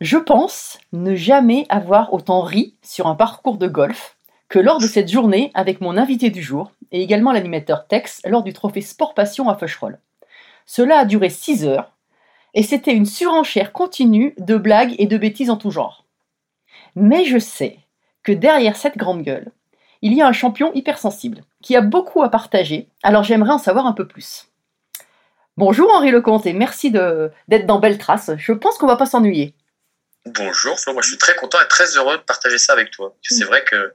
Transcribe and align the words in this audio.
Je 0.00 0.16
pense 0.16 0.78
ne 0.92 1.16
jamais 1.16 1.66
avoir 1.68 2.14
autant 2.14 2.42
ri 2.42 2.76
sur 2.82 3.08
un 3.08 3.16
parcours 3.16 3.58
de 3.58 3.66
golf 3.66 4.16
que 4.48 4.60
lors 4.60 4.78
de 4.78 4.86
cette 4.86 5.10
journée 5.10 5.50
avec 5.54 5.80
mon 5.80 5.96
invité 5.96 6.30
du 6.30 6.40
jour 6.40 6.70
et 6.92 7.02
également 7.02 7.32
l'animateur 7.32 7.88
Tex 7.88 8.20
lors 8.24 8.44
du 8.44 8.52
trophée 8.52 8.80
Sport 8.80 9.14
Passion 9.14 9.48
à 9.48 9.56
Feucherolles. 9.56 9.98
Cela 10.66 10.98
a 10.98 11.04
duré 11.04 11.30
6 11.30 11.64
heures 11.64 11.96
et 12.54 12.62
c'était 12.62 12.94
une 12.94 13.06
surenchère 13.06 13.72
continue 13.72 14.34
de 14.38 14.56
blagues 14.56 14.94
et 14.98 15.06
de 15.06 15.18
bêtises 15.18 15.50
en 15.50 15.56
tout 15.56 15.72
genre. 15.72 16.04
Mais 16.94 17.24
je 17.24 17.38
sais 17.38 17.78
que 18.22 18.30
derrière 18.30 18.76
cette 18.76 18.98
grande 18.98 19.22
gueule, 19.22 19.50
il 20.00 20.14
y 20.14 20.22
a 20.22 20.28
un 20.28 20.32
champion 20.32 20.72
hypersensible 20.74 21.42
qui 21.60 21.74
a 21.74 21.80
beaucoup 21.80 22.22
à 22.22 22.28
partager, 22.28 22.88
alors 23.02 23.24
j'aimerais 23.24 23.50
en 23.50 23.58
savoir 23.58 23.86
un 23.86 23.94
peu 23.94 24.06
plus. 24.06 24.46
Bonjour 25.56 25.92
Henri 25.92 26.12
Lecomte 26.12 26.46
et 26.46 26.52
merci 26.52 26.92
d'être 26.92 27.66
dans 27.66 27.80
Belle 27.80 27.98
Trace. 27.98 28.30
Je 28.36 28.52
pense 28.52 28.78
qu'on 28.78 28.86
va 28.86 28.94
pas 28.94 29.06
s'ennuyer. 29.06 29.54
Bonjour 30.26 30.78
Flo, 30.78 30.92
moi 30.92 31.02
je 31.02 31.08
suis 31.08 31.18
très 31.18 31.34
content 31.36 31.58
et 31.60 31.68
très 31.68 31.96
heureux 31.96 32.16
de 32.18 32.22
partager 32.22 32.58
ça 32.58 32.72
avec 32.74 32.90
toi. 32.90 33.14
C'est 33.22 33.44
vrai 33.44 33.64
que 33.64 33.94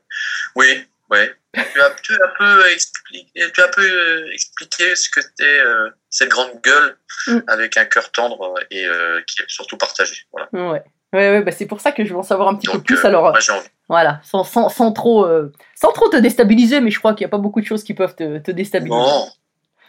oui, 0.56 0.68
ouais. 1.12 1.32
Tu 1.54 1.80
as, 1.82 1.92
tu 2.02 2.14
as 2.14 2.26
un 2.26 2.30
peu 2.40 2.72
expliqué, 2.72 3.30
tu 3.54 3.62
as 3.62 3.66
un 3.66 3.70
peu 3.70 3.82
euh, 3.84 4.30
expliqué 4.34 4.96
ce 4.96 5.10
que 5.10 5.22
c'était 5.22 5.60
euh, 5.60 5.90
cette 6.10 6.30
grande 6.30 6.60
gueule 6.64 6.98
Mm. 7.28 7.40
avec 7.48 7.78
un 7.78 7.86
cœur 7.86 8.12
tendre 8.12 8.56
et 8.70 8.86
euh, 8.86 9.22
qui 9.28 9.42
est 9.42 9.46
surtout 9.48 9.78
partagé. 9.78 10.16
Voilà. 10.34 10.50
Ouais. 10.52 10.84
Ouais, 11.14 11.30
ouais, 11.30 11.42
bah 11.42 11.52
c'est 11.54 11.68
pour 11.68 11.80
ça 11.80 11.92
que 11.94 12.04
je 12.04 12.10
veux 12.12 12.18
en 12.18 12.24
savoir 12.24 12.50
un 12.50 12.56
petit 12.56 12.68
peu 12.68 12.82
plus. 12.82 12.98
euh, 12.98 13.08
Alors, 13.08 13.22
moi 13.22 13.32
envie. 13.32 13.68
voilà, 13.88 14.20
sans, 14.24 14.44
sans, 14.44 14.68
sans 14.68 14.92
trop, 14.92 15.26
euh, 15.26 15.54
sans 15.76 15.94
trop 15.94 16.10
te 16.10 16.18
déstabiliser, 16.18 16.82
mais 16.82 16.90
je 16.92 16.98
crois 17.00 17.14
qu'il 17.14 17.24
n'y 17.24 17.28
a 17.28 17.30
pas 17.30 17.38
beaucoup 17.38 17.62
de 17.62 17.66
choses 17.66 17.84
qui 17.86 17.94
peuvent 17.94 18.16
te, 18.16 18.40
te 18.40 18.52
déstabiliser. 18.52 18.98
Non, 19.00 19.30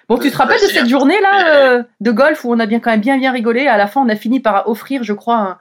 Bon, 0.08 0.18
tu 0.18 0.30
te 0.30 0.36
rappelles 0.36 0.60
de 0.60 0.66
cette 0.66 0.84
hein. 0.84 0.88
journée-là 0.88 1.56
euh, 1.56 1.82
de 2.00 2.10
golf 2.12 2.44
où 2.44 2.52
on 2.52 2.60
a 2.60 2.66
bien 2.66 2.78
quand 2.78 2.90
même 2.90 3.00
bien 3.00 3.16
bien 3.18 3.32
rigolé? 3.32 3.66
À 3.66 3.78
la 3.78 3.88
fin, 3.88 4.02
on 4.02 4.08
a 4.10 4.16
fini 4.16 4.38
par 4.38 4.68
offrir, 4.68 5.02
je 5.02 5.14
crois, 5.14 5.58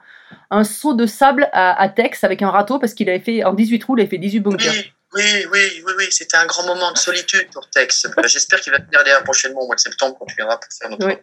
un, 0.50 0.64
seau 0.64 0.94
de 0.94 1.06
sable 1.06 1.48
à, 1.52 1.80
à 1.80 1.88
Tex 1.88 2.24
avec 2.24 2.42
un 2.42 2.50
râteau 2.50 2.78
parce 2.78 2.94
qu'il 2.94 3.08
avait 3.08 3.20
fait 3.20 3.44
en 3.44 3.52
18 3.54 3.78
trous, 3.78 3.96
il 3.96 4.00
avait 4.02 4.10
fait 4.10 4.18
18 4.18 4.40
bunkers. 4.40 4.72
oui, 4.72 4.92
oui, 5.14 5.46
oui, 5.52 5.82
oui, 5.86 5.92
oui, 5.98 6.06
c'était 6.10 6.36
un 6.36 6.46
grand 6.46 6.64
moment 6.66 6.90
de 6.92 6.98
solitude 6.98 7.48
pour 7.52 7.68
Tex. 7.70 8.04
Euh, 8.06 8.22
J'espère 8.26 8.60
qu'il 8.60 8.72
va 8.72 8.78
venir 8.78 9.02
derrière 9.04 9.22
prochainement 9.24 9.60
au 9.60 9.66
mois 9.66 9.76
de 9.76 9.80
septembre 9.80 10.16
quand 10.18 10.26
tu 10.26 10.34
viendras 10.36 10.56
pour 10.56 10.72
faire 10.72 10.90
notre 10.90 11.06
Oui. 11.06 11.14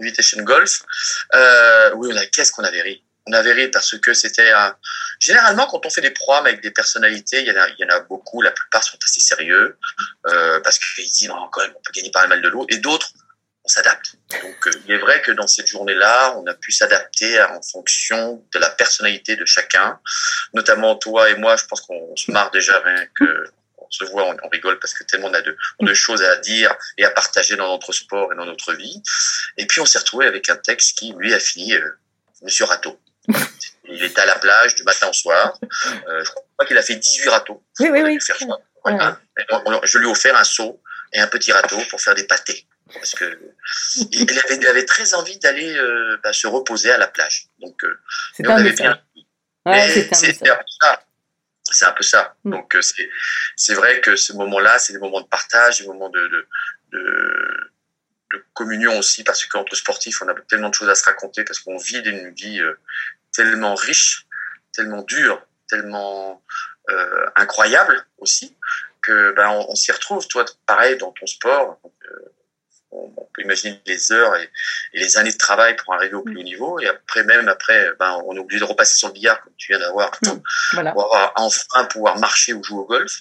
invitation 0.00 0.42
golf. 0.42 0.82
Euh, 1.34 1.90
oui, 1.96 2.10
on 2.12 2.16
a 2.16 2.26
qu'est-ce 2.26 2.52
qu'on 2.52 2.64
avait 2.64 2.82
ri. 2.82 3.02
On 3.28 3.32
avait 3.32 3.52
ri 3.52 3.68
parce 3.68 3.98
que 3.98 4.14
c'était 4.14 4.50
un... 4.52 4.74
généralement 5.18 5.66
quand 5.66 5.84
on 5.84 5.90
fait 5.90 6.00
des 6.00 6.12
programmes 6.12 6.46
avec 6.46 6.62
des 6.62 6.70
personnalités, 6.70 7.40
il 7.40 7.46
y 7.48 7.50
en 7.50 7.60
a, 7.60 7.68
il 7.68 7.74
y 7.78 7.84
en 7.84 7.88
a 7.94 8.00
beaucoup. 8.00 8.40
La 8.40 8.52
plupart 8.52 8.84
sont 8.84 8.96
assez 9.04 9.20
sérieux 9.20 9.76
euh, 10.28 10.60
parce 10.60 10.78
qu'ils 10.78 11.04
disent 11.04 11.28
non, 11.28 11.48
quand 11.50 11.60
même 11.62 11.72
on 11.76 11.80
peut 11.82 11.92
gagner 11.92 12.10
pas 12.12 12.26
mal 12.28 12.40
de 12.40 12.48
l'eau 12.48 12.66
et 12.68 12.76
d'autres 12.78 13.08
on 13.66 13.68
s'adapte. 13.68 14.14
Donc 14.42 14.66
euh, 14.68 14.70
il 14.86 14.94
est 14.94 14.98
vrai 14.98 15.20
que 15.22 15.32
dans 15.32 15.48
cette 15.48 15.66
journée-là, 15.66 16.36
on 16.38 16.46
a 16.46 16.54
pu 16.54 16.70
s'adapter 16.70 17.42
en 17.42 17.60
fonction 17.60 18.44
de 18.54 18.58
la 18.60 18.70
personnalité 18.70 19.34
de 19.34 19.44
chacun. 19.44 19.98
Notamment 20.54 20.94
toi 20.94 21.28
et 21.30 21.34
moi, 21.34 21.56
je 21.56 21.64
pense 21.64 21.80
qu'on 21.80 22.14
se 22.14 22.30
marre 22.30 22.52
déjà 22.52 22.78
rien 22.80 23.06
que 23.18 23.50
on 23.78 23.90
se 23.90 24.04
voit, 24.04 24.24
on, 24.42 24.48
rigole 24.48 24.78
parce 24.78 24.94
que 24.94 25.04
tellement 25.04 25.28
on 25.28 25.34
a 25.34 25.42
de, 25.42 25.56
on 25.80 25.86
a 25.86 25.90
de 25.90 25.94
choses 25.94 26.22
à 26.22 26.36
dire 26.36 26.74
et 26.98 27.04
à 27.04 27.10
partager 27.10 27.56
dans 27.56 27.68
notre 27.68 27.92
sport 27.92 28.32
et 28.32 28.36
dans 28.36 28.46
notre 28.46 28.72
vie. 28.74 29.02
Et 29.56 29.66
puis 29.66 29.80
on 29.80 29.86
s'est 29.86 29.98
retrouvé 29.98 30.26
avec 30.26 30.48
un 30.48 30.56
texte 30.56 30.98
qui 30.98 31.12
lui 31.16 31.34
a 31.34 31.40
fini 31.40 31.74
euh, 31.74 31.90
Monsieur 32.42 32.64
Râteau. 32.66 33.00
Il 33.88 34.02
était 34.02 34.20
à 34.20 34.26
la 34.26 34.38
plage 34.38 34.74
du 34.76 34.84
matin 34.84 35.08
au 35.08 35.12
soir. 35.12 35.58
Euh, 35.62 36.24
je 36.24 36.30
crois 36.30 36.66
qu'il 36.66 36.78
a 36.78 36.82
fait 36.82 36.96
18 36.96 37.28
râteaux. 37.28 37.62
Oui, 37.80 37.88
oui, 37.90 38.02
oui. 38.02 38.20
faire 38.20 38.36
je 39.84 39.98
lui 39.98 40.06
ai 40.06 40.10
offert 40.10 40.36
un 40.36 40.44
seau 40.44 40.80
et 41.12 41.20
un 41.20 41.26
petit 41.26 41.52
râteau 41.52 41.78
pour 41.90 42.00
faire 42.00 42.14
des 42.14 42.24
pâtés. 42.24 42.66
Parce 42.94 43.14
que 43.16 43.38
il 44.12 44.38
avait, 44.38 44.56
il 44.56 44.66
avait 44.66 44.84
très 44.84 45.14
envie 45.14 45.38
d'aller 45.38 45.76
euh, 45.76 46.18
bah, 46.22 46.32
se 46.32 46.46
reposer 46.46 46.90
à 46.92 46.98
la 46.98 47.08
plage. 47.08 47.48
Donc, 47.58 47.82
euh, 47.82 47.98
on 48.40 48.48
avait 48.50 48.72
bien. 48.72 49.02
Ouais, 49.64 50.08
c'est 50.12 50.48
un 50.48 50.56
peu 50.56 50.62
ça. 50.80 51.02
C'est 51.64 51.84
un 51.84 51.92
peu 51.92 52.04
ça. 52.04 52.36
Mm. 52.44 52.50
Donc, 52.52 52.76
euh, 52.76 52.82
c'est 52.82 53.10
c'est 53.56 53.74
vrai 53.74 54.00
que 54.00 54.14
ce 54.14 54.32
moment-là, 54.34 54.78
c'est 54.78 54.92
des 54.92 55.00
moments 55.00 55.20
de 55.20 55.26
partage, 55.26 55.80
des 55.80 55.86
moments 55.88 56.10
de, 56.10 56.28
de, 56.28 56.48
de, 56.92 57.72
de 58.32 58.44
communion 58.54 58.96
aussi, 58.98 59.24
parce 59.24 59.44
qu'entre 59.46 59.74
sportifs, 59.74 60.22
on 60.22 60.28
a 60.28 60.34
tellement 60.48 60.68
de 60.68 60.74
choses 60.74 60.88
à 60.88 60.94
se 60.94 61.04
raconter, 61.04 61.42
parce 61.42 61.58
qu'on 61.58 61.78
vit 61.78 61.98
une 61.98 62.32
vie 62.34 62.60
euh, 62.60 62.78
tellement 63.32 63.74
riche, 63.74 64.26
tellement 64.72 65.02
dure, 65.02 65.44
tellement 65.68 66.40
euh, 66.90 67.26
incroyable 67.34 68.06
aussi, 68.18 68.56
que 69.02 69.32
ben, 69.32 69.48
on, 69.48 69.72
on 69.72 69.74
s'y 69.74 69.90
retrouve. 69.90 70.24
Toi, 70.28 70.44
pareil, 70.66 70.96
dans 70.98 71.10
ton 71.10 71.26
sport, 71.26 71.80
donc, 71.82 71.92
euh, 72.08 72.32
on, 72.96 73.12
on 73.16 73.28
peut 73.34 73.42
imaginer 73.42 73.80
les 73.86 74.12
heures 74.12 74.34
et, 74.36 74.50
et 74.94 75.00
les 75.00 75.16
années 75.16 75.32
de 75.32 75.36
travail 75.36 75.76
pour 75.76 75.94
arriver 75.94 76.14
au 76.14 76.22
plus 76.22 76.36
haut 76.38 76.42
niveau, 76.42 76.80
et 76.80 76.86
après, 76.88 77.24
même 77.24 77.48
après, 77.48 77.90
ben, 77.98 78.20
on 78.26 78.34
est 78.36 78.38
obligé 78.40 78.60
de 78.60 78.64
repasser 78.64 78.96
sur 78.96 79.08
le 79.08 79.14
billard, 79.14 79.40
comme 79.42 79.52
tu 79.56 79.72
viens 79.72 79.78
d'avoir, 79.80 80.10
Voilà. 80.72 80.92
pour 80.92 81.04
avoir 81.04 81.32
enfin 81.36 81.84
pouvoir 81.86 82.18
marcher 82.18 82.52
ou 82.52 82.62
jouer 82.64 82.78
au 82.78 82.86
golf. 82.86 83.12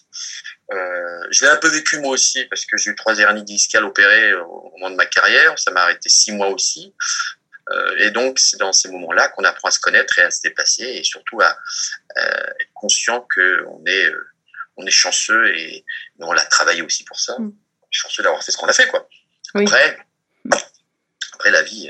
Euh, 0.71 1.27
je 1.29 1.45
l'ai 1.45 1.51
un 1.51 1.57
peu 1.57 1.67
vécu 1.67 1.99
moi 1.99 2.11
aussi 2.11 2.43
parce 2.45 2.65
que 2.65 2.75
j'ai 2.77 2.89
eu 2.89 2.95
trois 2.95 3.19
hernies 3.19 3.43
discales 3.43 3.85
opérées 3.85 4.33
au 4.33 4.71
moment 4.73 4.89
de 4.89 4.95
ma 4.95 5.05
carrière. 5.05 5.57
Ça 5.59 5.69
m'a 5.71 5.81
arrêté 5.81 6.09
six 6.09 6.31
mois 6.31 6.47
aussi. 6.47 6.95
Euh, 7.71 7.95
et 7.97 8.11
donc 8.11 8.39
c'est 8.39 8.57
dans 8.57 8.73
ces 8.73 8.89
moments-là 8.89 9.29
qu'on 9.29 9.43
apprend 9.43 9.67
à 9.67 9.71
se 9.71 9.79
connaître 9.79 10.17
et 10.19 10.21
à 10.21 10.31
se 10.31 10.41
déplacer 10.43 10.83
et 10.83 11.03
surtout 11.03 11.41
à 11.41 11.57
euh, 12.17 12.45
être 12.59 12.73
conscient 12.73 13.21
que 13.21 13.63
on 13.67 13.83
est 13.85 14.05
euh, 14.07 14.27
on 14.77 14.85
est 14.85 14.91
chanceux 14.91 15.55
et, 15.55 15.77
et 15.77 15.85
on 16.19 16.31
l'a 16.31 16.45
travaillé 16.45 16.81
aussi 16.83 17.03
pour 17.03 17.19
ça. 17.19 17.35
Mm. 17.39 17.53
Chanceux 17.89 18.23
d'avoir 18.23 18.43
fait 18.43 18.51
ce 18.51 18.57
qu'on 18.57 18.67
a 18.67 18.73
fait 18.73 18.87
quoi. 18.87 19.07
Oui. 19.55 19.63
Après 19.65 19.97
après 21.33 21.51
la 21.51 21.63
vie 21.63 21.89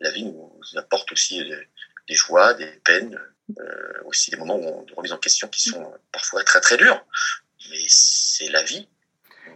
la 0.00 0.10
vie 0.10 0.24
nous 0.24 0.52
apporte 0.76 1.10
aussi 1.12 1.40
euh, 1.50 1.56
des 2.08 2.14
joies, 2.14 2.54
des 2.54 2.66
peines, 2.84 3.18
euh, 3.58 4.02
aussi 4.04 4.30
des 4.30 4.36
moments 4.36 4.56
où 4.56 4.64
on, 4.66 4.82
de 4.82 4.92
remise 4.94 5.12
en 5.12 5.18
question 5.18 5.48
qui 5.48 5.70
sont 5.70 5.92
parfois 6.12 6.42
très 6.44 6.60
très 6.60 6.76
durs. 6.76 7.04
Mais 7.70 7.76
c'est 7.88 8.48
la 8.50 8.62
vie. 8.62 8.88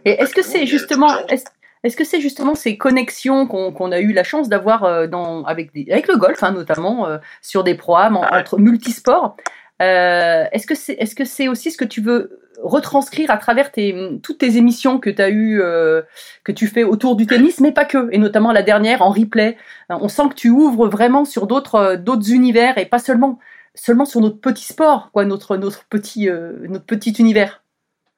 Et 0.05 0.11
est-ce 0.11 0.33
que 0.33 0.41
c'est 0.41 0.65
justement, 0.65 1.27
est-ce 1.27 1.45
est-ce 1.83 1.95
que 1.97 2.03
c'est 2.03 2.21
justement 2.21 2.53
ces 2.53 2.77
connexions 2.77 3.47
qu'on 3.47 3.91
a 3.91 3.99
eu 3.99 4.13
la 4.13 4.23
chance 4.23 4.49
d'avoir 4.49 4.83
euh, 4.83 5.07
avec 5.45 5.73
le 5.73 6.15
golf 6.15 6.41
hein, 6.43 6.51
notamment 6.51 7.07
euh, 7.07 7.17
sur 7.41 7.63
des 7.63 7.73
programmes 7.75 8.17
en- 8.17 8.23
Ah 8.23 8.39
entre 8.39 8.59
multisports 8.59 9.35
euh, 9.81 10.45
Est-ce 10.51 10.67
que 10.67 10.75
c'est 10.75 10.93
est-ce 10.93 11.15
que 11.15 11.25
c'est 11.25 11.47
aussi 11.47 11.71
ce 11.71 11.77
que 11.77 11.85
tu 11.85 12.01
veux 12.01 12.41
retranscrire 12.61 13.31
à 13.31 13.37
travers 13.37 13.71
tes, 13.71 14.19
toutes 14.21 14.37
tes 14.39 14.57
émissions 14.57 14.99
que 14.99 15.09
tu 15.09 15.21
as 15.21 15.29
eu 15.29 15.61
euh, 15.61 16.01
que 16.43 16.51
tu 16.51 16.67
fais 16.67 16.83
autour 16.83 17.15
du 17.15 17.25
tennis, 17.25 17.59
mais 17.59 17.71
pas 17.71 17.85
que, 17.85 18.09
et 18.11 18.17
notamment 18.17 18.51
la 18.51 18.63
dernière 18.63 19.01
en 19.01 19.09
replay? 19.11 19.57
Euh, 19.91 19.95
On 20.01 20.07
sent 20.07 20.29
que 20.29 20.35
tu 20.35 20.49
ouvres 20.49 20.87
vraiment 20.87 21.25
sur 21.25 21.47
d'autres 21.47 21.75
euh, 21.75 21.97
d'autres 21.97 22.31
univers 22.31 22.77
et 22.77 22.85
pas 22.85 22.99
seulement 22.99 23.39
seulement 23.73 24.05
sur 24.05 24.21
notre 24.21 24.39
petit 24.39 24.65
sport, 24.65 25.09
quoi, 25.13 25.25
notre 25.25 25.57
notre 25.57 25.85
petit 25.85 26.29
euh, 26.29 26.53
notre 26.67 26.85
petit 26.85 27.11
univers. 27.11 27.60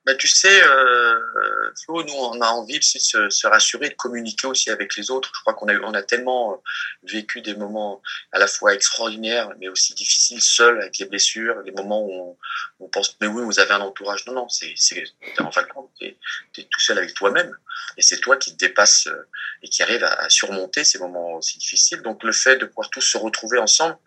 Bah, 0.06 0.16
tu 0.16 0.28
sais, 0.28 0.62
euh, 0.64 1.72
Flo, 1.84 2.04
nous, 2.04 2.14
on 2.14 2.42
a 2.42 2.48
envie 2.48 2.78
de 2.78 2.84
se, 2.84 3.30
se 3.30 3.48
rassurer, 3.48 3.88
de 3.90 3.94
communiquer 3.94 4.48
aussi 4.48 4.70
avec 4.70 4.98
les 4.98 5.10
autres. 5.12 5.32
Je 5.34 5.40
crois 5.42 5.54
qu'on 5.54 5.70
a, 5.70 5.80
on 5.80 5.94
a 5.94 6.04
tellement 6.04 6.54
euh, 6.54 6.58
vécu 7.04 7.42
des 7.42 7.56
moments 7.56 8.02
à 8.34 8.40
la 8.40 8.48
fois 8.48 8.74
extraordinaires, 8.74 9.50
mais 9.60 9.70
aussi 9.70 9.94
difficiles, 9.94 10.42
seuls, 10.42 10.82
avec 10.82 10.98
les 10.98 11.06
blessures, 11.06 11.64
des 11.64 11.72
moments 11.72 12.04
où 12.04 12.12
on, 12.12 12.86
on 12.86 12.90
pense, 12.90 13.16
mais 13.22 13.28
oui, 13.28 13.44
vous 13.46 13.60
avez 13.60 13.72
un 13.72 13.80
entourage. 13.80 14.26
Non, 14.28 14.34
non, 14.34 14.50
c'est, 14.50 14.74
c'est, 14.76 15.06
en 15.40 15.52
fin 15.52 15.62
de 15.62 15.68
compte, 15.68 15.90
t'es, 15.98 16.18
t'es 16.52 16.64
tout 16.64 16.82
seul 16.82 16.98
avec 16.98 17.14
toi-même. 17.14 17.56
Et 17.96 18.02
c'est 18.02 18.20
toi 18.20 18.36
qui 18.36 18.52
te 18.52 18.58
dépasse 18.58 19.08
euh, 19.08 19.30
et 19.62 19.70
qui 19.70 19.84
arrive 19.84 20.04
à, 20.04 20.14
à 20.14 20.30
surmonter 20.30 20.84
ces 20.84 21.00
moments 21.00 21.36
aussi 21.36 21.58
difficiles. 21.60 22.02
Donc, 22.02 22.24
le 22.24 22.34
fait 22.34 22.58
de 22.58 22.66
pouvoir 22.66 22.90
tous 22.90 23.02
se 23.02 23.18
retrouver 23.18 23.58
ensemble, 23.58 23.98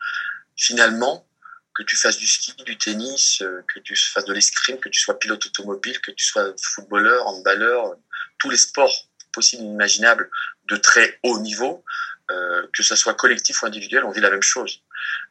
finalement, 0.56 1.26
que 1.76 1.82
tu 1.82 1.96
fasses 1.96 2.16
du 2.16 2.26
ski, 2.26 2.54
du 2.64 2.78
tennis, 2.78 3.42
euh, 3.42 3.62
que 3.72 3.80
tu 3.80 3.94
fasses 3.94 4.24
de 4.24 4.32
l'escrime, 4.32 4.78
que 4.78 4.88
tu 4.88 4.98
sois 4.98 5.18
pilote 5.18 5.44
automobile, 5.44 6.00
que 6.00 6.10
tu 6.10 6.24
sois 6.24 6.54
footballeur, 6.60 7.26
handballeur, 7.26 7.96
tous 8.38 8.48
les 8.48 8.56
sports 8.56 8.94
possibles 9.32 9.62
et 9.62 9.66
imaginables 9.66 10.30
de 10.68 10.76
très 10.76 11.18
haut 11.22 11.38
niveau, 11.40 11.84
euh, 12.30 12.66
que 12.72 12.82
ce 12.82 12.96
soit 12.96 13.14
collectif 13.14 13.62
ou 13.62 13.66
individuel, 13.66 14.04
on 14.04 14.10
vit 14.10 14.20
la 14.20 14.30
même 14.30 14.42
chose. 14.42 14.80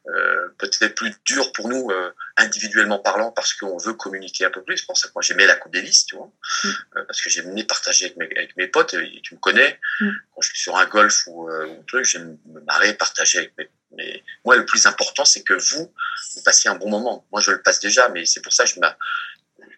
Euh, 0.08 0.50
peut-être 0.60 0.94
plus 0.94 1.12
dur 1.26 1.52
pour 1.52 1.68
nous 1.68 1.90
euh, 1.90 2.12
individuellement 2.38 3.00
parlant 3.00 3.32
parce 3.32 3.54
qu'on 3.56 3.78
veut 3.78 3.94
communiquer 3.94 4.46
un 4.46 4.52
peu 4.52 4.62
plus. 4.64 4.78
C'est 4.78 4.86
pour 4.86 4.96
ça 4.98 5.08
que 5.08 5.14
moi 5.16 5.24
j'aimais 5.24 5.48
la 5.48 5.56
Coupe 5.56 5.74
Davis, 5.74 6.06
tu 6.06 6.16
vois, 6.16 6.32
Mm. 6.64 6.68
euh, 6.98 7.04
parce 7.06 7.22
que 7.24 7.30
j'aimais 7.32 7.64
partager 7.64 8.06
avec 8.06 8.18
mes, 8.18 8.30
avec 8.38 8.56
mes 8.56 8.68
potes. 8.68 8.94
Et 8.94 9.20
tu 9.24 9.34
me 9.34 9.40
connais, 9.40 9.80
Mm. 10.02 10.10
quand 10.36 10.42
je 10.42 10.50
suis 10.50 10.60
sur 10.60 10.78
un 10.78 10.86
golf 10.86 11.24
ou, 11.26 11.50
euh, 11.50 11.66
ou 11.66 11.80
un 11.80 11.84
truc, 11.88 12.06
j'aime 12.06 12.38
me 12.46 12.60
marrer, 12.62 12.94
partager 12.94 13.40
avec 13.40 13.54
mes, 13.58 13.70
mes- 13.94 14.24
Moi, 14.46 14.58
le 14.58 14.66
plus 14.66 14.86
important, 14.86 15.26
c'est 15.26 15.42
que 15.42 15.54
vous, 15.56 15.92
vous 16.36 16.42
passiez 16.44 16.70
un 16.70 16.76
bon 16.76 16.90
moment. 16.90 17.26
Moi, 17.32 17.42
je 17.42 17.50
le 17.52 17.62
passe 17.64 17.80
déjà, 17.80 18.08
mais 18.10 18.26
c'est 18.28 18.42
pour 18.42 18.54
ça 18.54 18.66
que 18.66 18.70
je 18.70 18.80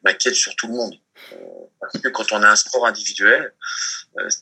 m'inquiète 0.03 0.35
sur 0.35 0.56
tout 0.57 0.68
le 0.68 0.74
monde. 0.74 0.95
Euh, 1.33 1.38
parce 1.79 2.00
que 2.03 2.09
quand 2.09 2.31
on 2.33 2.44
a 2.44 2.50
un 2.50 2.56
sport 2.57 2.85
individuel, 2.85 3.53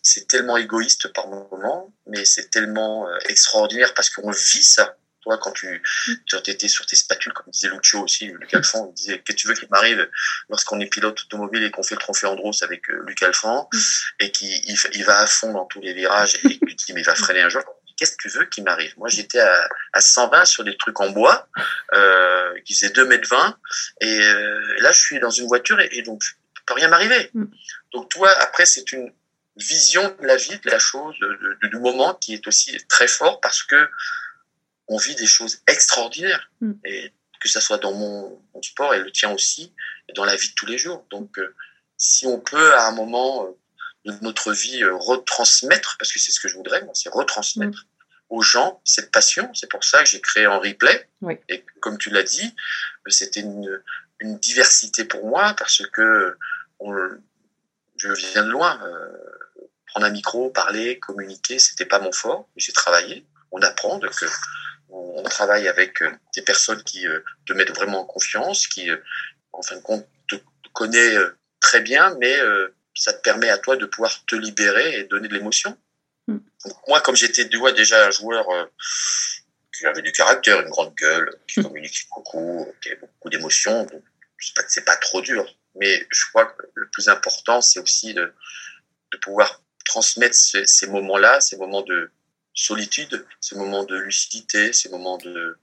c'est 0.01 0.27
tellement 0.27 0.57
égoïste 0.57 1.09
par 1.13 1.27
moment, 1.27 1.93
mais 2.07 2.23
c'est 2.25 2.49
tellement 2.49 3.07
extraordinaire 3.25 3.93
parce 3.93 4.09
qu'on 4.09 4.31
vit 4.31 4.63
ça. 4.63 4.95
Toi, 5.25 5.39
quand 5.39 5.51
tu, 5.53 5.81
tu 6.27 6.35
étais 6.45 6.67
sur 6.67 6.85
tes 6.85 6.95
spatules, 6.95 7.33
comme 7.33 7.45
disait 7.51 7.67
Lucio 7.69 8.01
aussi, 8.03 8.27
Luc 8.27 8.53
Alphand, 8.53 8.87
il 8.91 8.93
disait 8.93 9.19
Qu'est-ce 9.19 9.35
que 9.35 9.41
tu 9.41 9.47
veux 9.47 9.55
qu'il 9.55 9.67
m'arrive 9.71 10.07
lorsqu'on 10.49 10.79
est 10.79 10.85
pilote 10.85 11.19
automobile 11.23 11.63
et 11.63 11.71
qu'on 11.71 11.81
fait 11.83 11.95
le 11.95 11.99
trophée 11.99 12.27
Andros 12.27 12.61
avec 12.61 12.87
euh, 12.91 13.03
Luc 13.07 13.21
Alphand 13.23 13.67
Mm. 13.73 13.77
et 14.19 14.31
qu'il 14.31 14.49
il, 14.69 14.77
il 14.93 15.03
va 15.03 15.19
à 15.19 15.25
fond 15.27 15.51
dans 15.51 15.65
tous 15.65 15.81
les 15.81 15.93
virages 15.93 16.35
et 16.45 16.59
que 16.59 16.65
tu 16.65 16.75
dis 16.75 16.93
Mais 16.93 17.01
il 17.01 17.05
va 17.05 17.15
freiner 17.15 17.41
un 17.41 17.49
jour. 17.49 17.63
Qu'est-ce 17.97 18.11
que 18.17 18.21
tu 18.23 18.29
veux 18.29 18.45
qu'il 18.45 18.63
m'arrive? 18.65 18.93
Moi, 18.97 19.09
j'étais 19.09 19.39
à, 19.39 19.67
à 19.93 20.01
120 20.01 20.45
sur 20.45 20.63
des 20.63 20.77
trucs 20.77 20.99
en 20.99 21.09
bois 21.09 21.47
euh, 21.93 22.53
qui 22.65 22.73
faisaient 22.75 22.91
2 22.91 23.05
mètres 23.05 23.27
20 23.29 23.57
et 24.01 24.19
euh, 24.21 24.75
là, 24.79 24.91
je 24.91 24.99
suis 24.99 25.19
dans 25.19 25.29
une 25.31 25.47
voiture 25.47 25.79
et, 25.79 25.89
et 25.93 26.01
donc, 26.03 26.21
il 26.57 26.61
peut 26.67 26.73
rien 26.75 26.87
m'arriver. 26.89 27.31
Mm. 27.33 27.45
Donc, 27.93 28.09
toi, 28.09 28.29
après, 28.41 28.65
c'est 28.65 28.91
une 28.91 29.11
vision 29.57 30.13
de 30.21 30.27
la 30.27 30.35
vie, 30.35 30.59
de 30.59 30.69
la 30.69 30.79
chose, 30.79 31.15
de- 31.21 31.57
de- 31.63 31.67
du 31.69 31.77
moment 31.79 32.13
qui 32.15 32.33
est 32.33 32.45
aussi 32.47 32.77
très 32.89 33.07
fort 33.07 33.39
parce 33.39 33.63
que 33.63 33.89
on 34.87 34.97
vit 34.97 35.15
des 35.15 35.27
choses 35.27 35.61
extraordinaires. 35.67 36.51
Mm. 36.61 36.73
Et 36.85 37.13
que 37.45 37.51
ça 37.51 37.61
soit 37.61 37.77
dans 37.77 37.93
mon, 37.93 38.41
mon 38.55 38.61
sport 38.63 38.95
et 38.95 38.99
le 38.99 39.11
tien 39.11 39.31
aussi, 39.31 39.71
et 40.09 40.13
dans 40.13 40.25
la 40.25 40.35
vie 40.35 40.49
de 40.49 40.53
tous 40.55 40.65
les 40.65 40.79
jours. 40.79 41.05
Donc, 41.11 41.37
euh, 41.37 41.55
si 41.95 42.25
on 42.25 42.39
peut 42.39 42.73
à 42.73 42.87
un 42.87 42.91
moment 42.91 43.45
euh, 43.45 44.11
de 44.11 44.17
notre 44.23 44.51
vie 44.51 44.83
euh, 44.83 44.95
retransmettre, 44.95 45.95
parce 45.99 46.11
que 46.11 46.19
c'est 46.19 46.31
ce 46.31 46.39
que 46.39 46.47
je 46.47 46.55
voudrais, 46.55 46.83
c'est 46.93 47.09
retransmettre 47.09 47.85
aux 48.29 48.41
gens 48.41 48.81
cette 48.83 49.11
passion. 49.11 49.53
C'est 49.53 49.69
pour 49.69 49.83
ça 49.83 50.03
que 50.03 50.09
j'ai 50.09 50.21
créé 50.21 50.47
en 50.47 50.59
replay. 50.59 51.07
Oui. 51.21 51.37
Et 51.47 51.63
comme 51.81 51.99
tu 51.99 52.09
l'as 52.09 52.23
dit, 52.23 52.55
c'était 53.07 53.41
une, 53.41 53.79
une 54.19 54.39
diversité 54.39 55.05
pour 55.05 55.23
moi 55.27 55.53
parce 55.55 55.85
que 55.93 56.35
on, 56.79 56.91
je 57.97 58.11
viens 58.11 58.43
de 58.43 58.49
loin. 58.49 58.81
prendre 59.85 60.07
un 60.07 60.09
micro, 60.09 60.49
parler, 60.49 60.97
communiquer, 60.97 61.59
c'était 61.59 61.85
pas 61.85 61.99
mon 61.99 62.11
fort. 62.11 62.49
J'ai 62.57 62.73
travaillé. 62.73 63.27
On 63.51 63.61
apprend 63.61 63.99
donc 63.99 64.25
on, 64.89 65.15
on 65.17 65.23
travaille 65.23 65.67
avec 65.67 66.01
euh, 66.01 66.11
des 66.35 66.41
personnes 66.41 66.83
qui 66.83 67.07
euh, 67.07 67.19
te 67.45 67.53
mettent 67.53 67.75
vraiment 67.75 68.01
en 68.01 68.05
confiance, 68.05 68.67
qui 68.67 68.89
euh, 68.89 68.97
en 69.53 69.61
fin 69.61 69.75
de 69.75 69.81
compte 69.81 70.07
te 70.27 70.35
connaissent 70.73 71.31
très 71.61 71.81
bien, 71.81 72.15
mais 72.19 72.37
ça 72.93 73.13
te 73.13 73.21
permet 73.21 73.49
à 73.49 73.57
toi 73.57 73.77
de 73.77 73.85
pouvoir 73.85 74.25
te 74.25 74.35
libérer 74.35 74.99
et 74.99 75.03
donner 75.05 75.27
de 75.27 75.33
l'émotion. 75.33 75.77
Mm. 76.27 76.37
Donc, 76.65 76.87
moi, 76.87 77.01
comme 77.01 77.15
j'étais 77.15 77.55
ouais, 77.55 77.73
déjà 77.73 78.05
un 78.05 78.11
joueur 78.11 78.45
qui 79.75 79.85
avait 79.85 80.01
du 80.01 80.11
caractère, 80.11 80.59
une 80.59 80.69
grande 80.69 80.93
gueule, 80.95 81.33
qui 81.47 81.61
communique 81.61 82.07
beaucoup, 82.13 82.67
qui 82.81 82.89
avait 82.89 82.99
beaucoup 82.99 83.29
d'émotions, 83.29 83.87
c'est 84.67 84.83
pas, 84.83 84.91
pas 84.93 84.97
trop 84.97 85.21
dur. 85.21 85.45
Mais 85.75 86.05
je 86.09 86.25
crois 86.29 86.45
que 86.45 86.65
le 86.73 86.89
plus 86.89 87.07
important, 87.07 87.61
c'est 87.61 87.79
aussi 87.79 88.13
de, 88.13 88.33
de 89.13 89.17
pouvoir 89.17 89.61
transmettre 89.85 90.35
ces, 90.35 90.65
ces 90.65 90.87
moments-là, 90.87 91.39
ces 91.39 91.57
moments 91.57 91.83
de 91.83 92.11
solitude, 92.55 93.25
ces 93.41 93.55
moments 93.55 93.83
de 93.83 93.95
lucidité, 93.97 94.73
ces 94.73 94.89
moments 94.89 95.17
de 95.19 95.57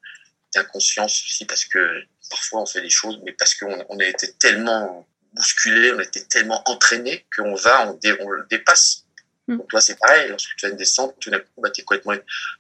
d'inconscience 0.55 1.23
aussi, 1.25 1.47
parce 1.47 1.65
que 1.65 2.03
parfois 2.29 2.61
on 2.61 2.67
fait 2.67 2.83
des 2.83 2.91
choses, 2.91 3.19
mais 3.25 3.33
parce 3.33 3.55
qu'on 3.55 3.85
on 3.89 3.99
a 3.99 4.05
été 4.05 4.35
tellement 4.35 5.09
bousculé, 5.33 5.93
on 5.93 5.99
a 5.99 6.03
été 6.03 6.27
tellement 6.27 6.63
entraîné 6.69 7.27
qu'on 7.35 7.55
va, 7.55 7.89
on, 7.89 7.95
dé- 7.95 8.17
on 8.21 8.29
le 8.29 8.47
dépasse. 8.51 9.07
Mm. 9.49 9.57
Donc 9.57 9.69
toi, 9.71 9.81
c'est 9.81 9.99
pareil, 9.99 10.29
lorsque 10.29 10.55
tu 10.57 10.67
as 10.67 10.69
une 10.69 10.77
descente, 10.77 11.19
tout 11.21 11.31
d'un 11.31 11.39
coup, 11.41 11.63
bah, 11.63 11.71
t'es 11.71 11.83
complètement, 11.83 12.13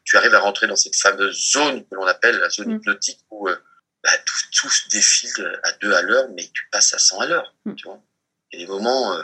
tu 0.04 0.16
arrives 0.16 0.34
à 0.34 0.40
rentrer 0.40 0.66
dans 0.68 0.76
cette 0.76 0.96
fameuse 0.96 1.52
zone 1.52 1.84
que 1.86 1.94
l'on 1.94 2.06
appelle 2.06 2.38
la 2.38 2.48
zone 2.48 2.68
Mm. 2.72 2.76
hypnotique 2.76 3.20
où 3.30 3.46
euh, 3.50 3.56
bah, 4.02 4.16
tout, 4.24 4.38
tout 4.52 4.70
se 4.70 4.88
défile 4.88 5.60
à 5.62 5.72
deux 5.72 5.92
à 5.92 6.00
l'heure, 6.00 6.28
mais 6.34 6.48
tu 6.54 6.66
passes 6.72 6.94
à 6.94 6.98
100 6.98 7.20
à 7.20 7.26
l'heure, 7.26 7.54
Mm. 7.66 7.74
tu 7.74 7.86
vois. 7.86 8.00
Et 8.52 8.56
des 8.56 8.66
moments, 8.66 9.12
euh, 9.18 9.22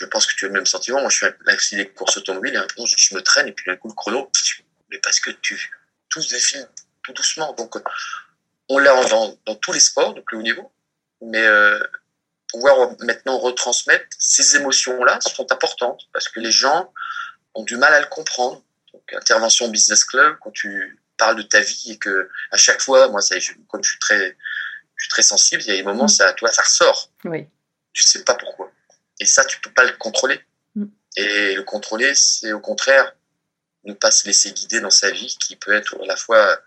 je 0.00 0.06
pense 0.06 0.26
que 0.26 0.34
tu 0.34 0.46
as 0.46 0.48
le 0.48 0.54
même 0.54 0.66
sentiment. 0.66 1.00
Moi, 1.00 1.10
je 1.10 1.18
fais 1.18 1.36
là, 1.44 1.54
aussi 1.54 1.76
des 1.76 1.88
courses 1.88 2.16
automobiles, 2.16 2.54
et 2.54 2.56
un 2.56 2.66
moment, 2.76 2.86
je, 2.86 3.14
me 3.14 3.20
traîne, 3.20 3.48
et 3.48 3.52
puis 3.52 3.66
d'un 3.66 3.76
coup, 3.76 3.88
le 3.88 3.94
chrono, 3.94 4.30
mais 4.90 4.98
parce 4.98 5.20
que 5.20 5.30
tu, 5.30 5.70
tout 6.08 6.22
se 6.22 6.30
défile 6.30 6.66
tout 7.02 7.12
doucement. 7.12 7.52
Donc, 7.54 7.76
on 8.68 8.78
l'a 8.78 9.04
dans, 9.04 9.38
dans 9.44 9.54
tous 9.56 9.72
les 9.72 9.80
sports 9.80 10.14
de 10.14 10.20
plus 10.22 10.38
haut 10.38 10.42
niveau, 10.42 10.72
mais 11.20 11.42
euh, 11.42 11.78
pouvoir 12.48 12.96
maintenant 13.00 13.38
retransmettre 13.38 14.06
ces 14.18 14.56
émotions-là 14.56 15.20
sont 15.20 15.52
importantes 15.52 16.02
parce 16.12 16.28
que 16.28 16.40
les 16.40 16.52
gens 16.52 16.92
ont 17.54 17.62
du 17.62 17.76
mal 17.76 17.92
à 17.92 18.00
le 18.00 18.06
comprendre. 18.06 18.62
Donc, 18.92 19.12
intervention 19.12 19.68
business 19.68 20.04
club, 20.04 20.36
quand 20.40 20.50
tu 20.50 20.98
parles 21.18 21.36
de 21.36 21.42
ta 21.42 21.60
vie 21.60 21.92
et 21.92 21.98
que 21.98 22.30
à 22.50 22.56
chaque 22.56 22.80
fois, 22.80 23.08
moi, 23.08 23.20
ça, 23.20 23.38
je, 23.38 23.52
comme 23.68 23.84
je 23.84 23.90
suis 23.90 23.98
très, 23.98 24.36
je 24.96 25.04
suis 25.04 25.10
très 25.10 25.22
sensible, 25.22 25.62
il 25.62 25.68
y 25.68 25.72
a 25.72 25.76
des 25.76 25.82
moments, 25.82 26.04
Mm. 26.04 26.08
ça, 26.08 26.32
toi, 26.32 26.50
ça 26.50 26.62
ressort. 26.62 27.10
Oui. 27.24 27.46
Tu 27.92 28.02
sais 28.02 28.24
pas 28.24 28.34
pourquoi. 28.34 28.72
Et 29.20 29.26
ça, 29.26 29.44
tu 29.44 29.60
peux 29.60 29.70
pas 29.70 29.84
le 29.84 29.92
contrôler. 29.98 30.40
Mm. 30.74 30.86
Et 31.16 31.54
le 31.54 31.62
contrôler, 31.62 32.12
c'est 32.14 32.52
au 32.52 32.60
contraire 32.60 33.14
ne 33.84 33.94
pas 33.94 34.10
se 34.10 34.26
laisser 34.26 34.52
guider 34.52 34.80
dans 34.80 34.90
sa 34.90 35.10
vie, 35.10 35.36
qui 35.40 35.56
peut 35.56 35.72
être 35.72 35.96
à 36.02 36.06
la 36.06 36.16
fois 36.16 36.58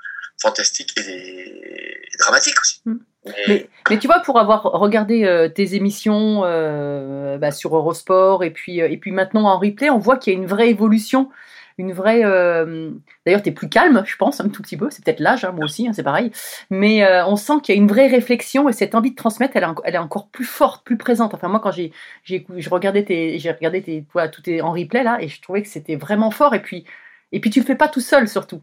fantastique 0.41 0.97
et, 0.97 1.01
et 1.01 2.17
dramatique 2.17 2.59
aussi. 2.59 2.81
Mm. 2.85 2.95
Mais, 3.25 3.33
Mais, 3.47 3.69
mais 3.89 3.99
tu 3.99 4.07
vois, 4.07 4.19
pour 4.19 4.39
avoir 4.39 4.63
regardé 4.63 5.23
euh, 5.23 5.47
tes 5.47 5.75
émissions 5.75 6.41
euh, 6.43 7.37
bah, 7.37 7.51
sur 7.51 7.75
Eurosport 7.75 8.43
et 8.43 8.51
puis, 8.51 8.81
euh, 8.81 8.89
et 8.89 8.97
puis 8.97 9.11
maintenant 9.11 9.45
en 9.45 9.57
replay, 9.57 9.89
on 9.89 9.99
voit 9.99 10.17
qu'il 10.17 10.33
y 10.33 10.35
a 10.35 10.39
une 10.39 10.47
vraie 10.47 10.69
évolution. 10.69 11.29
Une 11.77 11.93
vraie. 11.93 12.23
euh, 12.23 12.91
D'ailleurs, 13.25 13.41
tu 13.41 13.49
es 13.49 13.51
plus 13.51 13.69
calme, 13.69 14.03
je 14.05 14.15
pense, 14.15 14.39
un 14.39 14.49
tout 14.49 14.61
petit 14.61 14.77
peu. 14.77 14.89
C'est 14.89 15.03
peut-être 15.03 15.19
l'âge, 15.19 15.43
hein, 15.45 15.51
moi 15.51 15.65
aussi, 15.65 15.87
hein, 15.87 15.93
c'est 15.93 16.03
pareil. 16.03 16.31
Mais 16.69 17.03
euh, 17.03 17.25
on 17.25 17.35
sent 17.35 17.53
qu'il 17.63 17.73
y 17.75 17.77
a 17.77 17.81
une 17.81 17.87
vraie 17.87 18.07
réflexion 18.07 18.69
et 18.69 18.73
cette 18.73 18.95
envie 18.95 19.11
de 19.11 19.15
transmettre, 19.15 19.55
elle, 19.57 19.63
est 19.63 19.67
en- 19.67 19.75
elle 19.83 19.95
est 19.95 19.99
encore 19.99 20.29
plus 20.29 20.45
forte, 20.45 20.85
plus 20.85 20.97
présente. 20.97 21.33
Enfin, 21.33 21.47
moi, 21.47 21.59
quand 21.59 21.71
j'ai, 21.71 21.91
j'ai, 22.23 22.39
écou- 22.41 22.53
je 22.59 22.69
regardais 22.69 23.03
tes, 23.03 23.39
j'ai 23.39 23.51
regardé 23.51 23.81
tes, 23.81 24.05
voilà, 24.13 24.29
tout 24.29 24.47
est 24.49 24.61
en 24.61 24.71
replay 24.71 25.03
là, 25.03 25.17
et 25.19 25.27
je 25.27 25.41
trouvais 25.41 25.61
que 25.63 25.67
c'était 25.69 25.95
vraiment 25.95 26.31
fort. 26.31 26.53
Et 26.55 26.61
puis, 26.61 26.85
et 27.31 27.39
puis, 27.39 27.49
tu 27.49 27.59
le 27.59 27.65
fais 27.65 27.75
pas 27.75 27.87
tout 27.87 28.01
seul, 28.01 28.27
surtout. 28.27 28.61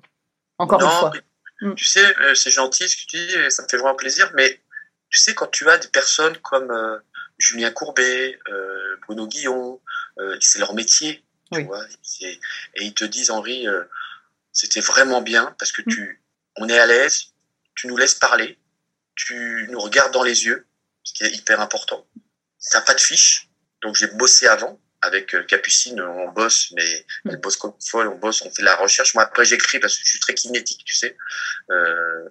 Encore 0.58 0.80
une 0.80 0.88
fois. 0.88 1.10
mais 1.14 1.20
Mm. 1.68 1.74
tu 1.74 1.84
sais, 1.84 2.04
euh, 2.22 2.34
c'est 2.34 2.50
gentil 2.50 2.88
ce 2.88 2.96
que 2.96 3.02
tu 3.10 3.16
dis, 3.16 3.34
et 3.34 3.50
ça 3.50 3.62
me 3.62 3.68
fait 3.68 3.76
vraiment 3.76 3.94
plaisir, 3.94 4.30
mais 4.34 4.60
tu 5.10 5.18
sais, 5.18 5.34
quand 5.34 5.50
tu 5.50 5.68
as 5.68 5.76
des 5.78 5.88
personnes 5.88 6.36
comme 6.38 6.70
euh, 6.70 6.96
Julien 7.38 7.70
Courbet, 7.70 8.38
Bruno 9.06 9.26
Guillon, 9.26 9.80
c'est 10.40 10.58
leur 10.58 10.74
métier, 10.74 11.22
tu 11.52 11.58
Oui. 11.58 11.64
vois, 11.64 11.84
c'est- 12.02 12.38
et 12.74 12.84
ils 12.84 12.94
te 12.94 13.04
disent, 13.04 13.30
Henri, 13.30 13.66
euh, 13.66 13.84
c'était 14.52 14.80
vraiment 14.80 15.22
bien 15.22 15.54
parce 15.58 15.72
que 15.72 15.82
Mm. 15.82 15.90
tu, 15.92 16.22
on 16.56 16.68
est 16.68 16.78
à 16.78 16.86
l'aise, 16.86 17.26
tu 17.74 17.86
nous 17.86 17.96
laisses 17.96 18.14
parler, 18.14 18.58
tu 19.14 19.66
nous 19.70 19.80
regardes 19.80 20.12
dans 20.12 20.22
les 20.22 20.44
yeux, 20.46 20.66
ce 21.02 21.12
qui 21.14 21.24
est 21.24 21.30
hyper 21.30 21.60
important. 21.60 22.06
T'as 22.70 22.80
pas 22.82 22.94
de 22.94 23.00
fiche, 23.00 23.48
donc 23.82 23.96
j'ai 23.96 24.06
bossé 24.08 24.46
avant. 24.46 24.80
Avec 25.02 25.34
euh, 25.34 25.42
Capucine, 25.44 25.98
on 26.02 26.28
bosse, 26.28 26.72
mais 26.72 27.06
elle 27.24 27.38
bosse 27.38 27.56
comme 27.56 27.72
folle, 27.80 28.08
on 28.08 28.16
bosse, 28.18 28.42
on 28.42 28.50
fait 28.50 28.60
de 28.60 28.66
la 28.66 28.76
recherche. 28.76 29.14
Moi, 29.14 29.22
après, 29.24 29.46
j'écris 29.46 29.78
parce 29.80 29.96
que 29.96 30.04
je 30.04 30.10
suis 30.10 30.20
très 30.20 30.34
kinétique, 30.34 30.84
tu 30.84 30.94
sais. 30.94 31.16
Euh, 31.70 32.28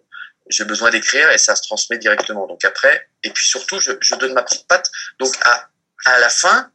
j'ai 0.51 0.65
besoin 0.65 0.91
d'écrire 0.91 1.31
et 1.31 1.39
ça 1.39 1.55
se 1.55 1.63
transmet 1.63 1.97
directement. 1.97 2.45
Donc 2.45 2.63
après, 2.65 3.09
et 3.23 3.31
puis 3.31 3.43
surtout, 3.43 3.79
je, 3.79 3.93
je 4.01 4.13
donne 4.13 4.33
ma 4.33 4.43
petite 4.43 4.67
patte. 4.67 4.87
Donc 5.17 5.35
à, 5.41 5.67
à 6.05 6.19
la 6.19 6.29
fin, 6.29 6.71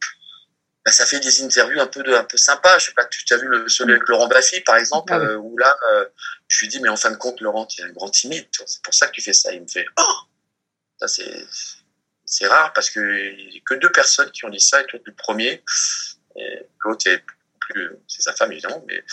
bah, 0.85 0.91
ça 0.91 1.05
fait 1.07 1.19
des 1.19 1.41
interviews 1.41 1.81
un 1.81 1.87
peu 1.87 2.03
de, 2.03 2.13
un 2.13 2.23
peu 2.23 2.37
sympas. 2.37 2.77
Je 2.77 2.85
sais 2.85 2.93
pas, 2.93 3.05
tu 3.05 3.33
as 3.33 3.37
vu 3.37 3.47
le, 3.47 3.67
celui 3.67 3.93
avec 3.93 4.07
Laurent 4.07 4.27
Baffy, 4.27 4.61
par 4.61 4.77
exemple, 4.77 5.11
Ah 5.11 5.19
oui. 5.19 5.25
euh, 5.25 5.37
où 5.37 5.57
là, 5.57 5.75
euh, 5.91 6.05
je 6.47 6.59
lui 6.59 6.67
dis, 6.67 6.79
mais 6.79 6.89
en 6.89 6.95
fin 6.95 7.09
de 7.09 7.15
compte, 7.15 7.41
Laurent, 7.41 7.65
tu 7.65 7.81
es 7.81 7.85
un 7.85 7.91
grand 7.91 8.09
timide. 8.09 8.45
C'est 8.67 8.83
pour 8.83 8.93
ça 8.93 9.07
que 9.07 9.11
tu 9.11 9.21
fais 9.21 9.33
ça. 9.33 9.51
Il 9.51 9.63
me 9.63 9.67
fait, 9.67 9.85
oh, 9.97 10.15
ça 10.99 11.07
c'est, 11.07 11.45
c'est 12.23 12.45
rare 12.47 12.71
parce 12.73 12.91
que 12.91 12.99
il 12.99 13.55
y 13.55 13.57
a 13.57 13.61
que 13.65 13.73
deux 13.75 13.91
personnes 13.91 14.29
qui 14.31 14.45
ont 14.45 14.49
dit 14.49 14.59
ça 14.59 14.81
et 14.81 14.85
toi, 14.85 14.99
tu 14.99 15.09
es 15.09 15.11
le 15.11 15.15
premier. 15.15 15.63
L'autre, 16.83 17.01
c'est 17.03 17.23
plus, 17.61 17.89
c'est 18.07 18.21
sa 18.21 18.33
femme, 18.33 18.51
évidemment, 18.51 18.83
mais, 18.87 19.03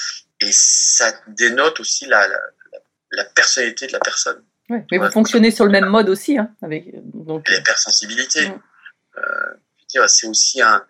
et 0.40 0.50
ça 0.52 1.14
dénote 1.28 1.80
aussi 1.80 2.06
la, 2.06 2.28
la, 3.12 3.24
personnalité 3.24 3.86
de 3.86 3.92
la 3.92 4.00
personne. 4.00 4.44
Ouais. 4.68 4.84
Mais 4.90 4.98
vous 4.98 5.10
fonctionnez 5.10 5.50
sur 5.50 5.64
le 5.64 5.70
même 5.70 5.86
mode 5.86 6.08
aussi, 6.08 6.36
hein, 6.36 6.54
avec 6.60 6.90
donc. 7.14 7.48
l'hypersensibilité. 7.48 8.48
Euh, 8.48 9.20
je 9.76 9.82
veux 9.82 9.86
dire, 9.88 10.10
c'est 10.10 10.26
aussi 10.26 10.60
un, 10.60 10.84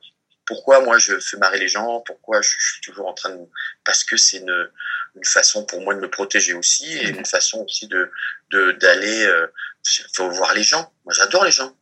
pourquoi 0.46 0.80
moi 0.80 0.98
je 0.98 1.18
fais 1.18 1.36
marrer 1.36 1.58
les 1.58 1.68
gens, 1.68 2.00
pourquoi 2.00 2.40
je 2.42 2.48
suis 2.48 2.80
toujours 2.82 3.06
en 3.08 3.14
train 3.14 3.30
de... 3.30 3.40
Parce 3.84 4.02
que 4.04 4.16
c'est 4.16 4.38
une, 4.38 4.70
une 5.16 5.24
façon 5.24 5.64
pour 5.64 5.80
moi 5.82 5.94
de 5.94 6.00
me 6.00 6.10
protéger 6.10 6.54
aussi 6.54 6.86
et 6.98 7.08
une 7.08 7.24
façon 7.26 7.64
aussi 7.64 7.86
de 7.88 8.10
de- 8.50 8.72
d'aller 8.72 9.24
euh, 9.24 9.46
faut 10.14 10.28
voir 10.30 10.54
les 10.54 10.62
gens. 10.62 10.92
Moi 11.04 11.14
j'adore 11.14 11.44
les 11.44 11.52
gens. 11.52 11.76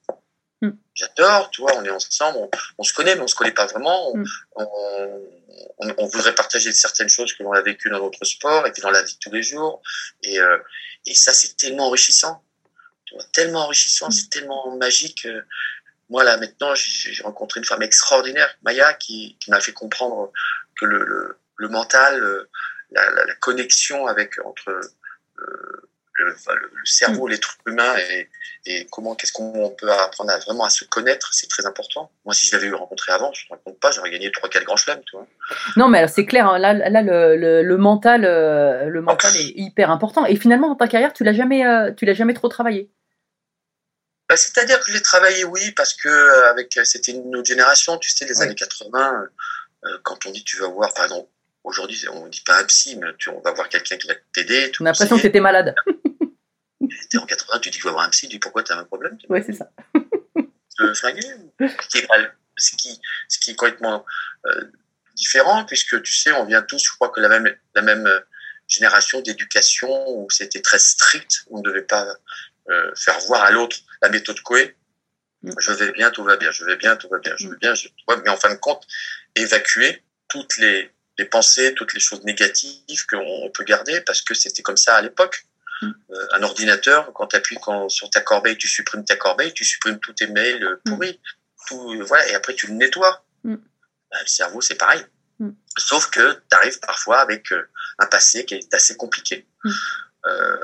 Mm. 0.63 0.71
J'adore, 0.95 1.51
tu 1.51 1.63
vois, 1.63 1.75
on 1.77 1.85
est 1.85 1.91
ensemble, 1.91 2.39
on, 2.39 2.51
on 2.79 2.83
se 2.83 2.93
connaît 2.93 3.15
mais 3.15 3.23
on 3.23 3.27
se 3.29 3.35
connaît 3.35 3.53
pas 3.53 3.67
vraiment. 3.67 4.13
On, 4.13 4.17
Mm. 4.19 4.27
on, 4.57 4.65
on- 5.79 5.95
on 5.97 6.07
voudrait 6.07 6.35
partager 6.35 6.73
certaines 6.73 7.09
choses 7.09 7.33
que 7.33 7.43
l'on 7.43 7.53
a 7.53 7.63
vécues 7.63 7.89
dans 7.91 8.01
notre 8.01 8.25
sport 8.25 8.67
et 8.67 8.73
puis 8.73 8.83
dans 8.83 8.91
la 8.91 9.03
vie 9.03 9.15
de 9.15 9.19
tous 9.19 9.33
les 9.33 9.43
jours. 9.43 9.83
Et, 10.23 10.39
euh, 10.39 10.59
et 11.07 11.15
ça 11.15 11.33
c'est 11.33 11.57
tellement 11.57 11.87
enrichissant. 11.87 12.45
Tu 13.07 13.15
vois, 13.15 13.25
tellement 13.33 13.65
enrichissant, 13.65 14.09
Mm. 14.09 14.13
c'est 14.13 14.29
tellement 14.31 14.77
magique. 14.77 15.25
euh, 15.27 15.43
moi, 16.11 16.25
là, 16.25 16.37
maintenant, 16.37 16.75
j'ai 16.75 17.23
rencontré 17.23 17.61
une 17.61 17.67
femme 17.67 17.83
extraordinaire, 17.83 18.55
Maya, 18.63 18.93
qui, 18.95 19.37
qui 19.41 19.51
m'a 19.51 19.61
fait 19.61 19.73
comprendre 19.73 20.33
que 20.79 20.85
le, 20.85 21.05
le, 21.05 21.39
le 21.57 21.69
mental, 21.69 22.23
euh, 22.23 22.49
la, 22.91 23.11
la, 23.11 23.25
la 23.27 23.35
connexion 23.37 24.07
avec 24.07 24.35
entre 24.45 24.71
euh, 24.71 25.91
le, 26.25 26.35
cerveau, 26.85 27.29
l'être 27.29 27.57
humain 27.67 27.95
et, 27.97 28.29
et 28.67 28.87
comment, 28.91 29.15
qu'est-ce 29.15 29.33
qu'on 29.33 29.71
peut 29.71 29.91
apprendre 29.91 30.31
à, 30.31 30.39
vraiment 30.39 30.65
à 30.65 30.71
se 30.71 30.85
connaître, 30.85 31.33
c'est 31.33 31.49
très 31.49 31.67
important. 31.67 32.11
Moi, 32.25 32.35
si 32.35 32.47
je 32.47 32.53
l'avais 32.53 32.67
eu 32.67 32.75
rencontré 32.75 33.13
avant, 33.13 33.33
je 33.33 33.45
ne 33.45 33.49
te 33.49 33.53
raconte 33.55 33.81
pas, 33.81 33.91
j'aurais 33.91 34.11
gagné 34.11 34.29
3-4 34.31 34.65
grands 34.65 34.77
chelems, 34.77 35.03
tu 35.07 35.17
vois. 35.17 35.27
Non, 35.77 35.89
mais 35.89 36.07
c'est 36.09 36.27
clair, 36.27 36.47
hein, 36.47 36.59
là, 36.59 36.75
là 36.75 37.03
le, 37.03 37.37
le, 37.37 37.63
le 37.63 37.77
mental, 37.77 38.25
euh, 38.25 38.87
le 38.87 39.01
mental 39.01 39.35
est 39.37 39.53
hyper 39.57 39.91
important. 39.91 40.27
Et 40.27 40.37
finalement, 40.37 40.69
dans 40.69 40.77
ta 40.77 40.89
carrière, 40.89 41.13
tu 41.13 41.25
l'as 41.25 41.33
jamais, 41.33 41.67
euh, 41.67 41.93
tu 41.93 42.05
l'as 42.05 42.15
jamais 42.15 42.35
trop 42.35 42.49
travaillé. 42.49 42.91
Bah, 44.31 44.37
C'est-à-dire 44.37 44.79
que 44.79 44.87
je 44.87 44.93
l'ai 44.93 45.03
travaillé, 45.03 45.43
oui, 45.45 45.73
parce 45.73 45.93
que 45.93 46.09
euh, 46.09 46.51
avec 46.51 46.79
c'était 46.85 47.11
une 47.11 47.35
autre 47.35 47.49
génération, 47.49 47.99
tu 47.99 48.11
sais, 48.11 48.25
les 48.27 48.39
Oui. 48.39 48.45
années 48.45 48.55
80, 48.55 49.27
euh, 49.87 49.99
quand 50.05 50.25
on 50.25 50.31
dit 50.31 50.45
tu 50.45 50.57
vas 50.59 50.69
voir, 50.69 50.95
par 50.95 51.07
exemple, 51.07 51.29
aujourd'hui, 51.65 52.01
on 52.13 52.29
dit 52.29 52.43
pas 52.43 52.61
un 52.61 52.65
psy, 52.65 52.97
mais 52.97 53.09
tu, 53.19 53.29
on 53.29 53.41
va 53.41 53.51
voir 53.51 53.69
quelqu'un 53.69 53.97
qui 53.97 54.07
va 54.07 54.15
t'aider. 54.33 54.71
On 54.79 54.85
a 54.87 54.91
l'impression 54.91 55.17
que 55.17 55.23
tu 55.23 55.27
étais 55.27 55.41
malade. 55.41 55.75
T'es 57.11 57.19
en 57.19 57.27
80, 57.27 57.59
tu 57.59 57.71
dis 57.71 57.79
qu'il 57.79 57.83
faut 57.83 57.91
voir 57.91 58.05
un 58.05 58.11
psy, 58.11 58.29
tu 58.29 58.35
dis 58.35 58.39
pourquoi 58.39 58.63
tu 58.63 58.71
as 58.71 58.77
un 58.79 58.85
problème 58.85 59.19
Tu 59.19 59.27
Ouais, 59.29 59.43
c'est 59.45 59.53
ça. 59.53 59.69
te 60.79 60.95
flinguer 60.95 61.23
ce 61.61 61.89
qui 61.89 61.99
est, 61.99 62.07
pas- 62.07 62.17
ce 62.57 62.77
qui, 62.77 63.01
ce 63.29 63.39
qui 63.41 63.51
est 63.51 63.55
complètement 63.57 64.07
euh, 64.47 64.65
différent, 65.17 65.65
puisque 65.65 66.01
tu 66.03 66.15
sais, 66.15 66.31
on 66.33 66.45
vient 66.47 66.63
tous, 66.63 66.83
je 66.85 66.91
crois 66.93 67.09
que 67.09 67.21
la 67.21 67.29
même, 67.29 67.53
la 67.75 67.83
même 67.83 68.07
euh, 68.07 68.21
génération 68.69 69.21
d'éducation 69.23 69.91
où 70.09 70.31
c'était 70.31 70.63
très 70.63 70.79
strict, 70.79 71.45
on 71.51 71.59
ne 71.59 71.63
devait 71.65 71.83
pas 71.83 72.07
euh, 72.71 72.93
faire 72.95 73.19
voir 73.27 73.43
à 73.43 73.51
l'autre 73.51 73.77
la 74.03 74.09
méthode 74.09 74.41
Coué. 74.41 74.77
Mm. 75.43 75.53
Je 75.59 75.73
vais 75.73 75.93
bien, 75.93 76.11
tout 76.11 76.25
va 76.25 76.37
bien, 76.37 76.51
je 76.51 76.65
vais 76.65 76.77
bien, 76.77 76.97
tout 76.97 77.09
va 77.09 77.19
bien, 77.19 77.35
je 77.37 77.49
vais 77.49 77.57
bien, 77.57 77.75
je, 77.75 77.89
ouais, 78.09 78.17
mais 78.23 78.31
en 78.31 78.37
fin 78.37 78.51
de 78.51 78.59
compte, 78.59 78.87
évacuer 79.35 80.03
toutes 80.29 80.57
les, 80.59 80.91
les 81.19 81.25
pensées, 81.25 81.75
toutes 81.75 81.95
les 81.95 82.01
choses 82.01 82.23
négatives 82.25 83.07
qu'on 83.07 83.51
peut 83.53 83.65
garder, 83.65 84.01
parce 84.03 84.23
que 84.23 84.35
c'était 84.35 84.63
comme 84.63 84.77
ça 84.77 84.97
à 84.97 85.03
l'époque. 85.03 85.47
Mm. 85.83 85.91
Euh, 86.11 86.27
un 86.33 86.43
ordinateur, 86.43 87.13
quand 87.15 87.29
tu 87.29 87.37
appuies 87.37 87.59
sur 87.89 88.11
ta 88.11 88.21
corbeille, 88.21 88.59
tu 88.59 88.69
supprimes 88.69 89.05
ta 89.05 89.17
corbeille, 89.17 89.53
tu 89.53 89.65
supprimes 89.65 89.99
tous 89.99 90.13
tes 90.13 90.27
mails 90.27 90.63
euh, 90.63 90.81
pourris, 90.85 91.21
tout, 91.69 91.95
euh, 91.95 92.05
voilà, 92.05 92.29
et 92.29 92.35
après 92.35 92.55
tu 92.55 92.67
le 92.67 92.75
nettoies. 92.75 93.25
Mm. 93.45 93.57
Bah, 94.11 94.19
le 94.21 94.27
cerveau, 94.27 94.61
c'est 94.61 94.75
pareil. 94.75 95.05
Mm. 95.39 95.51
Sauf 95.79 96.11
que 96.11 96.35
tu 96.35 96.57
arrives 96.57 96.81
parfois 96.81 97.21
avec 97.21 97.53
un 97.99 98.07
passé 98.07 98.45
qui 98.45 98.55
est 98.55 98.75
assez 98.75 98.97
compliqué. 98.97 99.47
Mm. 99.65 99.71
Euh, 100.27 100.57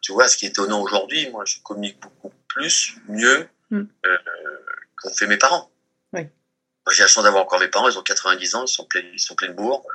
tu 0.00 0.12
vois, 0.12 0.28
ce 0.28 0.36
qui 0.36 0.46
est 0.46 0.50
étonnant 0.50 0.80
aujourd'hui, 0.80 1.28
moi, 1.30 1.44
je 1.44 1.56
communique 1.62 2.00
beaucoup 2.00 2.32
plus, 2.54 2.94
mieux 3.08 3.48
Mm. 3.70 3.82
euh, 4.04 4.18
qu'ont 5.00 5.14
fait 5.14 5.26
mes 5.28 5.36
parents. 5.36 5.70
Oui. 6.12 6.22
Moi, 6.22 6.92
j'ai 6.92 7.02
la 7.02 7.08
chance 7.08 7.22
d'avoir 7.22 7.44
encore 7.44 7.60
mes 7.60 7.68
parents, 7.68 7.88
ils 7.88 7.96
ont 7.96 8.02
90 8.02 8.54
ans, 8.56 8.64
ils 8.64 8.68
sont 8.72 8.84
pleins, 8.84 9.02
ils 9.12 9.20
sont 9.20 9.36
pleins 9.36 9.48
de 9.48 9.52
bourg. 9.54 9.86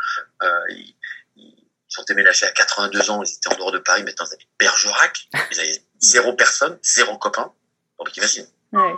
Euh, 0.44 0.60
ils, 0.70 0.96
ils 1.36 1.68
sont 1.90 2.04
déménagés 2.08 2.46
à 2.46 2.52
82 2.52 3.12
ans, 3.12 3.22
ils 3.22 3.34
étaient 3.34 3.50
en 3.54 3.58
dehors 3.58 3.72
de 3.74 3.80
Paris, 3.80 4.04
maintenant 4.04 4.26
ils 4.30 4.34
habitent 4.34 4.50
Bergerac. 4.58 5.28
Ils 5.52 5.60
avaient 5.60 5.84
zéro 6.00 6.34
personne, 6.34 6.80
zéro 6.82 7.18
copain. 7.18 7.54
Donc 8.00 8.12
t'imagines. 8.14 8.48
Ouais. 8.72 8.94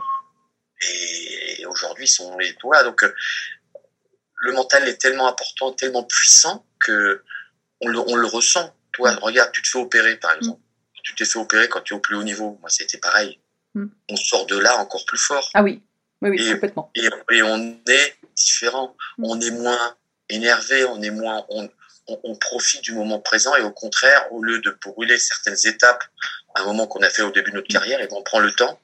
Et 0.82 1.66
aujourd'hui, 1.66 2.06
ils 2.06 2.10
sont 2.10 2.38
les 2.38 2.56
voilà, 2.64 2.84
donc 2.84 3.04
euh, 3.04 3.14
le 4.36 4.52
mental 4.54 4.88
est 4.88 4.98
tellement 5.02 5.28
important, 5.28 5.72
tellement 5.74 6.04
puissant 6.04 6.66
que 6.80 7.24
on 7.82 7.88
le, 7.88 7.98
on 8.00 8.16
le 8.16 8.28
ressent. 8.28 8.76
Toi, 8.92 9.16
regarde, 9.22 9.52
tu 9.52 9.62
te 9.64 9.68
fais 9.70 9.80
opérer, 9.80 10.18
par 10.18 10.34
exemple. 10.36 10.62
Tu 11.04 11.16
t'es 11.16 11.26
fait 11.26 11.40
opérer 11.40 11.68
quand 11.70 11.82
tu 11.82 11.94
es 11.94 11.98
au 11.98 12.00
plus 12.00 12.16
haut 12.16 12.24
niveau. 12.24 12.58
Moi, 12.62 12.70
c'était 12.70 12.98
pareil. 13.00 13.40
Mm. 13.77 13.89
On 14.10 14.15
sort 14.15 14.46
de 14.48 14.57
là 14.57 14.77
encore 14.77 15.05
plus 15.05 15.17
fort. 15.19 15.50
Ah 15.53 15.63
oui, 15.63 15.81
oui, 16.22 16.29
oui, 16.31 16.48
Et- 16.48 16.53
complètement. 16.53 16.91
Et, 16.96 17.10
et 17.31 17.43
on 17.43 17.79
est 17.88 18.15
différent. 18.36 18.96
Mm. 19.17 19.24
On 19.25 19.41
est 19.41 19.51
moins 19.51 19.96
énervé, 20.29 20.86
on 20.86 21.01
est 21.01 21.12
moins, 21.12 21.46
on, 21.50 21.69
on, 22.07 22.19
on 22.24 22.36
profite 22.36 22.81
du 22.81 22.93
moment 22.93 23.19
présent 23.19 23.55
et 23.55 23.62
au 23.62 23.72
contraire, 23.72 24.31
au 24.31 24.41
lieu 24.43 24.60
de 24.60 24.72
brûler 24.81 25.17
certaines 25.17 25.57
étapes, 25.65 26.03
un 26.55 26.63
moment 26.65 26.88
qu'on 26.88 27.01
a 27.01 27.10
fait 27.10 27.22
au 27.22 27.31
début 27.31 27.51
de 27.51 27.57
notre 27.57 27.67
carrière, 27.67 28.01
et 28.01 28.07
ben, 28.07 28.15
on 28.17 28.24
prend 28.24 28.39
le 28.39 28.51
temps. 28.51 28.79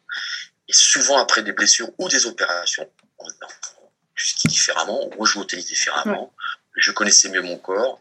Et 0.67 0.73
souvent 0.73 1.17
après 1.17 1.41
des 1.41 1.51
blessures 1.53 1.89
ou 1.97 2.07
des 2.07 2.25
opérations, 2.27 2.88
on, 3.17 3.25
on 3.25 3.29
skie 4.15 4.47
différemment, 4.47 5.09
on 5.12 5.17
rejoue 5.17 5.41
au 5.41 5.43
tennis 5.43 5.65
différemment. 5.65 6.31
Je 6.77 6.91
connaissais 6.91 7.29
mieux 7.29 7.41
mon 7.41 7.57
corps. 7.57 8.00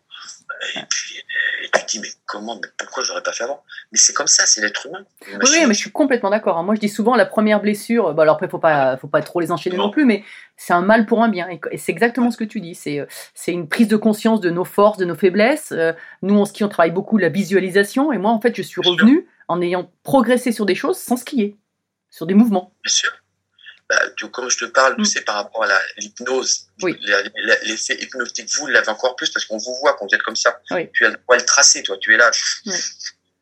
Et 0.76 0.81
puis, 0.88 1.16
et 1.64 1.71
tu 1.73 1.81
te 1.85 1.90
dis, 1.90 1.99
mais 2.00 2.09
comment, 2.26 2.54
mais 2.62 2.69
pourquoi 2.78 3.02
j'aurais 3.02 3.23
pas 3.23 3.33
fait 3.33 3.45
avant? 3.45 3.62
Mais 3.90 3.99
c'est 3.99 4.12
comme 4.12 4.26
ça, 4.26 4.47
c'est 4.47 4.61
l'être 4.61 4.87
humain. 4.87 5.04
Oui, 5.26 5.66
mais 5.66 5.75
je 5.75 5.78
suis 5.78 5.90
complètement 5.90 6.31
d'accord. 6.31 6.57
hein. 6.59 6.62
Moi, 6.62 6.75
je 6.75 6.81
dis 6.81 6.88
souvent 6.88 7.16
la 7.16 7.26
première 7.26 7.61
blessure. 7.61 8.14
Bah, 8.14 8.23
alors 8.23 8.37
après, 8.37 8.49
faut 8.49 8.59
pas, 8.59 8.97
faut 8.97 9.09
pas 9.09 9.23
trop 9.23 9.40
les 9.40 9.50
enchaîner 9.50 9.76
non, 9.76 9.85
Non. 9.85 9.90
plus, 9.90 10.04
mais 10.04 10.25
c'est 10.57 10.73
un 10.73 10.83
mal 10.83 11.07
pour 11.07 11.23
un 11.23 11.28
bien. 11.28 11.49
Et, 11.49 11.78
c'est 11.78 11.92
exactement 11.92 12.31
ce 12.31 12.37
que 12.37 12.45
tu 12.45 12.61
dis. 12.61 12.75
C'est, 12.75 13.00
euh, 13.00 13.07
c'est 13.35 13.52
une 13.52 13.69
prise 13.69 13.88
de 13.88 13.97
conscience 13.97 14.40
de 14.40 14.50
nos 14.50 14.64
forces, 14.64 14.99
de 14.99 15.04
nos 15.04 15.16
faiblesses. 15.16 15.73
Euh, 15.73 15.92
nous, 16.23 16.38
en 16.38 16.45
ski, 16.45 16.62
on 16.64 16.69
travaille 16.69 16.92
beaucoup 16.92 17.19
la 17.19 17.28
visualisation. 17.28 18.12
Et 18.12 18.19
moi, 18.19 18.31
en 18.31 18.40
fait, 18.40 18.57
je 18.57 18.62
suis 18.62 18.81
revenue 18.81 19.26
en 19.49 19.61
ayant 19.61 19.90
progressé 20.04 20.52
sur 20.52 20.66
des 20.66 20.75
choses 20.75 20.97
sans 20.99 21.16
skier, 21.16 21.57
sur 22.11 22.26
des 22.26 22.35
mouvements. 22.35 22.73
Bien 22.85 22.92
sûr. 22.92 23.11
Bah, 23.92 24.28
comme 24.32 24.49
je 24.50 24.56
te 24.58 24.64
parle, 24.64 24.94
Mm. 24.99 25.04
c'est 25.04 25.20
par 25.22 25.34
rapport 25.34 25.64
à 25.64 25.78
l'hypnose. 25.99 26.68
Oui. 26.82 26.99
L'effet 27.64 28.00
hypnotique, 28.02 28.49
vous 28.56 28.66
l'avez 28.66 28.88
encore 28.88 29.16
plus 29.16 29.28
parce 29.30 29.44
qu'on 29.44 29.58
vous 29.58 29.75
voit 29.80 29.94
quand 29.99 30.06
vous 30.06 30.14
êtes 30.14 30.22
comme 30.22 30.37
ça. 30.37 30.61
Oui. 30.70 30.88
Tu 30.94 31.04
as 31.04 31.11
le 31.11 31.18
poil 31.18 31.44
tracé, 31.44 31.82
toi. 31.82 31.96
Tu 32.00 32.14
es 32.14 32.16
là. 32.16 32.30
Oui. 32.66 32.72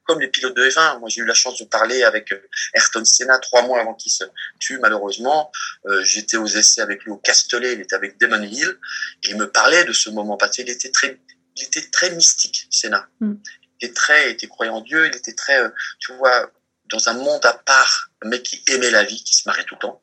Comme 0.04 0.20
les 0.20 0.28
pilotes 0.28 0.56
de 0.56 0.68
F1. 0.68 0.98
Moi, 0.98 1.08
j'ai 1.08 1.20
eu 1.20 1.24
la 1.24 1.34
chance 1.34 1.58
de 1.58 1.64
parler 1.66 2.02
avec 2.02 2.32
euh, 2.32 2.48
Ayrton 2.74 3.04
Senna 3.04 3.38
trois 3.38 3.62
mois 3.62 3.80
avant 3.80 3.94
qu'il 3.94 4.10
se 4.10 4.24
tue, 4.58 4.78
malheureusement. 4.80 5.52
Euh, 5.86 6.02
J'étais 6.02 6.36
aux 6.36 6.46
essais 6.48 6.80
avec 6.80 7.04
lui 7.04 7.12
au 7.12 7.16
Castellet. 7.18 7.74
Il 7.74 7.80
était 7.82 7.94
avec 7.94 8.18
Damon 8.18 8.42
Hill. 8.42 8.76
Et 9.22 9.30
il 9.30 9.36
me 9.36 9.48
parlait 9.48 9.84
de 9.84 9.92
ce 9.92 10.10
moment 10.10 10.36
passé. 10.36 10.62
Il 10.62 10.70
était 10.70 10.90
très, 10.90 11.20
il 11.56 11.62
était 11.64 11.88
très 11.90 12.10
mystique, 12.10 12.66
Senna. 12.70 13.06
Mm. 13.20 13.34
Il 13.80 13.86
était 13.86 13.94
très, 13.94 14.30
il 14.30 14.32
était 14.32 14.48
croyant 14.48 14.76
en 14.76 14.80
Dieu. 14.80 15.06
Il 15.06 15.14
était 15.14 15.34
très, 15.34 15.62
euh, 15.62 15.68
tu 16.00 16.12
vois, 16.14 16.50
dans 16.86 17.08
un 17.08 17.12
monde 17.14 17.46
à 17.46 17.52
part, 17.52 18.10
mec 18.24 18.42
qui 18.42 18.64
aimait 18.66 18.90
la 18.90 19.04
vie, 19.04 19.22
qui 19.22 19.34
se 19.36 19.42
marrait 19.46 19.62
tout 19.64 19.76
le 19.76 19.80
temps. 19.80 20.02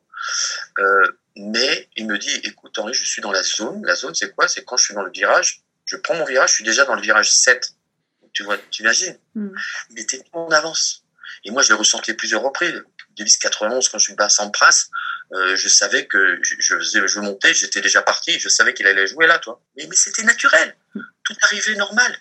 Euh, 0.79 1.12
mais 1.36 1.89
il 1.95 2.07
me 2.07 2.17
dit, 2.17 2.33
écoute 2.43 2.77
Henri, 2.79 2.93
je 2.93 3.05
suis 3.05 3.21
dans 3.21 3.31
la 3.31 3.43
zone. 3.43 3.86
La 3.86 3.95
zone, 3.95 4.15
c'est 4.15 4.33
quoi? 4.33 4.47
C'est 4.47 4.63
quand 4.65 4.77
je 4.77 4.86
suis 4.86 4.93
dans 4.93 5.03
le 5.03 5.12
virage, 5.12 5.62
je 5.86 5.95
prends 5.95 6.15
mon 6.15 6.25
virage, 6.25 6.50
je 6.50 6.55
suis 6.55 6.63
déjà 6.63 6.86
dans 6.86 6.95
le 6.95 7.01
virage 7.01 7.31
7. 7.31 7.74
Tu 8.33 8.43
vois, 8.43 8.57
tu 8.69 8.83
imagines 8.83 9.17
Mm. 9.38 9.55
Il 9.91 10.00
était 10.00 10.24
en 10.33 10.50
avance. 10.50 11.03
Et 11.43 11.51
moi, 11.51 11.62
je 11.62 11.69
l'ai 11.69 11.75
ressenti 11.75 12.13
plusieurs 12.13 12.41
reprises. 12.41 12.83
Davis 13.17 13.38
91, 13.38 13.89
quand 13.89 14.00
je 14.00 14.03
suis 14.03 14.15
bas 14.15 14.25
à 14.25 14.29
Sampras, 14.29 14.88
euh, 15.33 15.55
je 15.55 15.67
savais 15.67 16.07
que 16.07 16.39
je, 16.41 16.55
je, 16.59 16.75
faisais, 16.77 17.07
je 17.07 17.19
montais, 17.19 17.53
j'étais 17.53 17.81
déjà 17.81 18.01
parti, 18.01 18.39
je 18.39 18.50
savais 18.50 18.74
qu'il 18.74 18.88
allait 18.88 19.07
jouer 19.07 19.27
là, 19.27 19.39
toi. 19.39 19.62
Mais, 19.75 19.86
mais 19.88 19.95
c'était 19.95 20.24
naturel. 20.24 20.75
Tout 21.24 21.36
arrivait 21.41 21.75
normal. 21.75 22.17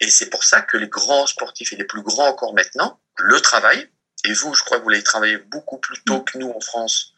Et 0.00 0.10
c'est 0.10 0.30
pour 0.30 0.44
ça 0.44 0.60
que 0.60 0.76
les 0.76 0.88
grands 0.88 1.26
sportifs 1.26 1.72
et 1.72 1.76
les 1.76 1.84
plus 1.84 2.02
grands 2.02 2.28
encore 2.28 2.54
maintenant 2.54 3.00
le 3.18 3.40
travaillent. 3.40 3.88
Et 4.24 4.32
vous, 4.32 4.54
je 4.54 4.62
crois 4.62 4.78
que 4.78 4.82
vous 4.84 4.88
l'avez 4.90 5.02
travaillé 5.02 5.36
beaucoup 5.38 5.78
plus 5.78 6.02
tôt 6.04 6.20
que 6.22 6.38
nous 6.38 6.50
en 6.50 6.60
France 6.60 7.12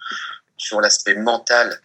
sur 0.56 0.80
l'aspect 0.80 1.14
mental 1.14 1.80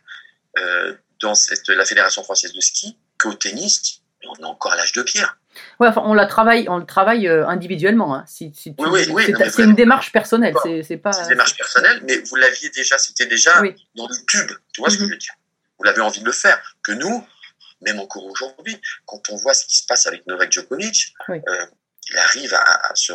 euh, 0.58 0.96
dans 1.22 1.36
cette, 1.36 1.68
la 1.70 1.86
Fédération 1.86 2.24
française 2.24 2.54
de 2.54 2.62
ski 2.62 2.98
qu'au 3.20 3.34
tennis. 3.34 4.00
On 4.28 4.36
est 4.36 4.44
encore 4.46 4.74
à 4.74 4.76
l'âge 4.76 4.92
de 4.94 5.02
pierre. 5.02 5.38
Ouais, 5.80 5.88
enfin, 5.88 6.04
on 6.06 6.14
la 6.14 6.26
travaille, 6.28 6.70
on 6.70 6.78
le 6.78 6.86
travaille 6.86 7.28
euh, 7.28 7.48
individuellement. 7.48 8.16
hein. 8.16 8.24
Si, 8.28 8.54
si 8.56 8.76
tu- 8.76 8.84
Oui, 8.84 8.90
oui, 8.92 9.08
oui, 9.10 9.34
c'est, 9.50 9.64
une 9.64 9.74
démarche 9.76 10.12
personnelle. 10.12 10.54
C'est, 10.84 10.98
pas. 10.98 11.12
Une 11.24 11.28
démarche 11.30 11.58
personnelle, 11.58 12.02
mais 12.08 12.18
vous 12.20 12.36
l'aviez 12.36 12.70
déjà, 12.70 12.98
c'était 13.00 13.26
déjà 13.26 13.62
dans 13.96 14.08
le 14.08 14.16
tube. 14.28 14.52
Tu 14.74 14.82
vois 14.82 14.90
ce 14.92 14.98
que 14.98 15.02
Mhm. 15.04 15.08
je 15.10 15.14
veux 15.14 15.18
dire 15.18 15.34
Vous 15.80 15.84
l'avez 15.84 16.02
envie 16.02 16.20
de 16.22 16.26
le 16.26 16.32
faire. 16.32 16.60
Que 16.84 16.92
nous, 16.92 17.28
même 17.82 18.00
encore 18.00 18.24
aujourd'hui, 18.26 18.80
quand 19.06 19.22
on 19.30 19.36
voit 19.38 19.54
ce 19.56 19.66
qui 19.66 19.78
se 19.78 19.86
passe 19.88 20.06
avec 20.06 20.26
Novak 20.28 20.52
Djokovic, 20.52 21.14
euh, 21.30 21.66
il 22.12 22.18
arrive 22.18 22.54
à, 22.54 22.92
à 22.92 22.96
se 22.96 23.12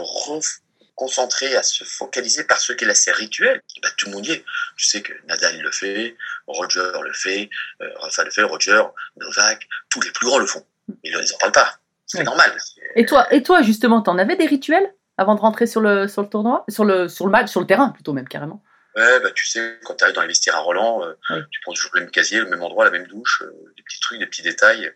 concentrer, 0.97 1.55
à 1.55 1.63
se 1.63 1.85
focaliser 1.85 2.45
par 2.45 2.59
ce 2.59 2.73
qu'il 2.73 2.91
a 2.91 2.95
ses 2.95 3.13
rituels. 3.13 3.63
Et 3.77 3.81
ben, 3.81 3.91
tout 3.97 4.07
le 4.07 4.13
monde 4.13 4.27
y 4.27 4.33
est. 4.33 4.45
Tu 4.77 4.87
sais 4.87 5.03
que 5.03 5.13
Nadal 5.29 5.61
le 5.61 5.71
fait, 5.71 6.17
Roger 6.49 6.91
le 7.05 7.13
fait, 7.13 7.49
euh, 7.83 7.89
Rafa 8.01 8.25
le 8.25 8.31
fait, 8.31 8.43
Roger, 8.43 8.83
Novak, 9.19 9.69
tous 9.91 10.01
les 10.01 10.11
plus 10.11 10.27
grands 10.27 10.39
le 10.39 10.47
font. 10.47 10.65
Mais 10.89 10.97
ils 11.05 11.13
n'en 11.13 11.39
parlent 11.39 11.53
pas. 11.53 11.75
C'est 12.07 12.19
Oui. 12.19 12.25
normal. 12.25 12.57
Et 12.97 13.05
toi, 13.07 13.33
et 13.33 13.43
toi, 13.43 13.63
justement, 13.63 14.01
t'en 14.03 14.19
avais 14.19 14.37
des 14.37 14.47
rituels 14.47 14.93
avant 15.19 15.35
de 15.35 15.41
rentrer 15.41 15.67
sur 15.67 15.81
le 15.81 16.09
sur 16.09 16.23
le 16.23 16.29
tournoi, 16.29 16.65
sur 16.69 16.85
le 16.85 17.09
sur 17.09 17.27
le 17.27 17.31
match, 17.33 17.51
sur 17.51 17.61
le 17.61 17.67
terrain 17.67 17.91
plutôt 17.91 18.13
même 18.13 18.29
carrément. 18.29 18.63
Ouais, 18.97 19.21
bah, 19.21 19.31
tu 19.35 19.47
sais, 19.47 19.79
quand 19.85 19.95
tu 19.95 20.05
arrives 20.05 20.15
dans 20.17 20.23
les 20.23 20.29
vestiaires 20.29 20.57
à 20.57 20.61
Roland, 20.61 21.05
euh, 21.05 21.43
tu 21.51 21.61
prends 21.61 21.73
toujours 21.75 21.91
le 21.95 22.01
même 22.01 22.11
casier, 22.11 22.41
le 22.41 22.47
même 22.49 22.63
endroit, 22.63 22.85
la 22.87 22.91
même 22.91 23.07
douche, 23.07 23.43
euh, 23.43 23.53
des 23.77 23.83
petits 23.83 24.01
trucs, 24.01 24.19
des 24.19 24.27
petits 24.27 24.41
détails. 24.43 24.91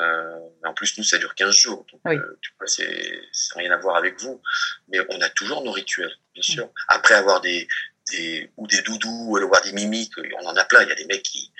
Euh, 0.00 0.38
en 0.64 0.72
plus, 0.72 0.96
nous, 0.96 1.04
ça 1.04 1.18
dure 1.18 1.34
15 1.34 1.54
jours. 1.54 1.84
Donc, 1.92 2.00
Oui. 2.06 2.16
euh, 2.16 2.38
tu 2.40 2.50
vois, 2.58 2.66
c'est 2.66 3.20
c'est 3.32 3.58
rien 3.58 3.70
à 3.70 3.76
voir 3.76 3.96
avec 3.96 4.18
vous. 4.20 4.40
Mais 4.88 4.98
on 5.10 5.20
a 5.20 5.28
toujours 5.28 5.62
nos 5.62 5.72
rituels, 5.72 6.14
bien 6.32 6.42
sûr. 6.42 6.70
Après 6.88 7.14
avoir 7.14 7.42
des, 7.42 7.68
des, 8.10 8.50
ou 8.56 8.66
des 8.66 8.80
doudous, 8.82 9.26
ou 9.28 9.36
avoir 9.36 9.60
des 9.62 9.72
mimiques, 9.72 10.14
on 10.40 10.46
en 10.46 10.56
a 10.56 10.64
plein. 10.64 10.82
Il 10.82 10.88
y 10.88 10.92
a 10.92 10.94
des 10.94 11.04
mecs 11.06 11.22
qui, 11.22 11.52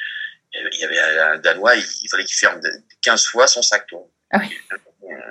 il 0.55 0.81
y 0.81 0.85
avait 0.85 0.99
un 0.99 1.39
Danois, 1.41 1.77
il, 1.77 1.85
il 2.03 2.09
fallait 2.09 2.25
qu'il 2.25 2.37
ferme 2.37 2.61
de- 2.61 2.71
15 3.03 3.27
fois 3.27 3.47
son 3.47 3.61
sac, 3.63 3.87
toi. 3.87 4.07
Ah 4.31 4.39
oui. 4.41 4.57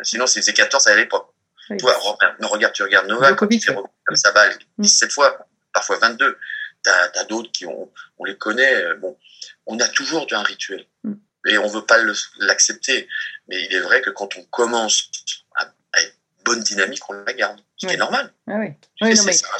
Sinon, 0.04 0.28
c'est 0.28 0.42
faisait 0.42 0.54
14 0.54 0.86
à 0.88 0.96
l'époque. 0.96 1.28
Oui. 1.70 1.78
Toi, 1.78 1.96
regarde, 1.98 2.36
non, 2.40 2.50
regarde, 2.50 2.74
tu 2.74 2.84
regardes 2.84 3.08
Novak, 3.08 3.40
il 3.50 3.62
fait 3.64 3.74
comme 3.74 4.16
sa 4.16 4.32
balle, 4.32 4.54
Mm. 4.78 4.84
17 4.84 5.12
fois, 5.12 5.48
parfois 5.74 5.98
22. 6.00 6.38
T'as 6.84 6.92
as, 7.20 7.24
d'autres 7.26 7.52
qui 7.52 7.66
ont, 7.66 7.92
on 8.18 8.26
les 8.26 8.38
connaît. 8.38 8.74
euh, 8.76 8.96
Bon, 8.96 9.18
on 9.68 9.80
a 9.80 9.88
toujours 9.88 10.26
un 10.32 10.44
rituel. 10.44 10.86
Mm. 11.04 11.14
Et 11.48 11.58
on 11.58 11.68
veut 11.68 11.86
pas 11.86 11.98
l'accepter. 12.40 13.08
Mais 13.48 13.64
il 13.64 13.74
est 13.74 13.80
vrai 13.80 14.02
que 14.02 14.10
quand 14.10 14.36
on 14.38 14.44
commence 14.46 15.10
à, 15.56 15.64
à 15.94 16.02
être 16.02 16.16
bonne 16.46 16.62
dynamique, 16.62 17.08
on 17.10 17.14
la 17.14 17.34
garde. 17.34 17.60
Ce 17.78 17.88
qui 17.88 17.94
est 17.94 17.98
normal. 17.98 18.32
Ah 18.48 18.58
oui. 18.60 18.68
Oui, 19.02 19.14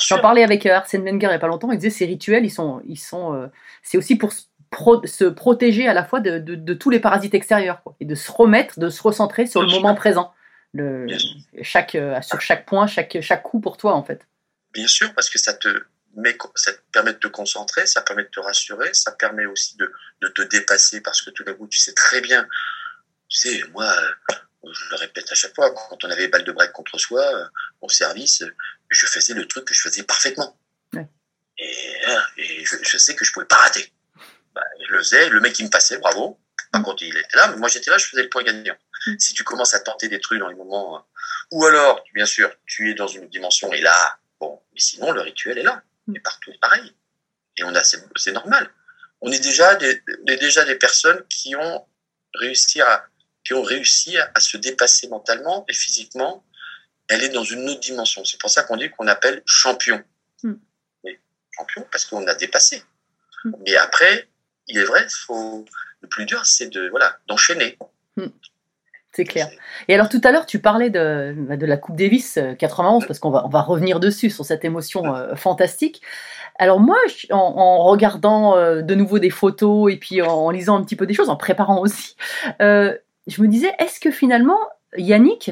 J'en 0.08 0.20
parlais 0.20 0.44
avec 0.44 0.66
euh, 0.68 0.76
Arsène 0.76 1.04
Wenger 1.04 1.26
il 1.26 1.30
n'y 1.30 1.36
a 1.36 1.40
pas 1.40 1.48
longtemps. 1.48 1.72
Il 1.72 1.78
disait 1.78 1.90
ces 1.90 2.06
rituels, 2.06 2.46
ils 2.46 2.52
sont, 2.52 2.82
ils 2.86 2.98
sont, 3.00 3.34
euh, 3.34 3.48
c'est 3.82 3.98
aussi 3.98 4.16
pour 4.16 4.32
se, 4.32 4.44
pro- 4.70 5.04
se 5.08 5.24
protéger 5.26 5.88
à 5.88 5.94
la 5.96 6.04
fois 6.06 6.20
de, 6.20 6.38
de- 6.38 6.54
de 6.56 6.74
tous 6.76 6.92
les 6.92 7.00
parasites 7.00 7.34
extérieurs 7.34 7.82
quoi, 7.82 7.96
et 8.00 8.06
de 8.06 8.14
se 8.14 8.32
remettre, 8.32 8.80
de 8.80 8.90
se 8.90 9.02
recentrer 9.02 9.48
sur 9.48 9.62
le 9.64 9.70
sûr. 9.70 9.82
moment 9.82 9.96
présent. 9.96 10.34
Le, 10.74 11.08
chaque, 11.64 11.96
euh, 11.96 12.22
sur 12.22 12.40
chaque 12.42 12.66
point, 12.68 12.86
chaque, 12.88 13.18
chaque 13.22 13.42
coup 13.44 13.60
pour 13.60 13.78
toi 13.78 13.94
en 13.94 14.04
fait. 14.04 14.28
Bien 14.74 14.88
sûr, 14.88 15.14
parce 15.16 15.30
que 15.32 15.40
ça 15.40 15.54
te, 15.54 15.68
met, 16.16 16.38
ça 16.56 16.74
te 16.74 16.80
permet 16.92 17.14
de 17.14 17.20
te 17.20 17.28
concentrer, 17.28 17.86
ça 17.86 18.02
permet 18.02 18.24
de 18.24 18.30
te 18.30 18.40
rassurer, 18.40 18.94
ça 18.94 19.12
permet 19.12 19.46
aussi 19.46 19.78
de, 19.78 19.92
de 20.22 20.28
te 20.28 20.42
dépasser 20.42 21.02
parce 21.02 21.22
que 21.22 21.30
tout 21.32 21.44
d'un 21.44 21.54
coup, 21.54 21.68
tu 21.68 21.80
sais 21.80 21.94
très 21.94 22.22
bien. 22.22 22.48
Tu 23.30 23.38
sais, 23.38 23.64
moi, 23.72 23.86
euh, 23.86 24.36
je 24.72 24.90
le 24.92 24.96
répète 24.98 25.32
à 25.32 25.36
chaque 25.36 25.56
fois, 25.56 25.74
quand 25.74 26.04
on 26.04 26.10
avait 26.10 26.28
balle 26.28 26.44
de 26.44 26.52
break 26.52 26.72
contre 26.72 26.98
soi, 26.98 27.22
euh, 27.22 27.46
au 27.82 27.90
service, 27.90 28.42
euh, 28.42 28.56
je 28.90 29.06
faisais 29.06 29.34
le 29.34 29.48
truc 29.48 29.66
que 29.66 29.74
je 29.74 29.82
faisais 29.82 30.04
parfaitement. 30.04 30.58
Ouais. 30.94 31.08
Et, 31.58 31.98
et 32.38 32.66
je, 32.66 32.78
je 32.82 32.98
sais 32.98 33.16
que 33.16 33.24
je 33.24 33.32
pouvais 33.32 33.46
pas 33.46 33.58
rater. 33.58 33.92
Bah, 34.54 34.62
je 34.86 34.92
le 34.92 35.00
faisais, 35.00 35.30
le 35.30 35.40
mec 35.40 35.58
il 35.60 35.66
me 35.66 35.70
passait, 35.70 35.98
bravo. 35.98 36.40
Par 36.72 36.84
contre, 36.84 37.04
il 37.04 37.16
était 37.16 37.38
là, 37.38 37.48
mais 37.50 37.58
moi 37.58 37.70
j'étais 37.70 37.90
là, 37.90 37.98
je 37.98 38.06
faisais 38.06 38.24
le 38.24 38.30
point 38.30 38.44
gagnant. 38.44 38.76
Mm. 39.08 39.18
Si 39.18 39.34
tu 39.34 39.44
commences 39.44 39.74
à 39.74 39.80
tenter 39.80 40.10
des 40.10 40.20
trucs 40.20 40.40
dans 40.40 40.48
les 40.48 40.56
moments, 40.56 41.06
ou 41.52 41.66
alors, 41.66 42.04
bien 42.14 42.26
sûr, 42.26 42.52
tu 42.66 42.92
es 42.92 42.94
dans 42.94 43.08
une 43.08 43.28
dimension 43.30 43.72
et 43.74 43.82
là, 43.82 44.20
bon, 44.40 44.62
mais 44.74 44.80
sinon 44.80 45.12
le 45.12 45.22
rituel 45.22 45.58
est 45.58 45.64
là, 45.64 45.84
Mm. 45.84 45.91
Et 46.14 46.20
partout 46.20 46.52
pareil. 46.62 46.94
Et 47.58 47.64
on 47.64 47.74
a, 47.76 47.84
c'est 47.84 48.32
normal. 48.32 48.70
On 49.22 49.32
est 49.32 49.40
déjà 49.40 49.76
des, 49.76 50.02
déjà 50.26 50.66
des 50.66 50.76
personnes 50.76 51.24
qui 51.28 51.56
ont 51.56 51.88
réussi 52.34 52.82
à, 52.82 53.06
qui 53.44 53.54
ont 53.54 53.62
réussi 53.62 54.18
à, 54.18 54.32
à 54.34 54.40
se 54.40 54.58
dépasser 54.58 55.08
mentalement 55.10 55.66
et 55.68 55.74
physiquement. 55.74 56.46
Elle 57.08 57.24
est 57.24 57.30
dans 57.30 57.44
une 57.44 57.68
autre 57.70 57.82
dimension. 57.82 58.24
C'est 58.26 58.40
pour 58.40 58.50
ça 58.50 58.64
qu'on 58.64 58.78
dit 58.78 58.90
qu'on 58.90 59.08
appelle 59.08 59.44
champion. 59.46 60.04
Mm. 60.44 60.54
Mais 61.04 61.20
champion 61.52 61.86
parce 61.92 62.06
qu'on 62.06 62.26
a 62.28 62.34
dépassé. 62.34 62.84
Mm. 63.44 63.52
Mais 63.66 63.76
après, 63.76 64.30
il 64.68 64.78
est 64.78 64.86
vrai, 64.86 65.06
faut, 65.10 65.66
le 66.02 66.08
plus 66.08 66.26
dur, 66.26 66.46
c'est 66.46 66.68
de, 66.68 66.90
voilà, 66.90 67.20
d'enchaîner. 67.28 67.78
C'est 69.14 69.26
clair. 69.26 69.50
Et 69.90 69.94
alors 69.94 70.08
tout 70.08 70.22
à 70.24 70.32
l'heure, 70.32 70.46
tu 70.46 70.60
parlais 70.60 70.90
de, 70.90 71.36
bah, 71.38 71.58
de 71.58 71.66
la 71.66 71.76
Coupe 71.78 71.98
Davis 71.98 72.38
euh, 72.38 72.54
91, 72.54 73.06
parce 73.06 73.20
qu'on 73.20 73.30
va, 73.30 73.46
on 73.46 73.50
va 73.50 73.62
revenir 73.62 74.00
dessus, 74.00 74.30
sur 74.30 74.46
cette 74.46 74.64
émotion 74.64 75.14
euh, 75.14 75.36
fantastique. 75.36 76.02
Alors 76.58 76.80
moi, 76.80 76.98
en, 77.32 77.36
en 77.38 77.84
regardant 77.84 78.56
euh, 78.56 78.82
de 78.82 78.96
nouveau 78.96 79.20
des 79.20 79.30
photos 79.30 79.92
et 79.92 79.98
puis 79.98 80.22
en, 80.22 80.30
en 80.32 80.50
lisant 80.50 80.78
un 80.78 80.84
petit 80.84 80.96
peu 80.96 81.06
des 81.06 81.14
choses, 81.14 81.30
en 81.30 81.36
préparant 81.36 81.80
aussi, 81.82 82.16
euh, 82.62 82.96
je 83.28 83.42
me 83.42 83.48
disais, 83.48 83.74
est-ce 83.80 84.00
que 84.00 84.12
finalement, 84.12 84.60
Yannick, 84.98 85.52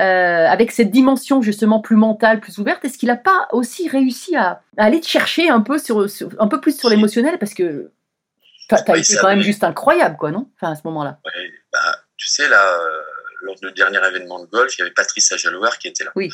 euh, 0.00 0.46
avec 0.46 0.70
cette 0.72 0.90
dimension 0.90 1.40
justement 1.40 1.80
plus 1.80 1.96
mentale, 1.96 2.40
plus 2.40 2.58
ouverte, 2.58 2.84
est-ce 2.84 2.98
qu'il 2.98 3.08
n'a 3.08 3.16
pas 3.16 3.48
aussi 3.52 3.88
réussi 3.88 4.36
à, 4.36 4.60
à 4.76 4.84
aller 4.84 5.00
te 5.00 5.06
chercher 5.06 5.48
un 5.48 5.60
peu, 5.60 5.78
sur, 5.78 6.10
sur- 6.10 6.30
un 6.38 6.48
peu 6.48 6.60
plus 6.60 6.78
sur 6.78 6.88
l'émotionnel? 6.90 7.38
Parce 7.38 7.54
que 7.54 7.92
t'as 8.68 8.82
Oui, 8.92 9.00
été 9.00 9.14
quand 9.20 9.28
même 9.28 9.40
juste 9.40 9.62
incroyable, 9.64 10.16
quoi, 10.16 10.30
non? 10.32 10.48
Enfin, 10.56 10.72
à 10.72 10.74
ce 10.74 10.82
moment-là. 10.84 11.18
Ouais, 11.24 11.32
bah, 11.72 11.78
tu 12.24 12.30
sais, 12.30 12.48
là, 12.48 12.80
euh, 12.80 13.02
lors 13.42 13.56
du 13.60 13.70
dernier 13.72 13.98
événement 13.98 14.38
de 14.42 14.46
golf, 14.46 14.74
il 14.74 14.78
y 14.78 14.82
avait 14.82 14.92
Patrice 14.92 15.30
Ajalouar 15.32 15.78
qui 15.78 15.88
était 15.88 16.04
là. 16.04 16.12
Oui. 16.16 16.30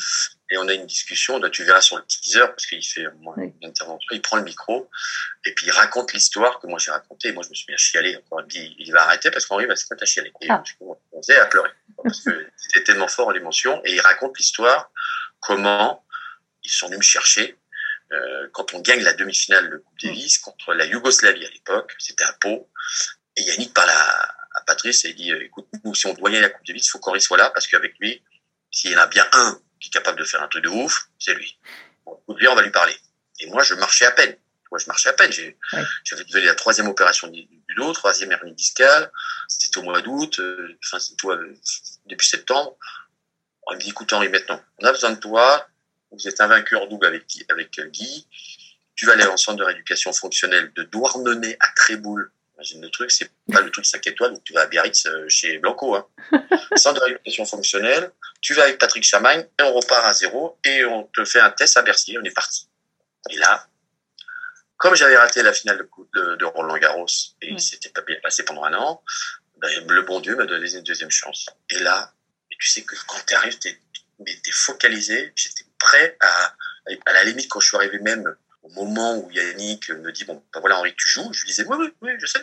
Et 0.49 0.57
on 0.57 0.65
a 0.69 0.73
une 0.73 0.85
discussion, 0.85 1.37
là, 1.39 1.49
tu 1.49 1.65
verras 1.65 1.81
sur 1.81 1.97
le 1.97 2.03
teaser, 2.05 2.47
parce 2.47 2.65
qu'il 2.65 2.81
fait 2.85 3.07
au 3.07 3.15
moins 3.17 3.33
Oui. 3.37 3.51
une 3.61 3.67
intervention, 3.69 4.07
il 4.11 4.21
prend 4.21 4.37
le 4.37 4.43
micro, 4.43 4.89
et 5.45 5.53
puis 5.53 5.65
il 5.65 5.71
raconte 5.71 6.13
l'histoire 6.13 6.59
que 6.61 6.67
moi 6.67 6.79
j'ai 6.79 6.91
racontée, 6.91 7.27
et 7.29 7.31
moi 7.33 7.43
je 7.43 7.49
me 7.49 7.53
suis 7.55 7.65
mis 7.67 7.73
à 7.73 7.77
chialer. 7.77 8.15
Encore. 8.17 8.41
Il 8.41 8.47
dit, 8.47 8.75
il 8.79 8.91
va 8.93 9.01
arrêter 9.03 9.29
parce 9.31 9.45
qu'Henri 9.45 9.65
va 9.65 9.75
se 9.75 9.85
mettre 9.91 10.03
à 10.03 10.05
chialer. 10.05 10.31
Et 10.41 10.47
Ah. 10.49 10.63
je 10.65 10.73
commençais 10.77 11.35
à 11.37 11.45
pleurer, 11.47 11.71
parce 12.01 12.21
que 12.21 12.47
c'était 12.55 12.83
tellement 12.85 13.09
fort 13.09 13.33
l'émotion, 13.33 13.81
et 13.83 13.91
il 13.93 13.99
raconte 13.99 14.37
l'histoire, 14.37 14.89
comment 15.41 16.05
ils 16.63 16.71
sont 16.71 16.85
venus 16.87 16.99
me 16.99 17.03
chercher, 17.03 17.57
euh, 18.13 18.47
quand 18.53 18.73
on 18.73 18.79
gagne 18.79 19.03
la 19.03 19.13
demi-finale 19.13 19.69
de 19.69 19.77
Coupe 19.77 19.99
Davis 20.01 20.37
contre 20.37 20.73
la 20.73 20.85
Yougoslavie 20.85 21.45
à 21.45 21.49
l'époque, 21.49 21.93
c'était 21.99 22.23
à 22.23 22.33
Pau, 22.39 22.69
et 23.35 23.41
Yannick 23.43 23.73
parle 23.73 23.89
à, 23.89 24.35
à 24.55 24.61
Patrice 24.61 25.05
et 25.05 25.09
il 25.09 25.15
dit, 25.15 25.31
euh, 25.31 25.43
écoute, 25.43 25.67
nous, 25.83 25.95
si 25.95 26.05
on 26.07 26.13
doit 26.13 26.29
gagner 26.29 26.41
la 26.41 26.49
Coupe 26.49 26.65
Davis, 26.65 26.85
il 26.85 26.89
faut 26.89 26.99
qu'Henri 26.99 27.21
soit 27.21 27.37
là, 27.37 27.49
parce 27.51 27.67
qu'avec 27.67 27.97
lui, 27.99 28.21
s'il 28.71 28.91
y 28.91 28.95
en 28.95 28.99
a 28.99 29.07
bien 29.07 29.27
un 29.33 29.59
qui 29.79 29.87
est 29.89 29.91
capable 29.91 30.19
de 30.19 30.23
faire 30.25 30.41
un 30.43 30.47
truc 30.47 30.63
de 30.63 30.69
ouf, 30.69 31.09
c'est 31.19 31.33
lui. 31.33 31.57
Bon, 32.05 32.17
écoute, 32.21 32.39
lui, 32.39 32.47
on 32.47 32.55
va 32.55 32.61
lui 32.61 32.71
parler. 32.71 32.95
Et 33.39 33.47
moi, 33.47 33.63
je 33.63 33.73
marchais 33.75 34.05
à 34.05 34.11
peine. 34.11 34.35
Moi, 34.71 34.79
je 34.79 34.85
marchais 34.87 35.09
à 35.09 35.13
peine. 35.13 35.31
J'ai, 35.31 35.57
Ouais. 35.73 35.83
J'avais 36.03 36.45
la 36.45 36.55
troisième 36.55 36.87
opération 36.87 37.27
du 37.27 37.45
dos, 37.75 37.91
troisième 37.93 38.31
hernie 38.31 38.53
discale. 38.53 39.11
C'était 39.47 39.77
au 39.79 39.83
mois 39.83 40.01
d'août, 40.01 40.39
euh, 40.39 40.77
enfin, 40.85 40.99
c'est 40.99 41.15
toi, 41.15 41.35
euh, 41.35 41.53
début 42.05 42.23
septembre. 42.25 42.77
On 43.67 43.73
me 43.75 43.79
dit, 43.79 43.89
écoute, 43.89 44.11
Henri, 44.13 44.29
maintenant, 44.29 44.61
on 44.79 44.85
a 44.85 44.91
besoin 44.91 45.11
de 45.11 45.19
toi. 45.19 45.67
Vous 46.11 46.27
êtes 46.27 46.41
un 46.41 46.47
vainqueur 46.47 46.87
double 46.87 47.05
avec, 47.05 47.25
Guy- 47.27 47.45
avec 47.49 47.79
euh, 47.79 47.85
Guy. 47.87 48.27
Tu 48.95 49.05
vas 49.05 49.13
aller 49.13 49.25
en 49.25 49.37
centre 49.37 49.57
de 49.57 49.63
rééducation 49.63 50.13
fonctionnelle 50.13 50.71
de 50.73 50.83
Douarnenez 50.83 51.57
à 51.59 51.67
Tréboul. 51.75 52.31
Imagine 52.61 52.81
le 52.83 52.91
truc, 52.91 53.09
c'est 53.09 53.31
pas 53.51 53.61
le 53.61 53.71
truc 53.71 53.87
5 53.87 54.05
étoiles 54.05 54.33
où 54.33 54.41
tu 54.45 54.53
vas 54.53 54.61
à 54.61 54.65
Biarritz 54.67 55.07
euh, 55.07 55.25
chez 55.27 55.57
Blanco. 55.57 55.95
Hein. 55.95 56.07
centre 56.75 56.99
de 56.99 57.05
rééducation 57.05 57.43
fonctionnelle. 57.45 58.11
Tu 58.39 58.53
vas 58.53 58.63
avec 58.65 58.77
Patrick 58.77 59.03
Chamagne 59.03 59.47
et 59.59 59.63
on 59.63 59.73
repart 59.73 60.05
à 60.05 60.13
zéro 60.13 60.59
et 60.63 60.85
on 60.85 61.05
te 61.05 61.25
fait 61.25 61.39
un 61.39 61.49
test 61.49 61.75
à 61.77 61.81
Bercy. 61.81 62.15
On 62.19 62.23
est 62.23 62.35
parti. 62.35 62.69
Et 63.31 63.37
là, 63.37 63.65
comme 64.77 64.93
j'avais 64.93 65.17
raté 65.17 65.41
la 65.41 65.53
finale 65.53 65.87
de, 66.13 66.35
de, 66.35 66.45
Roland 66.45 66.77
Garros 66.77 67.07
et 67.41 67.53
Ouais. 67.53 67.59
c'était 67.59 67.89
pas 67.89 68.01
bien 68.01 68.17
passé 68.21 68.43
pendant 68.43 68.63
un 68.63 68.73
an, 68.75 69.03
ben, 69.57 69.87
le 69.87 70.01
bon 70.03 70.19
Dieu 70.19 70.35
m'a 70.35 70.45
donné 70.45 70.71
une 70.71 70.83
deuxième 70.83 71.09
chance. 71.09 71.47
Et 71.71 71.79
là, 71.79 72.13
et 72.51 72.55
tu 72.59 72.69
sais 72.69 72.83
que 72.83 72.95
quand 73.07 73.17
tu 73.27 73.33
arrives, 73.33 73.57
tu 73.57 73.69
es, 73.69 74.51
focalisé. 74.51 75.33
J'étais 75.35 75.65
prêt 75.79 76.15
à, 76.19 76.53
à 77.07 77.13
la 77.13 77.23
limite, 77.23 77.49
quand 77.49 77.59
je 77.59 77.69
suis 77.69 77.77
arrivé 77.77 77.97
même 77.97 78.35
au 78.63 78.69
moment 78.69 79.17
où 79.17 79.29
Yannick 79.31 79.89
me 79.89 80.11
dit 80.11 80.25
Bon, 80.25 80.41
ben 80.53 80.59
voilà, 80.59 80.79
Henri, 80.79 80.93
tu 80.97 81.07
joues. 81.07 81.31
Je 81.33 81.41
lui 81.41 81.47
disais 81.47 81.65
Oui, 81.67 81.77
oui, 81.79 81.93
oui, 82.01 82.11
je 82.19 82.25
sais. 82.25 82.39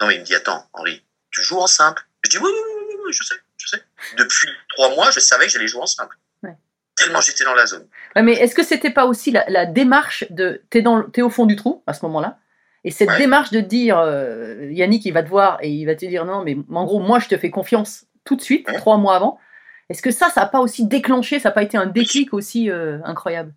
Non, 0.00 0.10
il 0.10 0.20
me 0.20 0.24
dit 0.24 0.34
Attends, 0.34 0.64
Henri, 0.72 1.02
tu 1.30 1.42
joues 1.42 1.58
en 1.58 1.66
simple. 1.66 2.02
Je 2.24 2.30
dis 2.30 2.38
Oui, 2.38 2.50
oui, 2.52 2.84
oui, 2.88 2.94
oui, 3.06 3.12
je 3.12 3.24
sais, 3.24 3.34
je 3.56 3.68
sais. 3.68 3.82
Depuis 4.16 4.48
trois 4.70 4.94
mois, 4.94 5.10
je 5.10 5.20
savais 5.20 5.46
que 5.46 5.52
j'allais 5.52 5.68
jouer 5.68 5.82
en 5.82 5.86
simple. 5.86 6.16
Ouais. 6.42 6.54
Tellement 6.96 7.20
j'étais 7.20 7.44
dans 7.44 7.54
la 7.54 7.66
zone. 7.66 7.86
Ouais, 8.14 8.22
mais 8.22 8.32
est-ce 8.34 8.54
que 8.54 8.62
c'était 8.64 8.90
pas 8.90 9.06
aussi 9.06 9.30
la, 9.30 9.44
la 9.48 9.66
démarche 9.66 10.24
de 10.30 10.62
t'es 10.70 10.82
t'es 11.12 11.22
au 11.22 11.30
fond 11.30 11.46
du 11.46 11.56
trou 11.56 11.82
à 11.86 11.92
ce 11.94 12.04
moment-là? 12.06 12.38
Et 12.84 12.90
cette 12.92 13.08
Ouais. 13.08 13.18
démarche 13.18 13.50
de 13.50 13.60
dire 13.60 13.98
euh, 13.98 14.70
Yannick 14.70 15.04
il 15.06 15.12
va 15.12 15.22
te 15.24 15.28
voir 15.28 15.58
et 15.60 15.68
il 15.70 15.84
va 15.86 15.96
te 15.96 16.06
dire 16.06 16.24
non 16.24 16.42
mais 16.44 16.56
en 16.70 16.84
gros 16.84 17.00
moi 17.00 17.18
je 17.18 17.26
te 17.26 17.36
fais 17.36 17.50
confiance 17.50 18.04
tout 18.24 18.36
de 18.36 18.40
suite 18.42 18.64
trois 18.78 18.96
mois 18.96 19.16
avant 19.16 19.40
est-ce 19.88 20.02
que 20.02 20.12
ça 20.12 20.30
ça 20.30 20.42
a 20.42 20.46
pas 20.46 20.60
aussi 20.60 20.86
déclenché 20.86 21.40
ça 21.40 21.48
a 21.48 21.52
pas 21.52 21.64
été 21.64 21.76
un 21.76 21.86
déclic 21.86 22.32
aussi 22.32 22.70
euh, 22.70 22.98
incroyable? 23.04 23.52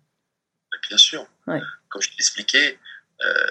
Bien 0.88 0.96
sûr. 0.98 1.26
Ouais. 1.46 1.60
Comme 1.88 2.02
je 2.02 2.10
t'expliquais, 2.10 2.78
euh, 3.24 3.46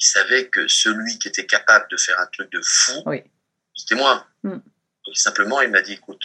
il 0.00 0.04
savait 0.04 0.48
que 0.48 0.68
celui 0.68 1.18
qui 1.18 1.28
était 1.28 1.46
capable 1.46 1.86
de 1.90 1.96
faire 1.96 2.18
un 2.20 2.26
truc 2.26 2.50
de 2.52 2.60
fou, 2.62 3.02
Oui. 3.06 3.22
c'était 3.74 3.94
moi. 3.94 4.26
Mm. 4.42 4.50
Donc 5.06 5.16
simplement, 5.16 5.60
il 5.62 5.70
m'a 5.70 5.82
dit, 5.82 5.94
écoute, 5.94 6.22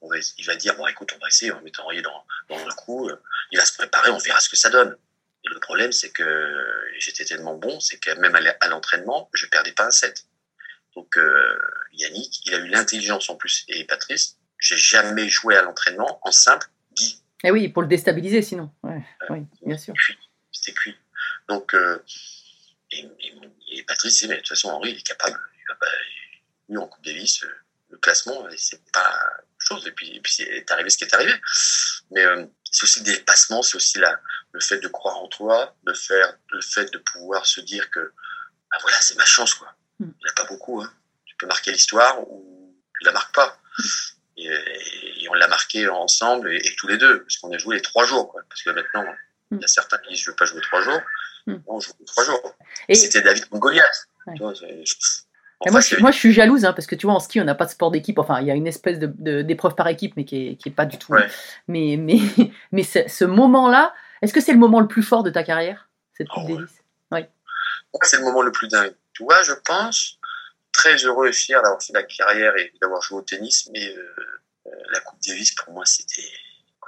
on 0.00 0.08
va, 0.08 0.16
il 0.38 0.46
va 0.46 0.54
dire, 0.56 0.76
bon, 0.76 0.86
écoute, 0.86 1.12
on 1.14 1.18
va 1.18 1.28
essayer, 1.28 1.52
on 1.52 1.56
va 1.56 1.62
mettre 1.62 1.84
Henri 1.84 2.00
dans, 2.02 2.24
dans 2.48 2.64
le 2.64 2.72
coup, 2.74 3.08
euh, 3.08 3.16
il 3.50 3.58
va 3.58 3.64
se 3.64 3.74
préparer, 3.76 4.10
on 4.10 4.18
verra 4.18 4.40
ce 4.40 4.48
que 4.48 4.56
ça 4.56 4.70
donne. 4.70 4.96
Et 5.44 5.48
le 5.48 5.58
problème, 5.60 5.90
c'est 5.92 6.10
que 6.10 6.54
j'étais 6.98 7.24
tellement 7.24 7.56
bon, 7.56 7.80
c'est 7.80 7.98
que 7.98 8.10
même 8.18 8.34
à 8.34 8.40
l'e- 8.40 8.56
à 8.60 8.68
l'entraînement, 8.68 9.28
je 9.34 9.46
perdais 9.46 9.72
pas 9.72 9.86
un 9.86 9.90
set. 9.90 10.24
Donc 10.96 11.16
euh, 11.16 11.58
Yannick, 11.92 12.46
il 12.46 12.54
a 12.54 12.58
eu 12.58 12.68
l'intelligence 12.68 13.28
en 13.30 13.36
plus, 13.36 13.64
et 13.68 13.84
Patrice, 13.84 14.36
j'ai 14.58 14.76
jamais 14.76 15.28
joué 15.28 15.56
à 15.56 15.62
l'entraînement 15.62 16.20
en 16.22 16.32
simple, 16.32 16.66
Guy. 16.94 17.22
et 17.44 17.50
oui 17.50 17.68
pour 17.68 17.80
le 17.82 17.88
déstabiliser 17.88 18.42
sinon 18.42 18.70
ouais, 18.82 19.02
oui 19.30 19.46
bien 19.64 19.78
sûr. 19.78 19.94
C'était 20.60 20.74
cuit. 20.78 20.96
Donc, 21.48 21.74
euh, 21.74 22.02
et, 22.90 23.00
et- 23.20 23.34
et 23.72 23.82
Patrice 23.84 24.14
disait, 24.14 24.26
mais 24.28 24.34
de 24.36 24.40
toute 24.40 24.48
façon, 24.48 24.68
Henri, 24.70 24.90
il 24.90 24.98
est 24.98 25.02
capable. 25.06 25.38
Il 25.56 25.64
va 25.68 25.86
lui, 26.68 26.76
en 26.76 26.86
Coupe 26.86 27.04
Davis, 27.04 27.42
euh, 27.44 27.48
le 27.90 27.98
classement, 27.98 28.46
c'est 28.56 28.82
pas, 28.92 29.20
chose. 29.58 29.86
Et 29.86 29.92
puis, 29.92 30.16
et 30.16 30.20
puis 30.20 30.32
c'est 30.32 30.70
arrivé 30.70 30.90
ce 30.90 30.98
qui 30.98 31.04
est 31.04 31.14
arrivé. 31.14 31.32
Mais 32.10 32.24
euh, 32.24 32.46
c'est 32.70 32.84
aussi 32.84 33.00
le 33.00 33.04
dépassement, 33.06 33.62
c'est 33.62 33.76
aussi 33.76 33.98
la, 33.98 34.20
le 34.52 34.60
fait 34.60 34.78
de 34.78 34.88
croire 34.88 35.16
en 35.18 35.28
toi, 35.28 35.76
de 35.84 35.92
faire, 35.92 36.36
le 36.50 36.60
fait 36.60 36.92
de 36.92 36.98
pouvoir 36.98 37.46
se 37.46 37.60
dire 37.60 37.90
que, 37.90 38.12
ah 38.72 38.78
voilà, 38.80 39.00
c'est 39.00 39.16
ma 39.16 39.24
chance, 39.24 39.54
quoi. 39.54 39.72
Mm. 39.98 40.04
Il 40.04 40.24
n'y 40.24 40.28
en 40.28 40.32
a 40.32 40.34
pas 40.34 40.44
beaucoup, 40.44 40.80
hein. 40.82 40.92
Tu 41.26 41.34
peux 41.36 41.46
marquer 41.46 41.72
l'histoire 41.72 42.20
ou 42.28 42.76
tu 42.98 43.04
la 43.06 43.12
marques 43.12 43.34
pas. 43.34 43.58
Et, 44.36 44.46
et 44.46 45.28
on 45.28 45.34
l'a 45.34 45.48
marqué 45.48 45.86
ensemble 45.88 46.52
et, 46.52 46.56
et 46.64 46.74
tous 46.76 46.86
les 46.88 46.96
deux, 46.98 47.22
parce 47.22 47.36
qu'on 47.38 47.52
a 47.52 47.58
joué 47.58 47.76
les 47.76 47.82
trois 47.82 48.04
jours, 48.06 48.30
quoi. 48.30 48.42
Parce 48.48 48.62
que 48.62 48.70
maintenant, 48.70 49.04
il 49.50 49.60
y 49.60 49.64
a 49.64 49.68
certains 49.68 49.98
qui 49.98 50.10
disent 50.10 50.20
je 50.24 50.30
veux 50.30 50.36
pas 50.36 50.44
jouer 50.44 50.60
trois 50.62 50.80
jours. 50.82 51.00
Mm. 51.46 51.54
Non, 51.68 51.80
je 51.80 51.88
joue 51.88 52.04
trois 52.06 52.24
jours. 52.24 52.54
Et- 52.88 52.94
C'était 52.94 53.22
David 53.22 53.46
Goliath. 53.52 54.08
Ouais. 54.26 54.34
Enfin, 55.62 55.72
moi, 55.72 55.80
je, 55.80 55.86
suis- 55.86 56.00
moi, 56.00 56.10
je 56.10 56.16
suis 56.18 56.32
jalouse, 56.32 56.64
hein, 56.64 56.72
parce 56.72 56.86
que 56.86 56.94
tu 56.94 57.06
vois, 57.06 57.14
en 57.14 57.20
ski, 57.20 57.38
on 57.40 57.44
n'a 57.44 57.54
pas 57.54 57.66
de 57.66 57.70
sport 57.70 57.90
d'équipe. 57.90 58.18
Enfin, 58.18 58.40
il 58.40 58.46
y 58.46 58.50
a 58.50 58.54
une 58.54 58.66
espèce 58.66 58.98
de- 58.98 59.12
de- 59.18 59.42
d'épreuve 59.42 59.74
par 59.74 59.88
équipe, 59.88 60.16
mais 60.16 60.24
qui 60.24 60.48
est, 60.48 60.56
qui 60.56 60.70
est 60.70 60.72
pas 60.72 60.86
du 60.86 60.96
tout. 60.98 61.12
Ouais. 61.12 61.28
Mais, 61.68 61.96
mais, 61.98 62.18
mais 62.72 62.82
ce, 62.82 63.24
moment-là, 63.26 63.94
est-ce 64.22 64.32
que 64.32 64.40
c'est 64.40 64.52
le 64.52 64.58
moment 64.58 64.80
le 64.80 64.88
plus 64.88 65.02
fort 65.02 65.22
de 65.22 65.28
ta 65.30 65.42
carrière, 65.42 65.88
cette 66.16 66.28
Coupe 66.28 66.44
Oh, 66.46 66.50
ouais. 66.52 66.56
Davis? 66.56 66.70
Moi, 67.92 68.00
c'est 68.04 68.18
le 68.18 68.22
moment 68.24 68.42
le 68.42 68.52
plus 68.52 68.68
dingue. 68.68 68.94
Tu 69.14 69.24
vois, 69.24 69.42
je 69.42 69.52
pense, 69.66 70.18
très 70.72 70.94
heureux 71.04 71.26
et 71.28 71.32
fier 71.32 71.60
d'avoir 71.60 71.82
fait 71.82 71.92
la 71.92 72.04
carrière 72.04 72.56
et 72.56 72.72
d'avoir 72.80 73.02
joué 73.02 73.18
au 73.18 73.22
tennis, 73.22 73.68
mais 73.72 73.84
euh, 73.96 74.14
euh, 74.66 74.70
la 74.92 75.00
Coupe 75.00 75.18
Davis, 75.26 75.52
pour 75.56 75.74
moi, 75.74 75.84
c'était. 75.86 76.22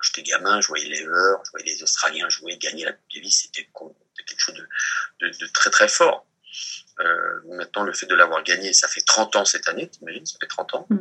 Quand 0.03 0.09
j'étais 0.17 0.29
gamin, 0.29 0.61
je 0.61 0.67
voyais 0.67 0.89
les 0.89 1.01
Lever, 1.05 1.37
je 1.45 1.51
voyais 1.53 1.67
les 1.67 1.83
Australiens 1.85 2.29
jouer, 2.29 2.57
gagner 2.57 2.85
la 2.85 2.93
Coupe 2.93 3.05
Davis, 3.15 3.43
c'était 3.43 3.69
quelque 4.27 4.39
chose 4.41 4.55
de, 4.57 4.69
de, 5.21 5.29
de 5.39 5.47
très 5.53 5.71
très 5.71 5.87
fort. 5.87 6.27
Euh, 7.01 7.41
maintenant, 7.47 7.85
le 7.85 7.93
fait 7.93 8.07
de 8.07 8.15
l'avoir 8.17 8.43
gagné, 8.43 8.73
ça 8.73 8.89
fait 8.89 9.01
30 9.01 9.37
ans 9.37 9.45
cette 9.45 9.69
année, 9.69 9.89
t'imagines, 9.89 10.27
ça 10.27 10.37
fait 10.41 10.49
30 10.49 10.75
ans. 10.75 10.87
Mm. 10.91 10.99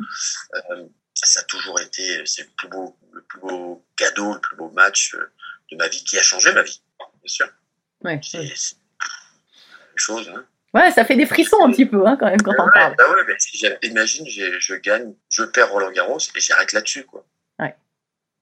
Euh, 0.55 0.85
ça 1.15 1.39
a 1.39 1.43
toujours 1.43 1.79
été, 1.79 2.23
c'est 2.27 2.43
le 2.43 2.49
plus 2.55 2.67
beau, 2.67 2.95
le 3.11 3.23
plus 3.23 3.39
beau 3.39 3.83
cadeau, 3.95 4.35
le 4.35 4.39
plus 4.39 4.55
beau 4.55 4.69
match 4.69 5.15
euh, 5.15 5.31
de 5.71 5.77
ma 5.77 5.87
vie 5.87 6.03
qui 6.03 6.19
a 6.19 6.21
changé 6.21 6.53
ma 6.53 6.61
vie, 6.61 6.81
bien 6.99 7.07
sûr. 7.25 7.49
Ouais, 8.03 8.19
C'est 8.23 8.37
ouais. 8.37 8.53
chose, 9.95 10.29
hein. 10.29 10.45
Ouais, 10.73 10.91
ça 10.91 11.03
fait 11.05 11.15
des 11.17 11.25
frissons 11.25 11.65
un 11.65 11.71
petit 11.71 11.85
peu 11.87 12.05
hein, 12.07 12.15
quand 12.19 12.27
même 12.27 12.41
quand 12.41 12.53
on 12.57 12.65
Ouais, 12.65 12.71
parle. 12.73 12.95
bah 12.95 13.09
ouais, 13.11 13.23
mais 13.27 13.77
imagine, 13.81 14.25
je 14.27 14.75
gagne, 14.75 15.13
je 15.29 15.43
perds 15.43 15.69
Roland 15.71 15.91
Garros 15.91 16.19
et 16.35 16.39
j'arrête 16.39 16.71
là-dessus, 16.71 17.03
quoi. 17.03 17.25
Ouais. 17.59 17.75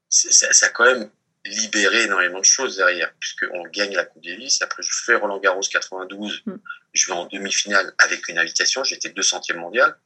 Ça, 0.09 0.51
ça 0.53 0.65
a 0.65 0.69
quand 0.69 0.85
même 0.85 1.09
libéré 1.45 2.03
énormément 2.03 2.39
de 2.39 2.45
choses 2.45 2.77
derrière, 2.77 3.13
puisqu'on 3.19 3.63
gagne 3.67 3.93
la 3.95 4.05
Coupe 4.05 4.23
Davis. 4.23 4.61
Après, 4.61 4.83
je 4.83 4.91
fais 5.05 5.15
Roland 5.15 5.39
Garros 5.39 5.61
92. 5.61 6.43
Mm. 6.45 6.55
Je 6.93 7.07
vais 7.07 7.13
en 7.13 7.25
demi-finale 7.25 7.93
avec 7.97 8.27
une 8.27 8.37
invitation. 8.37 8.83
J'étais 8.83 9.09
200e 9.09 9.55
mondial. 9.55 9.97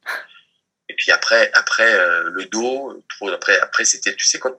Et 0.88 0.94
puis 0.94 1.10
après, 1.12 1.50
après 1.54 1.94
euh, 1.94 2.30
le 2.30 2.44
dos, 2.46 3.02
trop, 3.08 3.30
après, 3.30 3.58
après 3.58 3.84
c'était, 3.84 4.14
tu 4.14 4.26
sais, 4.26 4.38
quand, 4.38 4.54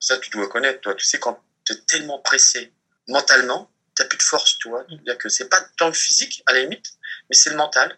ça, 0.00 0.18
tu 0.18 0.30
dois 0.30 0.48
connaître, 0.48 0.80
toi, 0.80 0.94
tu 0.94 1.04
sais, 1.04 1.18
quand 1.18 1.40
tu 1.64 1.72
es 1.72 1.76
tellement 1.86 2.18
pressé 2.18 2.72
mentalement, 3.08 3.70
tu 3.96 4.06
plus 4.08 4.18
de 4.18 4.22
force, 4.22 4.58
tu 4.58 4.68
vois. 4.68 4.84
C'est-à-dire 4.88 5.16
que 5.18 5.28
c'est 5.28 5.48
pas 5.48 5.60
tant 5.76 5.86
le 5.86 5.94
physique, 5.94 6.42
à 6.46 6.52
la 6.52 6.60
limite, 6.60 6.94
mais 7.30 7.36
c'est 7.36 7.50
le 7.50 7.56
mental. 7.56 7.96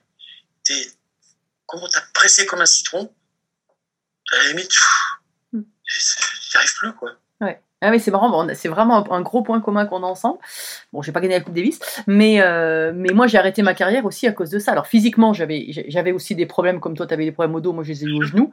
T'es, 0.62 0.90
comment 1.64 1.88
t'as 1.88 2.02
pressé 2.12 2.44
comme 2.44 2.60
un 2.60 2.66
citron, 2.66 3.14
à 4.32 4.36
la 4.36 4.48
limite, 4.48 4.74
Mm. 5.25 5.25
J'y 5.86 6.56
arrive 6.56 6.74
plus, 6.78 6.92
quoi. 6.92 7.10
Ah 7.82 7.90
oui, 7.90 8.00
c'est 8.00 8.10
marrant, 8.10 8.46
c'est 8.54 8.68
vraiment 8.68 9.12
un 9.12 9.20
gros 9.20 9.42
point 9.42 9.60
commun 9.60 9.84
qu'on 9.84 10.02
a 10.02 10.06
ensemble. 10.06 10.38
Bon, 10.94 11.02
j'ai 11.02 11.12
pas 11.12 11.20
gagné 11.20 11.34
la 11.34 11.40
Coupe 11.42 11.52
Davis, 11.54 11.78
mais, 12.06 12.40
euh, 12.40 12.92
mais 12.94 13.10
moi 13.12 13.26
j'ai 13.26 13.36
arrêté 13.36 13.60
ma 13.62 13.74
carrière 13.74 14.06
aussi 14.06 14.26
à 14.26 14.32
cause 14.32 14.48
de 14.48 14.58
ça. 14.58 14.72
Alors 14.72 14.86
physiquement, 14.86 15.34
j'avais 15.34 16.12
aussi 16.12 16.34
des 16.34 16.46
problèmes 16.46 16.80
comme 16.80 16.96
toi, 16.96 17.06
tu 17.06 17.12
avais 17.12 17.26
des 17.26 17.32
problèmes 17.32 17.54
au 17.54 17.60
dos, 17.60 17.74
moi 17.74 17.84
je 17.84 17.90
les 17.90 18.04
ai 18.04 18.06
eu 18.06 18.14
au 18.14 18.22
genou. 18.22 18.50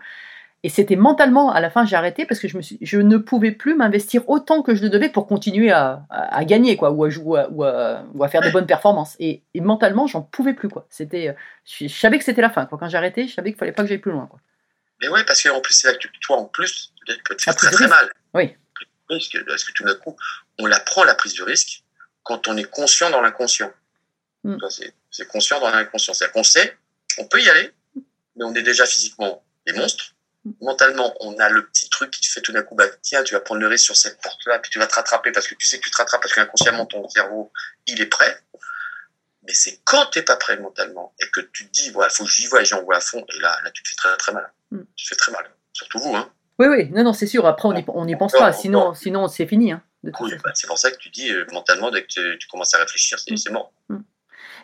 Et 0.63 0.69
c'était 0.69 0.97
mentalement, 0.97 1.51
à 1.53 1.61
la 1.61 1.69
fin 1.69 1.85
j'ai 1.85 1.95
arrêté 1.95 2.25
parce 2.25 2.39
que 2.41 2.49
je, 2.49 2.57
me 2.57 2.61
suis, 2.61 2.77
je 2.81 2.99
ne 2.99 3.17
pouvais 3.17 3.51
plus 3.51 3.75
m'investir 3.75 4.27
autant 4.29 4.61
que 4.61 4.75
je 4.75 4.81
le 4.83 4.89
devais 4.89 5.09
pour 5.09 5.25
continuer 5.25 5.71
à, 5.71 6.05
à, 6.09 6.37
à 6.37 6.45
gagner, 6.45 6.75
quoi, 6.75 6.91
ou 6.91 7.05
à, 7.05 7.09
jouer, 7.09 7.45
ou 7.51 7.63
à, 7.63 8.03
ou 8.13 8.23
à 8.23 8.27
faire 8.27 8.41
des 8.41 8.51
bonnes 8.51 8.65
performances. 8.65 9.15
Et, 9.19 9.41
et 9.53 9.61
mentalement, 9.61 10.05
j'en 10.05 10.21
pouvais 10.21 10.53
plus, 10.53 10.69
quoi. 10.69 10.85
C'était, 10.89 11.29
euh, 11.29 11.33
je, 11.65 11.87
je 11.87 11.99
savais 11.99 12.17
que 12.17 12.23
c'était 12.25 12.41
la 12.41 12.49
fin, 12.49 12.65
quoi. 12.65 12.77
Quand 12.77 12.87
j'ai 12.89 12.97
arrêté, 12.97 13.27
je 13.27 13.33
savais 13.33 13.51
qu'il 13.51 13.57
fallait 13.57 13.71
pas 13.73 13.83
que 13.83 13.89
j'aille 13.89 13.97
plus 13.97 14.11
loin, 14.11 14.27
quoi. 14.27 14.39
Mais 15.03 15.09
ouais, 15.09 15.25
parce 15.25 15.43
qu'en 15.43 15.59
plus, 15.59 15.73
c'est 15.73 15.87
là 15.87 15.93
que 15.95 15.99
tu- 15.99 16.09
toi, 16.21 16.37
en 16.37 16.45
plus, 16.45 16.93
tu 17.05 17.17
peux 17.25 17.35
te 17.35 17.43
faire 17.43 17.55
très 17.57 17.71
très 17.71 17.87
mal. 17.87 18.09
Oui. 18.33 18.55
Parce 19.09 19.27
que, 19.27 19.37
parce 19.39 19.65
que 19.65 19.73
tout 19.73 19.83
d'un 19.83 19.95
coup, 19.95 20.15
on 20.59 20.65
la 20.65 20.79
prend 20.79 21.03
la 21.03 21.13
prise 21.13 21.33
de 21.33 21.43
risque 21.43 21.83
quand 22.23 22.47
on 22.47 22.55
est 22.55 22.63
conscient 22.63 23.09
dans 23.09 23.19
l'inconscient. 23.19 23.73
Mm. 24.45 24.55
Vois, 24.59 24.69
C'est 25.11 25.27
conscient 25.27 25.59
dans 25.59 25.69
l'inconscient. 25.71 26.13
C'est-à-dire 26.13 26.31
qu'on 26.31 26.45
sait, 26.45 26.77
on 27.17 27.27
peut 27.27 27.41
y 27.41 27.49
aller, 27.49 27.73
mais 28.37 28.45
on 28.45 28.55
est 28.55 28.61
déjà 28.63 28.85
physiquement 28.85 29.43
des 29.67 29.73
monstres. 29.73 30.13
Mm. 30.45 30.51
Mentalement, 30.61 31.13
on 31.19 31.37
a 31.37 31.49
le 31.49 31.65
petit 31.67 31.89
truc 31.89 32.11
qui 32.11 32.21
te 32.21 32.27
fait 32.27 32.39
tout 32.39 32.53
d'un 32.53 32.63
coup, 32.63 32.75
bah, 32.75 32.87
tiens, 33.01 33.23
tu 33.23 33.33
vas 33.33 33.41
prendre 33.41 33.59
le 33.59 33.67
risque 33.67 33.83
sur 33.83 33.97
cette 33.97 34.21
porte-là, 34.21 34.59
puis 34.59 34.71
tu 34.71 34.79
vas 34.79 34.87
te 34.87 34.95
rattraper 34.95 35.33
parce 35.33 35.49
que 35.49 35.55
tu 35.55 35.67
sais 35.67 35.79
que 35.79 35.83
tu 35.83 35.91
te 35.91 35.97
rattrapes 35.97 36.21
parce 36.21 36.33
qu'inconsciemment, 36.33 36.85
ton 36.85 37.09
cerveau, 37.09 37.51
il 37.87 37.99
est 37.99 38.05
prêt. 38.05 38.41
Mais 39.45 39.53
c'est 39.53 39.79
quand 39.83 40.05
tu 40.11 40.19
n'es 40.19 40.25
pas 40.25 40.35
prêt 40.37 40.57
mentalement 40.59 41.13
et 41.21 41.25
que 41.31 41.41
tu 41.41 41.67
te 41.67 41.71
dis, 41.71 41.89
voilà, 41.91 42.09
faut 42.09 42.23
que 42.23 42.29
j'y 42.29 42.47
vois 42.47 42.61
et 42.61 42.65
j'en 42.65 42.81
vois 42.83 42.95
à 42.97 42.99
fond, 43.01 43.25
et 43.35 43.39
là, 43.39 43.57
là, 43.63 43.71
tu 43.71 43.83
te 43.83 43.89
fais 43.89 43.95
très, 43.95 44.15
très 44.17 44.31
mal. 44.31 44.51
Mm. 44.71 44.79
Tu 44.95 45.03
te 45.05 45.09
fais 45.09 45.15
très 45.15 45.31
mal. 45.31 45.45
Surtout 45.73 45.99
vous, 45.99 46.15
hein. 46.15 46.29
Oui, 46.59 46.67
oui, 46.67 46.89
non, 46.91 47.03
non, 47.03 47.13
c'est 47.13 47.25
sûr. 47.27 47.45
Après, 47.45 47.67
on 47.67 47.73
n'y 47.73 47.83
on 47.87 48.07
y 48.07 48.15
pense 48.15 48.31
pas, 48.33 48.53
sinon, 48.53 48.79
encore. 48.79 48.97
sinon 48.97 49.27
c'est 49.27 49.47
fini. 49.47 49.71
Hein, 49.71 49.81
Oui, 50.21 50.31
bah, 50.43 50.51
c'est 50.53 50.67
pour 50.67 50.77
ça 50.77 50.91
que 50.91 50.97
tu 50.97 51.09
dis 51.09 51.29
euh, 51.31 51.45
mentalement, 51.51 51.89
dès 51.91 52.03
que 52.03 52.07
tu, 52.07 52.37
tu 52.39 52.47
commences 52.47 52.73
à 52.75 52.77
réfléchir, 52.79 53.17
c'est 53.19 53.31
Mm. 53.33 53.37
c'est 53.37 53.51
mort. 53.51 53.73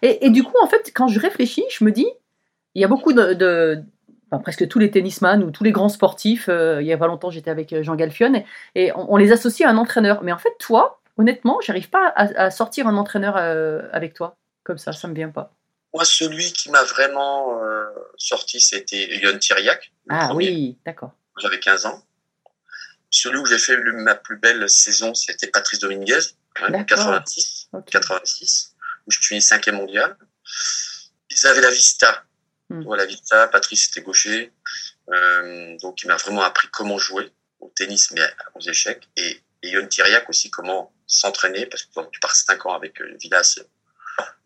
Et, 0.01 0.25
et 0.25 0.29
du 0.29 0.43
coup, 0.43 0.55
en 0.61 0.67
fait, 0.67 0.91
quand 0.93 1.07
je 1.07 1.19
réfléchis, 1.19 1.65
je 1.71 1.83
me 1.83 1.91
dis, 1.91 2.07
il 2.75 2.81
y 2.81 2.85
a 2.85 2.87
beaucoup 2.87 3.11
de, 3.11 3.33
de- 3.33 3.83
enfin, 4.31 4.41
presque 4.41 4.67
tous 4.67 4.79
les 4.79 4.91
tennisman 4.91 5.43
ou 5.43 5.51
tous 5.51 5.63
les 5.63 5.71
grands 5.73 5.89
sportifs. 5.89 6.47
euh, 6.47 6.81
il 6.81 6.87
y 6.87 6.93
a 6.93 6.97
pas 6.97 7.07
longtemps, 7.07 7.31
j'étais 7.31 7.49
avec 7.51 7.73
euh, 7.73 7.83
Jean 7.83 7.95
Galfion 7.95 8.33
et, 8.35 8.45
et 8.75 8.91
on, 8.95 9.13
on 9.13 9.17
les 9.17 9.31
associe 9.33 9.67
à 9.67 9.71
un 9.71 9.77
entraîneur. 9.77 10.23
Mais 10.23 10.31
en 10.31 10.37
fait, 10.37 10.53
toi, 10.59 11.01
honnêtement, 11.17 11.59
j'arrive 11.61 11.89
pas 11.89 12.07
à, 12.15 12.43
à 12.45 12.49
sortir 12.51 12.87
un 12.87 12.95
entraîneur 12.95 13.35
euh, 13.37 13.89
avec 13.91 14.13
toi 14.13 14.37
comme 14.69 14.77
ça. 14.77 14.93
Ça 14.93 15.08
me 15.08 15.15
vient 15.15 15.29
pas. 15.32 15.51
Moi, 15.93 16.05
celui 16.05 16.53
qui 16.53 16.69
m'a 16.69 16.84
vraiment 16.84 17.60
euh, 17.63 17.86
sorti, 18.17 18.62
c'était 18.62 19.17
Yon 19.17 19.39
Thiriac. 19.39 19.91
Ah 20.10 20.27
premier. 20.27 20.49
oui, 20.51 20.77
d'accord. 20.86 21.13
J'avais 21.39 21.60
15 21.60 21.88
ans. 21.88 22.05
Celui 23.10 23.39
où 23.39 23.45
j'ai 23.47 23.58
fait 23.58 23.75
le- 23.75 23.93
ma 23.93 24.13
plus 24.13 24.38
belle 24.38 24.69
saison, 24.69 25.15
c'était 25.15 25.47
Patrice 25.47 25.79
Dominguez, 25.79 26.19
hein, 26.62 26.69
D'accord. 26.69 26.86
86, 26.86 27.69
Ok. 27.73 27.89
86, 27.89 28.75
où 29.08 29.12
je 29.12 29.19
suis 29.19 29.41
cinquième 29.41 29.77
mondial. 29.77 30.15
Ils 31.32 31.47
avaient 31.47 31.62
la 31.62 31.71
Vista. 31.71 32.23
Vois, 32.69 32.97
la 32.97 33.05
Vista, 33.08 33.47
Patrice 33.47 33.89
était 33.89 34.01
gaucher. 34.01 34.53
Euh, 35.12 35.75
donc, 35.82 36.03
il 36.03 36.08
m'a 36.08 36.17
vraiment 36.17 36.43
appris 36.43 36.67
comment 36.71 36.99
jouer 36.99 37.32
au 37.60 37.69
tennis, 37.75 38.12
mais 38.12 38.21
aux 38.53 38.62
échecs. 38.62 39.10
Et, 39.17 39.41
et 39.63 39.69
Yon 39.71 39.88
Thiriac 39.88 40.29
aussi, 40.29 40.51
comment 40.51 40.93
s'entraîner, 41.08 41.65
parce 41.65 41.82
que 41.84 41.89
tu 42.12 42.19
pars 42.19 42.36
5 42.36 42.67
ans 42.67 42.73
avec 42.75 43.01
euh, 43.01 43.17
Villas, 43.19 43.60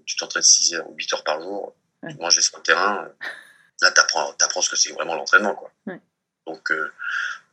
tu 0.06 0.16
t'entraînes 0.18 0.44
6 0.44 0.76
heures 0.76 0.90
ou 0.90 0.94
8 0.96 1.14
heures 1.14 1.24
par 1.24 1.42
jour, 1.42 1.76
Ouais. 2.04 2.12
tu 2.14 2.20
manges 2.20 2.40
sur 2.40 2.58
le 2.58 2.64
terrain. 2.64 3.08
Là, 3.82 3.92
tu 3.92 4.00
apprends, 4.02 4.62
ce 4.62 4.70
que 4.70 4.76
c'est 4.76 4.92
vraiment 4.92 5.16
l'entraînement. 5.16 5.56
quoi. 5.56 5.72
Ouais. 5.88 6.00
Donc, 6.46 6.72
euh, 6.72 6.92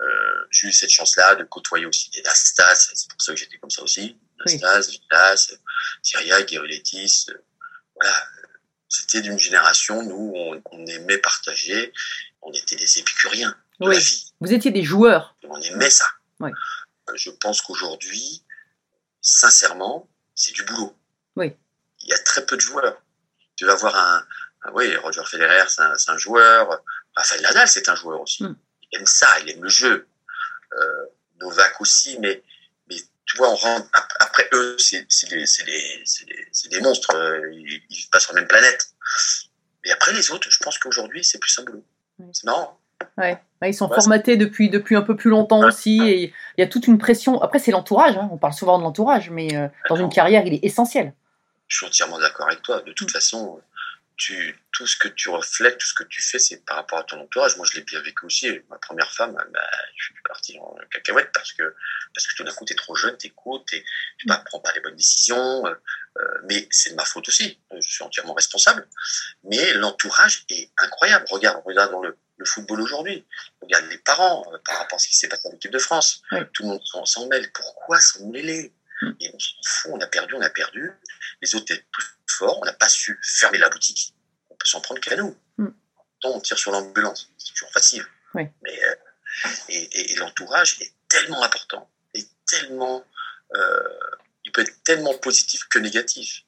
euh, 0.01 0.47
j'ai 0.51 0.69
eu 0.69 0.73
cette 0.73 0.91
chance-là 0.91 1.37
de 1.37 1.45
côtoyer 1.45 1.87
aussi 1.87 2.11
des 2.11 2.23
Nastas, 2.23 2.91
c'est 2.95 3.09
pour 3.11 3.21
ça 3.23 3.33
que 3.33 3.39
j'étais 3.39 3.59
comme 3.59 3.71
ça 3.71 3.83
aussi. 3.83 4.19
Oui. 4.47 4.59
Nastas, 4.59 4.91
Villas, 4.91 5.53
Thiriac, 6.03 6.47
Guéruletis. 6.49 7.27
euh, 7.31 7.35
voilà, 7.95 8.25
c'était 8.89 9.21
d'une 9.21 9.39
génération, 9.39 10.03
nous, 10.03 10.33
on, 10.35 10.63
on 10.73 10.87
aimait 10.87 11.19
partager, 11.19 11.93
on 12.43 12.53
était 12.53 12.75
des 12.77 12.99
épicuriens 12.99 13.55
de 13.81 13.87
Oui. 13.89 13.95
la 13.95 14.01
vie, 14.01 14.33
Vous 14.41 14.53
étiez 14.53 14.71
des 14.73 14.83
joueurs. 14.83 15.37
on 15.45 15.61
aimait 15.61 15.91
ça. 15.91 16.07
Oui. 16.41 16.51
Je 17.15 17.31
pense 17.31 17.61
qu'aujourd'hui, 17.63 18.43
sincèrement, 19.21 20.09
c'est 20.35 20.53
du 20.53 20.65
boulot. 20.65 20.97
Oui. 21.37 21.55
Il 22.11 22.15
y 22.17 22.17
a 22.17 22.23
très 22.25 22.45
peu 22.45 22.57
de 22.57 22.61
joueurs. 22.61 23.01
Tu 23.55 23.65
vas 23.67 23.77
voir 23.77 23.95
un, 23.95 24.25
un- 24.65 24.73
oui, 24.73 24.95
Roger 24.97 25.23
Federer, 25.25 25.63
c'est 25.69 26.11
un, 26.11 26.19
joueur. 26.19 26.83
Rafael 27.15 27.41
Nadal, 27.41 27.69
c'est 27.69 27.89
un 27.89 27.95
joueur 27.95 28.21
aussi. 28.21 28.43
Mm. 28.43 28.57
Il 28.91 28.99
aime 28.99 29.07
ça, 29.07 29.29
il 29.43 29.51
aime 29.51 29.63
le 29.63 29.69
jeu. 29.69 30.09
Euh, 30.73 31.05
Novak 31.41 31.81
aussi, 31.81 32.19
mais, 32.19 32.43
mais 32.89 32.97
tu 33.27 33.37
vois, 33.37 33.49
on 33.51 33.55
rentre, 33.55 33.89
ap- 33.93 34.13
après 34.19 34.49
eux, 34.55 34.77
c'est 34.79 35.07
des, 35.31 35.47
c'est 35.47 36.69
des, 36.69 36.81
monstres. 36.81 37.15
euh, 37.15 37.49
Ils, 37.53 37.81
ils 37.89 37.97
vivent 37.97 38.11
pas 38.11 38.19
sur 38.19 38.33
la 38.35 38.41
même 38.41 38.49
planète. 38.49 38.89
Mais 39.85 39.93
après 39.93 40.13
les 40.13 40.33
autres, 40.33 40.51
je 40.51 40.59
pense 40.65 40.79
qu'aujourd'hui, 40.79 41.25
c'est 41.25 41.39
plus 41.39 41.57
un 41.61 41.63
boulot. 41.63 41.85
C'est 42.33 42.45
marrant. 42.45 42.77
Ouais. 43.17 43.39
Ouais, 43.63 43.71
ils 43.71 43.75
sont 43.75 43.89
Ouais, 43.89 43.95
formatés 43.95 44.37
depuis, 44.37 44.69
depuis 44.69 44.97
un 44.97 45.03
peu 45.03 45.15
plus 45.17 45.31
longtemps 45.31 45.65
aussi. 45.67 46.01
Et 46.03 46.25
il 46.57 46.61
y 46.61 46.63
a 46.63 46.67
toute 46.67 46.87
une 46.87 46.99
pression. 46.99 47.41
Après, 47.41 47.59
c'est 47.59 47.71
l'entourage. 47.71 48.17
hein. 48.17 48.29
On 48.33 48.37
parle 48.39 48.53
souvent 48.55 48.79
de 48.79 48.83
l'entourage, 48.83 49.31
mais 49.31 49.55
euh, 49.57 49.69
dans 49.89 49.97
une 49.97 50.09
carrière, 50.11 50.45
il 50.47 50.55
est 50.55 50.65
essentiel. 50.65 51.13
Je 51.71 51.77
suis 51.79 51.87
entièrement 51.87 52.19
d'accord 52.19 52.47
avec 52.49 52.61
toi. 52.63 52.83
De 52.83 52.93
toute 52.93 53.11
façon, 53.11 53.63
tu, 54.17 54.59
tout 54.73 54.87
ce 54.87 54.97
que 54.97 55.09
tu 55.09 55.31
reflètes, 55.31 55.79
tout 55.79 55.87
ce 55.87 55.95
que 55.95 56.05
tu 56.05 56.21
fais, 56.21 56.39
c'est 56.39 56.59
par 56.67 56.77
rapport 56.77 56.99
à 56.99 57.05
ton 57.05 57.19
entourage. 57.21 57.57
Moi, 57.57 57.65
je 57.71 57.77
l'ai 57.79 57.83
bien 57.85 58.03
vécu 58.03 58.27
aussi. 58.27 58.51
Ma 58.69 58.77
première 58.77 59.11
femme, 59.15 59.33
bah, 59.53 59.71
je 59.97 60.05
suis 60.05 60.15
parti 60.29 60.59
en 60.59 60.77
cacahuète 60.91 61.31
parce 61.33 61.53
que, 61.55 61.75
parce 62.15 62.27
que 62.27 62.37
tout 62.37 62.45
d'un 62.45 62.53
coup, 62.53 62.67
tu 62.67 62.75
es 62.75 62.77
trop 62.77 62.95
jeune, 62.97 63.17
t'écoutes, 63.17 63.67
tu 63.69 64.27
ne 64.27 64.35
prends 64.45 64.61
pas 64.61 64.73
les 64.75 64.81
bonnes 64.81 64.97
décisions. 64.97 65.65
euh, 65.67 65.75
euh, 66.19 66.39
mais 66.49 66.67
c'est 66.71 66.91
de 66.91 66.97
ma 66.97 67.05
faute 67.07 67.29
aussi. 67.29 67.59
Je 67.73 67.89
suis 67.89 68.03
entièrement 68.05 68.35
responsable. 68.35 68.87
Mais 69.45 69.73
l'entourage 69.75 70.45
est 70.51 70.71
incroyable. 70.77 71.25
Regarde, 71.31 71.63
regarde 71.65 71.93
dans 71.93 72.03
le, 72.03 72.19
le 72.37 72.45
football 72.45 72.81
aujourd'hui. 72.83 73.25
Regarde 73.63 73.85
les 73.87 73.99
parents 73.99 74.45
euh, 74.53 74.59
par 74.67 74.77
rapport 74.79 74.97
à 74.97 74.99
ce 74.99 75.07
qui 75.09 75.17
s'est 75.17 75.29
passé 75.29 75.49
en 75.49 75.53
équipe 75.53 75.71
de 75.71 75.79
France. 75.79 76.21
Oui. 76.33 76.41
Tout 76.53 76.65
le 76.65 76.69
monde 76.71 76.83
s'en- 77.07 77.27
mêle. 77.29 77.51
Pourquoi 77.53 78.01
s'en 78.01 78.27
mêler? 78.29 78.65
Mm. 78.65 78.80
Et 79.21 79.31
on 79.35 79.39
s'en 79.39 79.55
fout, 79.65 79.91
on 79.95 80.01
a 80.01 80.07
perdu, 80.07 80.35
on 80.35 80.41
a 80.41 80.51
perdu. 80.51 80.91
Les 81.43 81.55
autres 81.55 81.73
étaient 81.73 81.85
plus 81.93 82.05
forts, 82.29 82.59
on 82.61 82.65
n'a 82.65 82.73
pas 82.73 82.89
su 82.89 83.19
fermer 83.23 83.59
la 83.59 83.69
boutique. 83.71 84.15
On 84.51 84.55
peut 84.57 84.67
s'en 84.67 84.81
prendre 84.81 85.01
qu'à 85.01 85.17
nous. 85.17 85.37
Mm. 85.59 85.69
Tant 86.21 86.31
on 86.31 86.41
tire 86.41 86.59
sur 86.59 86.71
l'ambulance, 86.73 87.31
c'est 87.39 87.53
toujours 87.55 87.73
facile. 87.73 88.05
Oui. 88.35 88.45
Mais, 88.63 88.85
euh, 88.85 88.95
et 89.69 89.83
et- 90.01 90.13
et 90.13 90.17
l'entourage 90.17 90.77
est 90.81 90.93
tellement 91.09 91.43
important, 91.43 91.91
et 92.15 92.25
tellement, 92.47 93.05
euh, 93.55 93.83
il 94.45 94.53
peut 94.53 94.61
être 94.63 94.83
tellement 94.85 95.15
positif 95.19 95.65
que 95.69 95.79
négatif. 95.79 96.43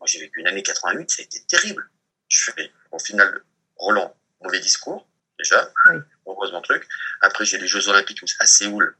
Moi, 0.00 0.06
j'ai 0.06 0.20
vécu 0.20 0.40
une 0.40 0.46
année 0.48 0.62
88, 0.62 1.10
ça 1.10 1.22
a 1.22 1.24
été 1.24 1.42
terrible. 1.44 1.88
Je 2.28 2.50
fais, 2.52 2.72
au 2.92 2.98
final, 2.98 3.42
Roland, 3.76 4.16
mauvais 4.42 4.60
discours, 4.60 5.06
déjà, 5.38 5.72
Oui. 5.90 5.96
heureusement 6.26 6.62
truc. 6.62 6.86
Après, 7.20 7.44
j'ai 7.44 7.58
les 7.58 7.68
Jeux 7.68 7.88
Olympiques 7.88 8.22
à 8.38 8.46
Séoul. 8.46 8.96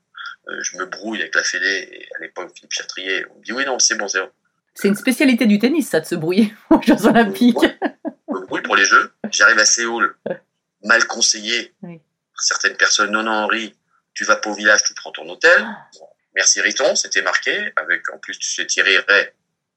Euh, 0.48 0.58
je 0.62 0.76
me 0.78 0.86
brouille 0.86 1.20
avec 1.20 1.34
la 1.34 1.42
Fédé, 1.42 1.88
et 1.92 2.08
à 2.16 2.20
l'époque, 2.20 2.50
Philippe 2.54 2.72
Chatrier, 2.72 3.24
on 3.34 3.38
me 3.38 3.44
dit 3.44 3.52
oui, 3.52 3.64
non, 3.66 3.78
c'est 3.78 3.96
bon, 3.96 4.08
c'est 4.08 4.20
bon. 4.20 4.30
C'est 4.74 4.88
une 4.88 4.94
spécialité 4.94 5.46
du 5.46 5.58
tennis, 5.58 5.88
ça, 5.88 6.00
de 6.00 6.06
se 6.06 6.14
brouiller 6.14 6.54
aux 6.70 6.80
Jeux 6.82 7.06
Olympiques. 7.06 7.58
Ouais. 7.58 7.76
Je 8.28 8.34
me 8.34 8.46
brouille 8.46 8.62
pour 8.62 8.76
les 8.76 8.84
Jeux. 8.84 9.12
J'arrive 9.30 9.58
à 9.58 9.66
Séoul, 9.66 10.16
mal 10.84 11.04
conseillé. 11.06 11.74
Oui. 11.82 11.98
par 11.98 12.42
Certaines 12.42 12.76
personnes, 12.76 13.10
non, 13.10 13.22
non, 13.24 13.32
Henri, 13.32 13.74
tu 14.14 14.24
vas 14.24 14.36
pas 14.36 14.50
au 14.50 14.54
village, 14.54 14.82
tu 14.84 14.94
prends 14.94 15.12
ton 15.12 15.28
hôtel. 15.28 15.64
Ah. 15.66 15.88
Merci 16.34 16.60
Riton, 16.60 16.94
c'était 16.94 17.22
marqué, 17.22 17.72
avec 17.76 18.08
en 18.14 18.18
plus, 18.18 18.38
tu 18.38 18.48
sais, 18.48 18.64
Thierry 18.66 18.96
Ray, 19.08 19.28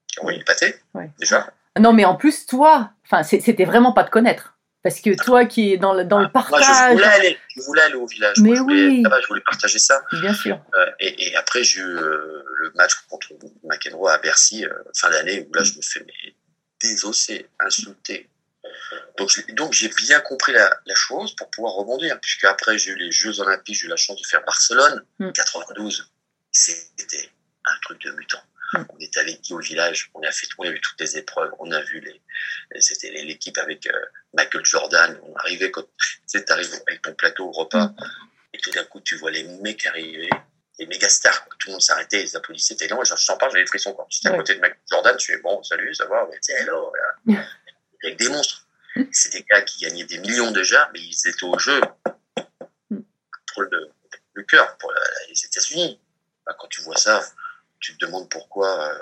qui 0.06 0.18
a 0.18 0.22
envoyé 0.22 0.38
le 0.38 0.44
pâté, 0.44 0.76
Ouais. 0.94 1.10
déjà. 1.18 1.52
Non, 1.78 1.92
mais 1.92 2.04
en 2.04 2.14
plus, 2.14 2.46
toi, 2.46 2.92
c'était 3.24 3.64
vraiment 3.64 3.92
pas 3.92 4.04
te 4.04 4.10
connaître. 4.10 4.56
Parce 4.82 5.00
que 5.00 5.14
toi 5.22 5.44
qui 5.46 5.72
es 5.72 5.76
dans 5.78 5.94
le, 5.94 6.04
dans 6.04 6.18
le 6.18 6.28
Moi, 6.34 6.42
je 6.44 6.50
partage, 6.50 6.92
voulais 6.94 7.04
aller, 7.06 7.38
je 7.54 7.60
voulais 7.62 7.82
aller 7.82 7.94
au 7.94 8.06
village. 8.06 8.36
Mais 8.38 8.48
Moi, 8.48 8.56
je 8.56 8.62
voulais, 8.62 8.86
oui. 8.88 9.02
je 9.22 9.26
voulais 9.28 9.40
partager 9.42 9.78
ça. 9.78 10.02
bien 10.12 10.34
sûr. 10.34 10.60
Euh, 10.74 10.86
et, 10.98 11.28
et 11.28 11.36
après, 11.36 11.62
j'ai 11.62 11.80
eu 11.80 11.84
euh, 11.84 12.42
le 12.58 12.72
match 12.74 12.94
contre 13.08 13.28
McEnroe 13.62 14.08
à 14.08 14.18
Bercy, 14.18 14.64
euh, 14.66 14.72
fin 14.96 15.08
d'année, 15.10 15.46
où 15.48 15.54
là, 15.54 15.62
je 15.62 15.74
me 15.74 15.82
fais 15.82 16.04
mais, 16.04 16.34
désosser, 16.82 17.46
insulter. 17.60 18.28
Donc, 19.18 19.30
donc 19.54 19.72
j'ai 19.72 19.88
bien 19.88 20.20
compris 20.20 20.52
la, 20.52 20.76
la 20.86 20.94
chose 20.94 21.34
pour 21.36 21.48
pouvoir 21.50 21.74
rebondir, 21.74 22.18
puisque 22.20 22.44
après, 22.44 22.76
j'ai 22.78 22.90
eu 22.90 22.96
les 22.96 23.12
Jeux 23.12 23.38
Olympiques, 23.40 23.76
j'ai 23.76 23.86
eu 23.86 23.90
la 23.90 23.96
chance 23.96 24.20
de 24.20 24.26
faire 24.26 24.42
Barcelone, 24.44 25.04
Mm. 25.20 25.30
92. 25.32 26.10
C'était 26.50 27.30
un 27.66 27.74
truc 27.82 28.02
de 28.02 28.10
mutant. 28.12 28.42
On 28.74 28.98
était 28.98 29.20
avec 29.20 29.40
Guy 29.42 29.52
au 29.54 29.58
village, 29.58 30.10
on 30.14 30.22
a 30.22 30.30
fait, 30.30 30.46
on 30.58 30.64
a 30.64 30.70
vu 30.70 30.80
toutes 30.80 31.00
les 31.00 31.18
épreuves, 31.18 31.50
on 31.58 31.70
a 31.70 31.80
vu 31.82 32.00
les, 32.00 32.20
c'était 32.80 33.10
l'équipe 33.10 33.58
avec 33.58 33.86
euh, 33.86 34.00
Michael 34.34 34.64
Jordan. 34.64 35.20
On 35.24 35.34
arrivait 35.36 35.70
quand, 35.70 35.82
tu 35.98 36.18
sais, 36.26 36.44
t'arrives 36.44 36.72
avec 36.86 37.02
ton 37.02 37.14
plateau 37.14 37.48
au 37.48 37.52
repas, 37.52 37.92
et 38.52 38.58
tout 38.58 38.70
d'un 38.70 38.84
coup, 38.84 39.00
tu 39.00 39.16
vois 39.16 39.30
les 39.30 39.44
mecs 39.44 39.84
arriver, 39.86 40.30
les 40.78 40.86
méga 40.86 41.08
stars, 41.08 41.46
tout 41.58 41.68
le 41.68 41.72
monde 41.72 41.82
s'arrêtait, 41.82 42.22
ils 42.22 42.36
applaudissaient, 42.36 42.76
t'es 42.76 42.88
là, 42.88 42.98
je 43.04 43.26
t'en 43.26 43.36
parle, 43.36 43.52
j'avais 43.52 43.64
des 43.64 43.68
frissons, 43.68 43.92
quand 43.92 44.06
j'étais 44.08 44.28
à 44.28 44.36
côté 44.36 44.54
de 44.54 44.60
Michael 44.60 44.80
Jordan, 44.90 45.16
tu 45.16 45.32
es 45.32 45.38
bon, 45.38 45.62
salut, 45.62 45.94
ça 45.94 46.06
va, 46.06 46.26
ouais, 46.26 46.38
tu 46.44 46.52
hello, 46.52 46.92
avec 48.02 48.18
des 48.18 48.28
monstres. 48.28 48.66
C'est 49.10 49.32
des 49.32 49.42
gars 49.42 49.62
qui 49.62 49.80
gagnaient 49.80 50.04
des 50.04 50.18
millions 50.18 50.50
déjà, 50.50 50.90
mais 50.92 51.00
ils 51.00 51.28
étaient 51.28 51.44
au 51.44 51.58
jeu 51.58 51.80
Mm. 52.90 53.00
pour 53.52 53.62
le, 53.62 53.90
le 54.34 54.42
cœur, 54.44 54.76
pour 54.78 54.92
les 55.28 55.44
États-Unis. 55.44 56.00
Bah, 56.46 56.54
quand 56.58 56.68
tu 56.68 56.82
vois 56.82 56.96
ça, 56.96 57.22
tu 57.82 57.96
te 57.98 58.04
demandes 58.06 58.30
pourquoi. 58.30 58.88
euh. 58.94 58.98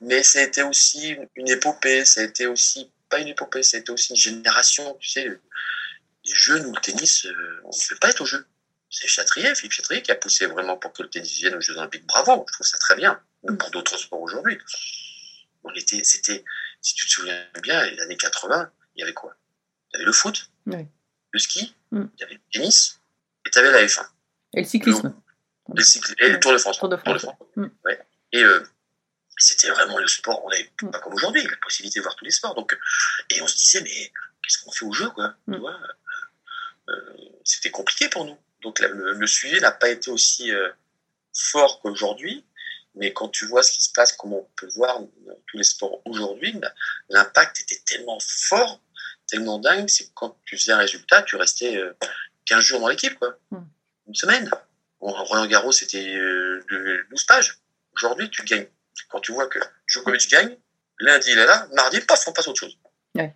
Mais 0.00 0.22
ça 0.22 0.40
a 0.40 0.42
été 0.42 0.62
aussi 0.62 1.16
une- 1.36 1.48
épopée, 1.48 2.04
ça 2.04 2.20
a 2.20 2.24
été 2.24 2.46
aussi, 2.46 2.90
pas 3.08 3.18
une 3.20 3.28
épopée, 3.28 3.62
ça 3.62 3.76
a 3.76 3.80
été 3.80 3.92
aussi 3.92 4.10
une 4.10 4.16
génération, 4.16 4.94
tu 4.98 5.08
sais, 5.08 5.24
les 5.28 6.34
jeunes 6.34 6.66
ou 6.66 6.74
le 6.74 6.80
tennis, 6.80 7.26
euh, 7.26 7.60
on 7.64 7.68
ne 7.68 7.74
fait 7.80 7.94
pas 8.00 8.08
être 8.10 8.22
au 8.22 8.26
jeu. 8.26 8.44
C'est 8.90 9.06
Chatrier, 9.08 9.54
Philippe 9.54 9.72
Chatrier, 9.72 10.02
qui 10.02 10.10
a 10.10 10.14
poussé 10.14 10.46
vraiment 10.46 10.76
pour 10.76 10.92
que 10.92 11.02
le 11.02 11.10
tennis 11.10 11.36
vienne 11.38 11.54
aux 11.54 11.60
Jeux 11.60 11.76
Olympiques. 11.76 12.06
Bravo, 12.06 12.44
je 12.48 12.52
trouve 12.54 12.66
ça 12.66 12.78
très 12.78 12.96
bien. 12.96 13.20
Même 13.44 13.58
pour 13.58 13.70
d'autres 13.70 13.98
sports 13.98 14.20
aujourd'hui. 14.20 14.58
On 15.64 15.72
était, 15.74 16.02
c'était, 16.04 16.44
si 16.80 16.94
tu 16.94 17.06
te 17.06 17.10
souviens 17.12 17.46
bien, 17.62 17.84
les 17.90 18.00
années 18.00 18.16
80, 18.16 18.70
il 18.94 19.00
y 19.00 19.02
avait 19.02 19.12
quoi? 19.12 19.34
Il 19.92 19.94
y 19.94 19.96
avait 19.96 20.06
le 20.06 20.12
foot, 20.12 20.50
Oui. 20.66 20.86
le 21.32 21.38
ski, 21.38 21.74
Mm. 21.90 22.04
il 22.16 22.20
y 22.20 22.24
avait 22.24 22.34
le 22.34 22.40
tennis, 22.52 23.00
et 23.46 23.50
tu 23.50 23.58
avais 23.58 23.70
la 23.72 23.84
F1, 23.86 24.06
Et 24.54 24.60
le 24.62 24.66
cyclisme. 24.66 25.14
Le 25.74 26.24
et 26.24 26.28
le 26.28 26.40
Tour 26.40 26.52
de 26.52 26.58
France. 26.58 26.78
Tour 26.78 26.88
de 26.88 26.96
France. 26.96 27.26
Mm. 27.56 27.66
Ouais. 27.84 28.00
Et 28.32 28.42
euh, 28.42 28.60
c'était 29.38 29.68
vraiment 29.70 29.98
le 29.98 30.06
sport, 30.08 30.44
on 30.44 30.50
n'avait 30.50 30.70
Mm. 30.82 30.90
pas 30.90 30.98
comme 31.00 31.14
aujourd'hui, 31.14 31.42
la 31.42 31.56
possibilité 31.58 32.00
de 32.00 32.04
voir 32.04 32.16
tous 32.16 32.24
les 32.24 32.30
sports. 32.30 32.54
Donc, 32.54 32.76
et 33.30 33.40
on 33.42 33.46
se 33.46 33.56
disait, 33.56 33.80
mais 33.82 34.12
qu'est-ce 34.42 34.58
qu'on 34.64 34.72
fait 34.72 34.84
au 34.84 34.92
jeu, 34.92 35.08
quoi 35.10 35.34
Mm. 35.46 35.54
Euh, 36.88 36.94
C'était 37.44 37.70
compliqué 37.70 38.08
pour 38.08 38.24
nous. 38.24 38.38
Donc 38.62 38.78
la- 38.80 38.88
le, 38.88 39.12
le 39.12 39.26
suivi 39.26 39.60
n'a 39.60 39.70
pas 39.72 39.88
été 39.88 40.10
aussi 40.10 40.50
euh, 40.52 40.68
fort 41.34 41.80
qu'aujourd'hui. 41.80 42.44
Mais 42.94 43.12
quand 43.12 43.28
tu 43.28 43.44
vois 43.46 43.62
ce 43.62 43.72
qui 43.72 43.82
se 43.82 43.92
passe, 43.92 44.12
comment 44.12 44.38
on 44.38 44.48
peut 44.56 44.68
voir 44.74 45.00
dans 45.00 45.10
tous 45.46 45.58
les 45.58 45.64
sports 45.64 46.00
aujourd'hui, 46.06 46.52
bah, 46.54 46.72
l'impact 47.10 47.60
était 47.60 47.80
tellement 47.84 48.18
fort, 48.20 48.80
tellement 49.26 49.58
dingue, 49.58 49.86
c'est 49.88 50.04
que 50.06 50.10
quand 50.14 50.38
tu 50.46 50.56
faisais 50.56 50.72
un 50.72 50.78
résultat, 50.78 51.22
tu 51.22 51.36
restais 51.36 51.76
euh, 51.76 51.92
15 52.46 52.60
jours 52.64 52.80
dans 52.80 52.88
l'équipe, 52.88 53.18
quoi. 53.18 53.38
Mm. 53.50 53.58
Une 54.08 54.14
semaine. 54.14 54.50
Roland 55.00 55.46
Garros, 55.46 55.72
c'était 55.72 56.14
de 56.14 57.06
12 57.10 57.24
pages. 57.24 57.58
Aujourd'hui, 57.94 58.30
tu 58.30 58.42
gagnes. 58.44 58.66
Quand 59.10 59.20
tu 59.20 59.32
vois 59.32 59.46
que 59.46 59.58
Djokovic 59.86 60.30
gagne, 60.30 60.56
lundi, 61.00 61.28
il 61.30 61.38
est 61.38 61.46
là, 61.46 61.68
mardi, 61.74 62.00
paf, 62.00 62.26
on 62.28 62.32
passe 62.32 62.46
à 62.48 62.50
autre 62.50 62.60
chose. 62.60 62.78
Ouais. 63.14 63.34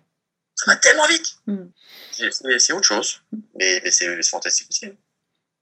Ça 0.55 0.71
va 0.71 0.77
tellement 0.77 1.07
vite. 1.07 1.27
Mm. 1.47 1.65
C'est- 2.11 2.73
autre 2.73 2.85
chose. 2.85 3.21
Mais, 3.55 3.81
mais 3.83 3.91
c'est 3.91 4.21
fantastique 4.23 4.67
aussi. 4.69 4.87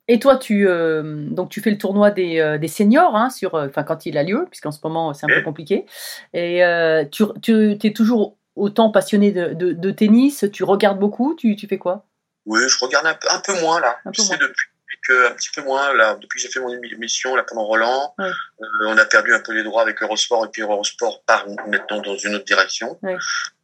Et 0.07 0.19
toi, 0.19 0.37
tu, 0.37 0.67
euh, 0.67 1.27
donc 1.29 1.49
tu 1.51 1.61
fais 1.61 1.69
le 1.69 1.77
tournoi 1.77 2.09
des, 2.09 2.39
euh, 2.39 2.57
des 2.57 2.67
seniors, 2.67 3.15
hein, 3.15 3.29
sur, 3.29 3.53
euh, 3.53 3.67
enfin 3.67 3.83
quand 3.83 4.07
il 4.07 4.17
a 4.17 4.23
lieu, 4.23 4.47
puisqu'en 4.49 4.71
ce 4.71 4.79
moment 4.83 5.13
c'est 5.13 5.25
un 5.25 5.29
peu 5.29 5.43
compliqué. 5.43 5.85
Et 6.33 6.65
euh, 6.65 7.05
tu, 7.05 7.23
tu 7.43 7.77
es 7.83 7.93
toujours 7.93 8.35
autant 8.55 8.89
passionné 8.89 9.31
de, 9.31 9.53
de, 9.53 9.71
de 9.71 9.91
tennis, 9.91 10.45
tu 10.51 10.63
regardes 10.63 10.99
beaucoup, 10.99 11.35
tu, 11.35 11.55
tu 11.55 11.67
fais 11.67 11.77
quoi? 11.77 12.07
Oui, 12.47 12.59
je 12.67 12.83
regarde 12.83 13.05
un 13.05 13.13
peu, 13.13 13.27
un 13.29 13.39
peu 13.39 13.61
moins 13.61 13.79
là. 13.79 13.97
Peu 14.03 14.19
sais, 14.19 14.37
depuis 14.37 14.68
un 15.13 15.31
petit 15.31 15.49
peu 15.55 15.61
moins 15.61 15.93
là, 15.93 16.15
depuis 16.15 16.37
que 16.37 16.41
j'ai 16.41 16.49
fait 16.49 16.59
mon 16.59 16.69
émission 16.83 17.35
là 17.35 17.43
pendant 17.43 17.63
Roland, 17.65 18.13
Ouais. 18.17 18.29
euh, 18.61 18.65
on 18.87 18.97
a 18.97 19.05
perdu 19.05 19.33
un 19.33 19.39
peu 19.39 19.53
les 19.53 19.63
droits 19.63 19.81
avec 19.81 20.01
Eurosport 20.01 20.45
et 20.45 20.49
puis 20.49 20.61
Eurosport 20.61 21.23
part 21.25 21.45
maintenant 21.67 22.01
dans 22.01 22.17
une 22.17 22.35
autre 22.35 22.45
direction. 22.45 22.97
Ouais. 23.01 23.17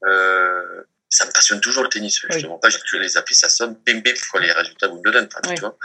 Euh, 0.07 0.83
ça 1.09 1.25
me 1.25 1.31
passionne 1.31 1.61
toujours 1.61 1.83
le 1.83 1.89
tennis. 1.89 2.19
Je 2.19 2.27
Oui. 2.35 2.41
te 2.43 2.47
mens 2.47 2.57
pas, 2.57 2.69
j'ai 2.69 2.79
toujours 2.79 2.99
les 2.99 3.15
applis, 3.17 3.35
ça 3.35 3.47
sonne, 3.49 3.75
bim 3.85 3.99
bim, 3.99 4.13
quoi, 4.31 4.41
les 4.41 4.51
résultats 4.51 4.87
Wimbledon. 4.89 5.27
Enfin, 5.27 5.39
Oui. 5.47 5.55
tu 5.55 5.61
vois, 5.61 5.77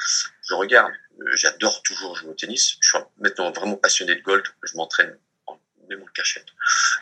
je 0.49 0.55
regarde. 0.55 0.91
Euh, 1.21 1.25
J'adore 1.37 1.83
toujours 1.83 2.17
jouer 2.17 2.31
au 2.31 2.35
tennis. 2.35 2.77
Je 2.81 2.89
suis 2.89 2.99
maintenant 3.21 3.51
vraiment 3.53 3.77
passionné 3.77 4.15
de 4.17 4.23
golf. 4.23 4.47
Je 4.63 4.75
m'entraîne 4.77 5.17
en 5.47 5.59
même 5.89 6.03
en 6.03 6.07
cachette. 6.15 6.47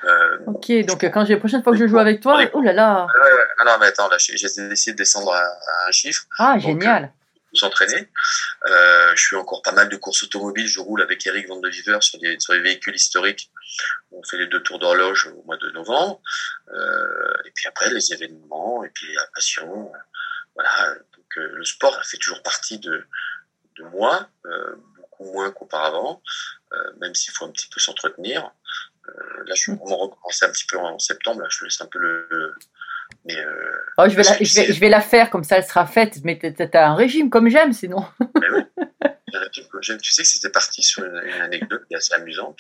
Euh, 0.05 0.39
Ok, 0.47 0.71
donc 0.87 1.05
euh, 1.05 1.09
quand 1.11 1.25
j'ai 1.25 1.35
la 1.35 1.39
prochaine 1.41 1.63
fois 1.63 1.73
que 1.73 1.79
je 1.79 1.87
joue 1.87 1.99
avec 1.99 2.21
toi, 2.21 2.39
oh 2.53 2.61
là 2.61 2.73
là, 2.73 3.07
ouais, 3.07 3.65
non, 3.65 3.73
mais 3.81 3.87
attends, 3.87 4.09
là, 4.09 4.19
j'ai 4.19 4.37
j'ai 4.37 4.49
décidé 4.69 4.93
de 4.93 4.97
descendre 4.99 5.33
à, 5.33 5.41
à 5.41 5.89
un 5.89 5.93
chiffre 5.93 6.25
ah 6.39 6.55
Donc, 6.55 6.63
génial. 6.63 7.13
S'entraîner. 7.59 8.11
Euh, 8.67 9.13
je 9.15 9.29
fais 9.29 9.37
encore 9.37 9.63
pas 9.63 9.73
mal 9.73 9.89
de 9.89 9.97
courses 9.97 10.23
automobiles. 10.23 10.69
Je 10.69 10.81
roule 10.81 11.03
avec 11.03 11.27
Eric 11.27 11.49
Van 11.49 11.61
sur, 12.01 12.19
des, 12.19 12.39
sur 12.41 12.55
les 12.55 12.61
véhicules 12.61 12.95
historiques. 12.95 13.51
On 14.13 14.23
fait 14.23 14.39
les 14.39 14.47
deux 14.47 14.63
tours 14.63 14.79
d'horloge 14.79 15.27
au 15.27 15.43
mois 15.43 15.57
de 15.57 15.71
novembre. 15.71 16.21
Euh, 16.73 17.35
et 17.45 17.51
puis 17.51 17.67
après, 17.67 17.91
les 17.91 18.13
événements, 18.13 18.85
et 18.85 18.91
puis 18.91 19.13
la 19.15 19.27
passion. 19.35 19.93
Voilà. 20.55 20.95
Donc, 21.17 21.39
euh, 21.39 21.51
le 21.55 21.65
sport 21.65 22.03
fait 22.05 22.19
toujours 22.19 22.43
partie 22.43 22.79
de, 22.79 23.05
de 23.77 23.85
moi, 23.85 24.29
beaucoup 24.97 25.33
moins 25.33 25.51
qu'auparavant, 25.51 26.23
même 27.01 27.15
s'il 27.15 27.33
faut 27.33 27.45
un 27.45 27.53
petit 27.53 27.69
peu 27.69 27.81
s'entretenir. 27.81 28.51
Là, 29.47 29.55
je 29.55 29.61
suis 29.61 29.73
vraiment 29.73 29.97
recommencé 29.99 30.45
un 30.45 30.51
petit 30.51 30.67
peu 30.67 30.77
en 30.77 30.99
septembre. 30.99 31.43
Là, 31.43 31.49
je 31.51 31.65
laisse 31.65 31.81
un 31.81 31.87
peu 31.87 31.99
le. 31.99 32.55
Mais 33.29 33.37
euh, 33.39 33.73
Oh, 33.99 34.09
je, 34.09 34.17
vais 34.17 34.23
la, 34.23 34.37
je, 34.43 34.55
vais, 34.55 34.73
je 34.73 34.81
vais 34.81 34.89
la 34.89 35.01
faire 35.01 35.29
comme 35.31 35.45
ça, 35.45 35.59
elle 35.59 35.65
sera 35.65 35.87
faite. 35.87 36.19
Mais 36.25 36.39
t'as- 36.39 36.87
un 36.89 36.95
régime 36.95 37.31
comme 37.31 37.49
j'aime 37.49 37.73
sinon. 37.73 38.05
Il 39.31 39.35
y 39.35 39.37
en 39.37 39.41
a 39.43 39.49
qui- 39.51 39.67
j'aime- 39.83 40.01
Tu 40.01 40.13
sais 40.13 40.23
que 40.23 40.29
c'était 40.29 40.51
parti 40.51 40.83
sur 40.83 41.05
une, 41.05 41.23
une 41.25 41.41
anecdote 41.43 41.85
qui 41.87 41.95
est 41.95 41.99
assez 41.99 42.15
amusante. 42.15 42.59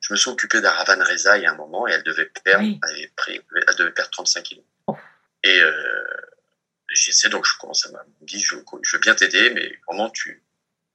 Je 0.00 0.12
me 0.12 0.16
suis 0.18 0.30
occupé 0.30 0.60
d'Aravan 0.60 1.02
Reza 1.04 1.36
il 1.38 1.42
y 1.44 1.46
a 1.46 1.52
un 1.52 1.56
moment 1.56 1.86
et 1.88 1.92
elle 1.92 2.02
devait 2.04 2.30
perdre, 2.44 2.64
Oui. 2.64 2.80
elle, 2.88 2.94
avait 2.96 3.12
pris, 3.16 3.40
elle 3.68 3.74
devait 3.76 3.90
perdre 3.92 4.10
35 4.10 4.42
kilos. 4.42 4.64
Oh. 4.86 4.96
Et 5.44 5.60
euh, 5.60 5.72
j'essaie 6.92 7.28
donc 7.28 7.46
je 7.46 7.56
commence 7.58 7.86
à 7.86 7.90
me 7.90 8.26
dire 8.26 8.40
je, 8.44 8.56
je 8.82 8.96
veux 8.96 9.00
bien 9.00 9.14
t'aider, 9.14 9.50
mais 9.50 9.72
vraiment 9.88 10.10
tu, 10.10 10.42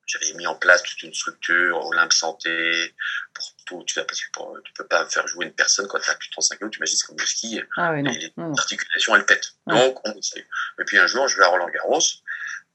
j'avais 0.06 0.34
mis 0.34 0.48
en 0.48 0.56
place 0.56 0.84
toute 0.84 1.02
une 1.04 1.14
structure, 1.14 1.86
Olympe 1.86 2.14
Santé, 2.14 2.94
pour 3.34 3.54
surtout, 3.68 3.84
tu 3.86 3.96
parce 4.06 4.22
que 4.22 4.32
pour- 4.32 4.58
tu 4.64 4.74
peux 4.74 4.86
pas 4.86 5.08
faire 5.10 5.28
jouer 5.28 5.46
une 5.46 5.54
personne 5.54 5.88
quand 5.88 6.00
tu 6.00 6.10
as 6.10 6.16
plus 6.16 6.28
de 6.30 6.34
35 6.34 6.58
kilos, 6.58 6.72
tu 6.72 6.78
imagines, 6.80 6.98
c'est 6.98 7.08
comme 7.08 7.18
le 7.20 7.26
ski, 7.26 7.62
Ah 7.78 7.92
non. 7.94 8.12
et 8.12 8.18
les 8.18 8.34
non, 8.38 8.48
non. 8.50 8.54
articulations, 8.58 9.16
elles 9.16 9.26
pètent. 9.26 9.54
Donc, 9.68 10.00
on 10.08 10.14
essaye. 10.14 10.46
Et 10.80 10.84
puis 10.86 10.98
un 10.98 11.08
jour, 11.08 11.28
je 11.28 11.38
vais 11.38 11.44
à 11.44 11.48
Roland 11.48 11.70
Garros, 11.70 12.00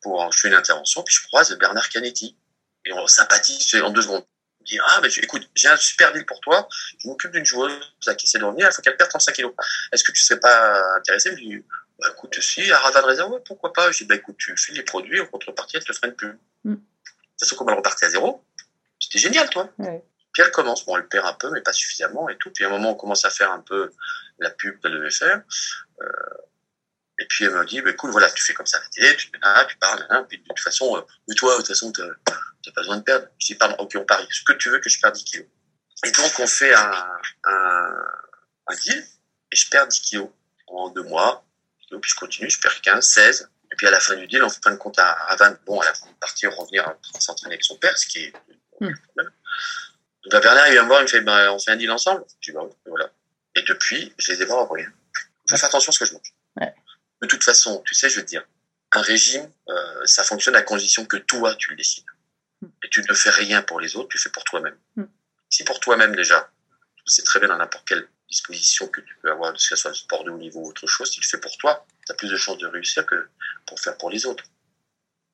pour, 0.00 0.30
je 0.32 0.38
fais 0.40 0.48
une 0.48 0.54
intervention, 0.54 1.02
puis 1.02 1.14
je 1.14 1.22
croise 1.26 1.56
Bernard 1.58 1.88
Canetti. 1.88 2.36
Et 2.84 2.92
on 2.92 3.06
sympathise 3.06 3.74
en 3.76 3.90
deux 3.90 4.02
secondes. 4.02 4.24
Il 4.60 4.62
me 4.62 4.66
dit, 4.66 4.78
ah, 4.86 5.00
mais 5.02 5.10
je- 5.10 5.20
écoute, 5.20 5.48
j'ai 5.54 5.68
un 5.68 5.76
super 5.76 6.12
deal 6.12 6.26
pour 6.26 6.40
toi. 6.40 6.68
Je 6.98 7.06
m'occupe 7.08 7.30
d'une 7.30 7.44
joueuse 7.44 7.72
là, 8.06 8.14
qui 8.14 8.26
essaie 8.26 8.38
de 8.38 8.44
revenir, 8.44 8.68
il 8.68 8.72
faut 8.74 8.82
qu'elle 8.82 8.96
perde 8.96 9.10
35 9.10 9.32
kilos. 9.34 9.54
Est-ce 9.92 10.02
que 10.04 10.12
tu 10.12 10.20
serais 10.22 10.40
pas 10.40 10.96
intéressé? 10.96 11.30
Je 11.30 11.36
lui 11.36 11.48
dis, 11.48 11.64
bah, 12.00 12.08
écoute, 12.12 12.40
si, 12.40 12.70
à 12.72 12.78
Ravan 12.78 13.02
Reza, 13.06 13.28
ouais, 13.28 13.40
pourquoi 13.44 13.72
pas? 13.72 13.90
Je 13.92 13.98
dis, 13.98 14.04
bah, 14.04 14.16
écoute, 14.16 14.36
tu 14.38 14.56
files 14.56 14.74
les 14.74 14.82
produits, 14.82 15.20
en 15.20 15.26
contrepartie, 15.26 15.76
elle 15.76 15.84
te 15.84 15.92
fera 15.92 16.08
une 16.08 16.16
pub. 16.16 16.36
Mm. 16.64 16.74
De 16.74 16.76
toute 16.76 16.84
façon, 17.40 17.54
comme 17.56 17.68
elle 17.70 17.76
repartait 17.76 18.06
à 18.06 18.10
zéro, 18.10 18.44
c'était 18.98 19.18
génial, 19.20 19.48
toi. 19.50 19.68
Ouais. 19.78 20.04
Puis 20.32 20.42
elle 20.42 20.50
commence, 20.50 20.84
bon, 20.86 20.96
elle 20.96 21.06
perd 21.08 21.26
un 21.26 21.34
peu, 21.34 21.50
mais 21.50 21.60
pas 21.60 21.72
suffisamment 21.72 22.28
et 22.28 22.36
tout. 22.38 22.50
Puis 22.50 22.64
à 22.64 22.68
un 22.68 22.70
moment, 22.70 22.90
on 22.90 22.94
commence 22.94 23.24
à 23.24 23.30
faire 23.30 23.50
un 23.52 23.60
peu 23.60 23.90
la 24.38 24.50
pub 24.50 24.80
qu'elle 24.80 24.92
devait 24.92 25.10
faire. 25.10 25.42
Euh, 26.00 26.06
et 27.18 27.26
puis 27.26 27.44
elle 27.44 27.52
me 27.54 27.64
dit, 27.66 27.80
bah, 27.82 27.92
cool, 27.92 28.10
voilà, 28.10 28.30
tu 28.30 28.42
fais 28.42 28.54
comme 28.54 28.66
ça 28.66 28.78
à 28.78 28.80
la 28.80 28.88
télé, 28.88 29.16
tu, 29.16 29.30
ah, 29.42 29.64
tu 29.68 29.76
parles, 29.76 30.06
hein, 30.10 30.24
puis 30.28 30.38
de 30.38 30.44
toute 30.44 30.58
façon, 30.60 30.96
euh, 30.96 31.02
mais 31.28 31.34
toi, 31.34 31.52
de 31.52 31.58
toute 31.58 31.68
façon, 31.68 31.92
t'as 31.92 32.06
t'as 32.64 32.72
pas 32.72 32.80
besoin 32.80 32.96
de 32.96 33.02
perdre. 33.02 33.26
Je 33.38 33.46
dis, 33.46 33.54
pardon, 33.56 33.74
ok, 33.78 33.92
on 33.96 34.04
parie. 34.04 34.26
Ce 34.30 34.42
que 34.44 34.52
tu 34.54 34.70
veux 34.70 34.78
que 34.78 34.88
je 34.88 35.00
perde 35.00 35.14
10 35.14 35.24
kilos. 35.24 35.46
Et 36.04 36.10
donc, 36.12 36.32
on 36.38 36.46
fait 36.46 36.74
un, 36.74 37.06
un, 37.44 37.94
un 38.68 38.74
deal, 38.76 39.06
et 39.52 39.56
je 39.56 39.68
perds 39.68 39.88
10 39.88 40.00
kilos 40.00 40.30
en 40.68 40.88
deux 40.90 41.02
mois. 41.02 41.44
Et 41.90 41.98
puis 41.98 42.10
je 42.10 42.16
continue, 42.16 42.48
je 42.48 42.58
perds 42.58 42.80
15, 42.80 43.04
16. 43.06 43.50
Et 43.70 43.76
puis 43.76 43.86
à 43.86 43.90
la 43.90 44.00
fin 44.00 44.14
du 44.16 44.26
deal, 44.26 44.42
en 44.42 44.48
fin 44.48 44.70
de 44.70 44.76
compte, 44.76 44.98
à 44.98 45.10
Havane, 45.28 45.58
bon, 45.66 45.80
elle 45.82 45.88
a 45.88 45.92
voulu 45.92 46.14
partir, 46.20 46.56
revenir 46.56 46.94
s'entraîner 47.20 47.54
avec 47.54 47.64
son 47.64 47.76
père, 47.76 47.96
ce 47.98 48.06
qui 48.06 48.24
est 48.24 48.32
Hmm. 48.80 48.94
problème. 49.04 49.30
Donc, 50.24 50.32
bah, 50.32 50.40
Bernard, 50.40 50.68
il 50.68 50.72
vient 50.72 50.82
me 50.82 50.88
voir, 50.88 51.00
il 51.00 51.04
me 51.04 51.08
fait, 51.08 51.20
bah, 51.20 51.52
on 51.52 51.58
fait 51.58 51.72
un 51.72 51.76
deal 51.76 51.90
ensemble. 51.90 52.24
Je 52.40 52.50
dis, 52.50 52.54
bah, 52.54 52.68
voilà. 52.86 53.10
Et 53.56 53.62
depuis, 53.62 54.12
je 54.18 54.32
les 54.32 54.42
ai 54.42 54.46
pas 54.46 54.54
envoyés. 54.54 54.86
Je 55.46 55.56
fais 55.56 55.66
attention 55.66 55.90
à 55.90 55.92
ce 55.92 55.98
que 55.98 56.04
je 56.04 56.14
mange. 56.14 56.32
Ouais. 56.60 56.74
De 57.20 57.26
toute 57.26 57.44
façon, 57.44 57.82
tu 57.86 57.94
sais, 57.94 58.08
je 58.08 58.16
veux 58.16 58.22
te 58.22 58.28
dire, 58.28 58.44
un 58.92 59.02
régime, 59.02 59.50
euh, 59.68 60.06
ça 60.06 60.24
fonctionne 60.24 60.54
à 60.54 60.62
condition 60.62 61.04
que 61.06 61.16
toi, 61.16 61.54
tu 61.56 61.70
le 61.70 61.76
décides. 61.76 62.04
Hmm. 62.60 62.68
Et 62.84 62.88
tu 62.90 63.02
ne 63.08 63.14
fais 63.14 63.30
rien 63.30 63.62
pour 63.62 63.80
les 63.80 63.96
autres, 63.96 64.08
tu 64.10 64.18
fais 64.18 64.30
pour 64.30 64.44
toi-même. 64.44 64.76
Hmm. 64.96 65.04
Si 65.48 65.64
pour 65.64 65.80
toi-même 65.80 66.14
déjà, 66.14 66.50
c'est 67.06 67.24
très 67.24 67.40
bien 67.40 67.48
dans 67.48 67.56
n'importe 67.56 67.86
quelle 67.86 68.06
disposition 68.28 68.86
que 68.88 69.00
tu 69.00 69.14
peux 69.20 69.30
avoir, 69.30 69.52
que 69.52 69.60
ce 69.60 69.76
soit 69.76 69.90
le 69.90 69.96
sport 69.96 70.24
de 70.24 70.30
haut 70.30 70.38
niveau 70.38 70.60
ou 70.60 70.68
autre 70.68 70.86
chose, 70.86 71.10
si 71.10 71.20
tu 71.20 71.20
le 71.20 71.28
fais 71.28 71.40
pour 71.40 71.56
toi, 71.58 71.86
tu 72.06 72.12
as 72.12 72.14
plus 72.14 72.30
de 72.30 72.36
chances 72.36 72.58
de 72.58 72.66
réussir 72.66 73.04
que 73.04 73.28
pour 73.66 73.78
faire 73.80 73.96
pour 73.98 74.10
les 74.10 74.24
autres. 74.24 74.44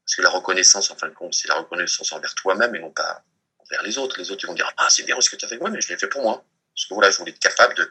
Parce 0.05 0.17
que 0.17 0.23
la 0.23 0.31
reconnaissance, 0.31 0.91
en 0.91 0.97
fin 0.97 1.09
de 1.09 1.15
compte, 1.15 1.35
c'est 1.35 1.49
la 1.49 1.57
reconnaissance 1.57 2.13
envers 2.13 2.35
toi-même 2.35 2.75
et 2.75 2.81
non 2.81 2.91
pas 2.91 3.23
envers 3.71 3.83
les 3.83 3.99
autres. 3.99 4.19
Les 4.19 4.31
autres, 4.31 4.45
ils 4.45 4.49
vont 4.49 4.55
dire, 4.55 4.71
ah, 4.77 4.87
c'est 4.91 5.05
bien 5.05 5.21
ce 5.21 5.31
que 5.31 5.37
tu 5.37 5.45
as 5.45 5.49
fait, 5.49 5.59
moi, 5.59 5.71
mais 5.71 5.81
je 5.81 5.89
l'ai 5.89 5.97
fait 5.99 6.09
pour 6.09 6.23
moi. 6.23 6.45
Parce 6.75 6.87
que 6.87 6.95
voilà, 6.95 7.11
je 7.11 7.19
voulais 7.19 7.33
être 7.33 7.39
capable 7.41 7.75
de. 7.75 7.85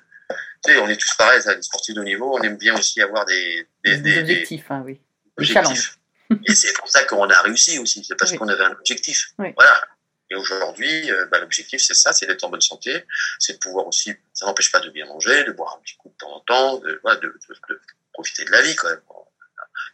Tu 0.66 0.72
sais, 0.74 0.78
on 0.80 0.88
est 0.90 0.98
tous 0.98 1.16
pareils, 1.18 1.42
les 1.46 1.62
sportifs 1.62 1.96
de 1.96 2.02
haut 2.02 2.04
niveau, 2.06 2.38
on 2.38 2.42
aime 2.42 2.58
bien 2.58 2.78
aussi 2.78 3.02
avoir 3.02 3.26
des, 3.26 3.68
des, 3.86 3.98
Des 3.98 4.02
des- 4.14 4.20
objectifs, 4.20 4.66
hein, 4.72 4.82
oui. 4.86 5.00
Objectifs. 5.38 5.98
Et 6.46 6.54
c'est 6.56 6.74
pour 6.74 6.90
ça 6.90 7.04
qu'on 7.06 7.30
a 7.30 7.42
réussi 7.42 7.80
aussi, 7.80 8.04
c'est 8.04 8.16
parce 8.16 8.32
Oui. 8.32 8.38
qu'on 8.38 8.48
avait 8.50 8.64
un 8.64 8.72
objectif. 8.72 9.30
Oui. 9.40 9.54
Voilà. 9.56 9.82
Et 10.30 10.36
aujourd'hui, 10.36 11.10
euh, 11.10 11.26
bah, 11.28 11.40
l'objectif, 11.40 11.80
c'est 11.82 11.94
ça, 11.94 12.12
c'est 12.12 12.26
d'être 12.26 12.44
en 12.44 12.50
bonne 12.50 12.60
santé, 12.60 13.06
c'est 13.40 13.54
de 13.54 13.58
pouvoir 13.60 13.88
aussi, 13.88 14.14
ça 14.34 14.46
n'empêche 14.46 14.70
pas 14.72 14.82
de 14.82 14.90
bien 14.90 15.06
manger, 15.06 15.46
de 15.46 15.52
boire 15.54 15.78
un 15.78 15.82
petit 15.84 15.96
coup 15.96 16.10
de 16.10 16.16
temps 16.18 16.34
en 16.36 16.40
temps, 16.42 16.78
de, 16.80 17.00
voilà, 17.02 17.18
de, 17.22 17.28
de- 17.28 17.56
de 17.70 17.82
profiter 18.12 18.44
de 18.44 18.52
la 18.52 18.62
vie 18.62 18.76
quand 18.76 18.90
même. 18.90 19.00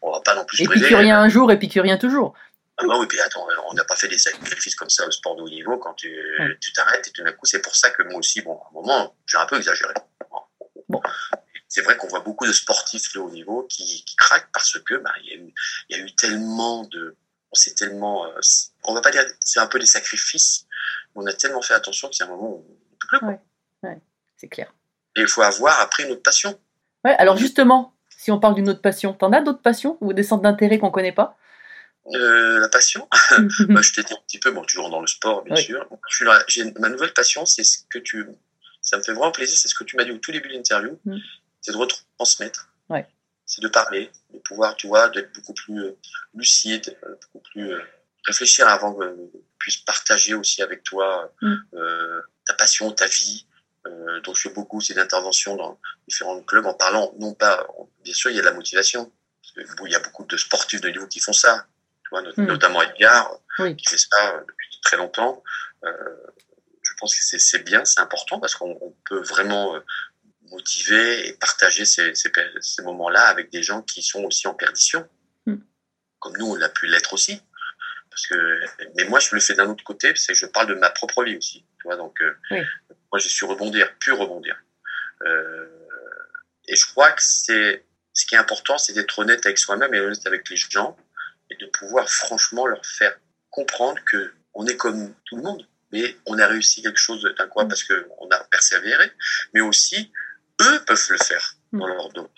On 0.01 0.11
va 0.11 0.21
pas 0.21 0.33
non 0.33 0.43
plus. 0.45 0.63
Épicurien 0.63 1.19
un 1.19 1.29
jour, 1.29 1.51
épicurien 1.51 1.97
toujours. 1.97 2.33
Ah 2.77 2.85
bah 2.87 2.97
oui, 2.99 3.05
puis 3.07 3.19
attends, 3.21 3.47
on 3.69 3.73
n'a 3.75 3.83
pas 3.85 3.95
fait 3.95 4.07
des 4.07 4.17
sacrifices 4.17 4.75
comme 4.75 4.89
ça 4.89 5.05
au 5.07 5.11
sport 5.11 5.35
de 5.35 5.43
haut 5.43 5.49
niveau 5.49 5.77
quand 5.77 5.93
tu 5.93 6.09
Ouais. 6.39 6.57
t'arrêtes 6.75 7.07
et 7.07 7.11
tout 7.11 7.23
d'un 7.23 7.31
coup, 7.31 7.45
c'est 7.45 7.61
pour 7.61 7.75
ça 7.75 7.91
que 7.91 8.01
moi 8.03 8.15
aussi, 8.17 8.41
bon, 8.41 8.57
à 8.57 8.67
un 8.69 8.73
moment, 8.73 9.15
j'ai 9.27 9.37
un 9.37 9.45
peu 9.45 9.57
exagéré. 9.57 9.93
Bon. 10.89 11.01
C'est 11.67 11.81
vrai 11.81 11.97
qu'on 11.97 12.07
voit 12.07 12.19
beaucoup 12.21 12.45
de 12.45 12.51
sportifs 12.53 13.13
de 13.13 13.19
haut 13.19 13.29
niveau 13.29 13.63
qui, 13.63 14.03
qui 14.05 14.15
craquent 14.15 14.49
parce 14.53 14.77
que 14.79 14.95
bah, 14.95 15.11
il 15.23 15.29
y, 15.29 15.31
a 15.33 15.35
eu- 15.35 15.53
il 15.89 15.97
y 15.97 15.99
a 15.99 16.03
eu 16.03 16.13
tellement 16.15 16.83
de, 16.85 17.15
on 17.51 17.55
s'est 17.55 17.73
tellement, 17.75 18.25
euh, 18.27 18.39
on 18.83 18.93
va 18.93 19.01
pas 19.01 19.11
dire, 19.11 19.23
c'est 19.39 19.59
un 19.59 19.67
peu 19.67 19.79
des 19.79 19.85
sacrifices, 19.85 20.65
mais 21.15 21.23
on 21.23 21.25
a 21.27 21.33
tellement 21.33 21.61
fait 21.61 21.73
attention 21.75 22.09
qu'il 22.09 22.25
y 22.25 22.29
a 22.29 22.31
un 22.31 22.35
moment 22.35 22.49
où 22.57 22.65
on 22.67 22.71
ne 22.73 22.97
peut 22.99 23.07
plus. 23.07 23.19
quoi. 23.19 23.39
Ouais. 23.83 23.99
C'est 24.37 24.47
clair. 24.49 24.73
Et 25.15 25.21
il 25.21 25.27
faut 25.27 25.41
avoir 25.41 25.79
après 25.79 26.03
une 26.03 26.11
autre 26.11 26.21
passion. 26.23 26.59
Ouais, 27.05 27.15
alors 27.17 27.37
justement, 27.37 27.93
si 28.09 28.31
on 28.31 28.39
parle 28.39 28.55
d'une 28.55 28.69
autre 28.69 28.81
passion, 28.81 29.13
t'en 29.13 29.31
as 29.31 29.41
d'autres 29.41 29.61
passions 29.61 29.97
ou 30.01 30.11
des 30.13 30.23
centres 30.23 30.43
d'intérêt 30.43 30.79
qu'on 30.79 30.91
connaît 30.91 31.11
pas? 31.11 31.37
Euh, 32.07 32.59
la 32.59 32.67
passion, 32.69 33.07
Moi, 33.69 33.81
je 33.81 33.93
t'ai 33.93 34.03
dit 34.03 34.13
un 34.13 34.21
petit 34.27 34.39
peu, 34.39 34.51
bon, 34.51 34.63
toujours 34.63 34.89
dans 34.89 34.99
le 34.99 35.07
sport, 35.07 35.43
bien 35.43 35.55
Oui. 35.55 35.63
sûr. 35.63 35.87
Je 36.09 36.15
suis 36.15 36.25
là- 36.25 36.43
ma 36.79 36.89
nouvelle 36.89 37.13
passion, 37.13 37.45
c'est 37.45 37.63
ce 37.63 37.79
que 37.89 37.99
tu. 37.99 38.27
Ça 38.81 38.97
me 38.97 39.03
fait 39.03 39.13
vraiment 39.13 39.31
plaisir, 39.31 39.57
c'est 39.57 39.69
ce 39.69 39.75
que 39.75 39.85
tu 39.85 39.95
m'as 39.95 40.03
dit 40.03 40.11
au 40.11 40.17
tout 40.17 40.31
début 40.33 40.49
de 40.49 40.53
l'interview, 40.53 40.99
Mm. 41.05 41.17
c'est 41.61 41.71
de 41.71 41.77
retransmettre. 41.77 42.67
Ouais. 42.89 43.07
C'est 43.45 43.61
de 43.61 43.69
parler, 43.69 44.11
de 44.33 44.39
pouvoir, 44.39 44.75
tu 44.75 44.87
vois, 44.87 45.07
d'être 45.09 45.31
beaucoup 45.33 45.53
plus 45.53 45.79
euh, 45.79 45.97
lucide, 46.35 46.97
euh, 47.05 47.15
beaucoup 47.33 47.43
plus. 47.51 47.71
réfléchir 48.25 48.67
avant 48.69 48.93
que 48.93 49.03
je 49.05 49.37
puisse 49.59 49.77
partager 49.77 50.33
aussi 50.33 50.61
avec 50.61 50.83
toi 50.83 51.33
Mm. 51.41 51.53
euh, 51.73 52.21
ta 52.45 52.53
passion, 52.53 52.89
ta 52.91 53.05
vie. 53.07 53.45
Euh, 53.85 54.21
donc, 54.21 54.35
je 54.37 54.43
fais 54.43 54.53
beaucoup 54.53 54.79
ces 54.79 54.97
interventions 54.97 55.55
dans 55.57 55.77
différents 56.07 56.41
clubs 56.41 56.65
en 56.65 56.73
parlant, 56.73 57.13
non 57.19 57.33
pas. 57.33 57.67
Bien 58.03 58.13
sûr, 58.13 58.29
il 58.29 58.35
y 58.37 58.39
a 58.39 58.41
de 58.41 58.45
la 58.47 58.53
motivation. 58.53 59.11
Il 59.57 59.91
y 59.91 59.95
a 59.95 59.99
beaucoup 59.99 60.23
de 60.25 60.37
sportifs 60.37 60.79
de 60.81 60.87
niveau 60.89 61.07
qui 61.07 61.19
font 61.19 61.33
ça. 61.33 61.65
Vois, 62.13 62.21
not- 62.21 62.33
Mm. 62.37 62.45
notamment 62.45 62.81
Edgar 62.83 63.39
Oui. 63.57 63.75
qui 63.75 63.87
fait 63.87 63.97
ça 63.97 64.35
euh, 64.35 64.41
depuis 64.47 64.79
très 64.83 64.97
longtemps. 64.97 65.43
Euh, 65.83 65.89
je 66.83 66.91
pense 66.99 67.15
que 67.15 67.23
c'est- 67.39 67.63
bien, 67.63 67.83
c'est 67.85 68.01
important 68.01 68.39
parce 68.39 68.53
qu'on 68.53 68.77
on 68.81 68.95
peut 69.09 69.19
vraiment 69.21 69.75
euh, 69.75 69.79
motiver 70.51 71.27
et 71.27 71.33
partager 71.33 71.85
ces, 71.85 72.13
ces, 72.13 72.29
per- 72.29 72.51
ces 72.61 72.83
moments-là 72.83 73.25
avec 73.25 73.49
des 73.51 73.63
gens 73.63 73.81
qui 73.81 74.03
sont 74.03 74.23
aussi 74.25 74.47
en 74.47 74.53
perdition, 74.53 75.09
Mm. 75.47 75.55
comme 76.19 76.37
nous 76.37 76.45
on 76.45 76.61
a 76.61 76.69
pu 76.69 76.85
l'être 76.85 77.13
aussi. 77.13 77.41
Parce 78.11 78.27
que, 78.27 78.59
mais 78.95 79.05
moi 79.05 79.19
je 79.19 79.33
le 79.33 79.41
fais 79.41 79.55
d'un 79.55 79.67
autre 79.67 79.83
côté, 79.83 80.13
c'est 80.15 80.33
que 80.33 80.37
je 80.37 80.45
parle 80.45 80.67
de 80.67 80.75
ma 80.75 80.91
propre 80.91 81.23
vie 81.23 81.35
aussi. 81.35 81.65
Tu 81.79 81.83
vois, 81.87 81.95
donc 81.97 82.21
euh, 82.21 82.31
moi 83.11 83.17
j'ai 83.17 83.29
su 83.29 83.43
rebondir, 83.45 83.97
pu 83.97 84.11
rebondir. 84.11 84.55
Euh, 85.25 85.67
et 86.67 86.75
je 86.75 86.85
crois 86.85 87.11
que 87.11 87.23
c'est 87.23 87.83
ce 88.13 88.27
qui 88.27 88.35
est 88.35 88.37
important, 88.37 88.77
c'est 88.77 88.93
d'être 88.93 89.17
honnête 89.17 89.43
avec 89.47 89.57
soi-même 89.57 89.91
et 89.95 89.99
honnête 89.99 90.27
avec 90.27 90.47
les 90.51 90.57
gens 90.57 90.95
et 91.53 91.57
de 91.63 91.65
pouvoir 91.67 92.09
franchement 92.09 92.65
leur 92.65 92.85
faire 92.85 93.15
comprendre 93.49 93.99
que 94.05 94.33
on 94.53 94.65
est 94.67 94.77
comme 94.77 95.13
tout 95.25 95.35
le 95.37 95.43
monde, 95.43 95.67
mais 95.91 96.15
on 96.25 96.37
a 96.39 96.47
réussi 96.47 96.81
quelque 96.81 96.99
chose 96.99 97.23
d'un 97.37 97.47
quoi 97.47 97.63
Mm. 97.65 97.67
parce 97.69 97.83
que 97.83 98.07
on 98.19 98.29
a 98.29 98.39
persévéré, 98.45 99.11
mais 99.53 99.61
aussi 99.61 100.11
eux 100.61 100.83
peuvent 100.85 101.07
le 101.09 101.17
faire 101.17 101.55
dans 101.71 101.87
Mm. 101.87 101.93
leur 101.93 102.09
domaine. 102.09 102.29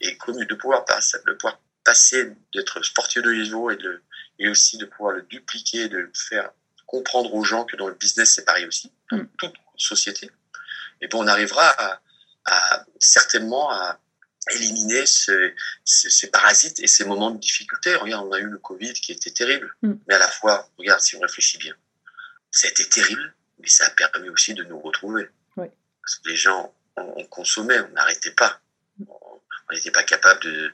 Et 0.00 0.16
comme 0.18 0.42
de 0.44 0.54
pouvoir 0.54 0.84
passer, 0.84 1.18
de 1.26 1.32
pouvoir 1.32 1.60
passer 1.84 2.32
d'être 2.54 2.82
sportif 2.82 3.22
de 3.22 3.32
niveau 3.32 3.70
et 3.70 3.76
de 3.76 4.02
et 4.40 4.48
aussi 4.48 4.78
de 4.78 4.86
pouvoir 4.86 5.12
le 5.14 5.22
dupliquer, 5.22 5.88
de 5.88 6.10
faire 6.14 6.50
comprendre 6.86 7.32
aux 7.34 7.44
gens 7.44 7.64
que 7.64 7.76
dans 7.76 7.86
le 7.88 7.94
business 7.94 8.34
c'est 8.34 8.44
pareil 8.44 8.66
aussi, 8.66 8.92
dans 9.10 9.18
Mm. 9.18 9.28
toute 9.38 9.54
société. 9.76 10.30
Et 11.00 11.08
bon, 11.08 11.22
on 11.24 11.26
arrivera 11.26 11.66
à, 11.68 12.00
à- 12.46 12.84
certainement 12.98 13.70
à 13.70 13.98
éliminer 14.52 15.06
ce- 15.06 15.52
ce- 15.84 16.10
ces 16.10 16.28
parasites 16.30 16.80
et 16.80 16.86
ces 16.86 17.04
moments 17.04 17.30
de 17.30 17.38
difficulté. 17.38 17.94
Regarde, 17.96 18.26
on 18.26 18.32
a 18.32 18.38
eu 18.38 18.46
le 18.46 18.58
Covid 18.58 18.92
qui 18.92 19.12
était 19.12 19.30
terrible, 19.30 19.74
Mm. 19.82 19.92
mais 20.06 20.14
à 20.14 20.18
la 20.18 20.28
fois, 20.28 20.68
regarde, 20.78 21.00
si 21.00 21.16
on 21.16 21.20
réfléchit 21.20 21.58
bien, 21.58 21.74
ça 22.50 22.66
a 22.68 22.70
été 22.70 22.88
terrible, 22.88 23.34
mais 23.58 23.68
ça 23.68 23.86
a 23.86 23.90
permis 23.90 24.28
aussi 24.28 24.54
de 24.54 24.64
nous 24.64 24.78
retrouver. 24.80 25.28
Oui. 25.56 25.66
Parce 26.02 26.16
que 26.16 26.28
les 26.28 26.36
gens, 26.36 26.74
on, 26.96 27.02
on 27.16 27.24
consommait, 27.26 27.80
on 27.80 27.88
n'arrêtait 27.90 28.32
pas. 28.32 28.60
On 29.08 29.40
on 29.70 29.72
n'était 29.74 29.90
pas 29.90 30.02
capable 30.04 30.42
de, 30.42 30.70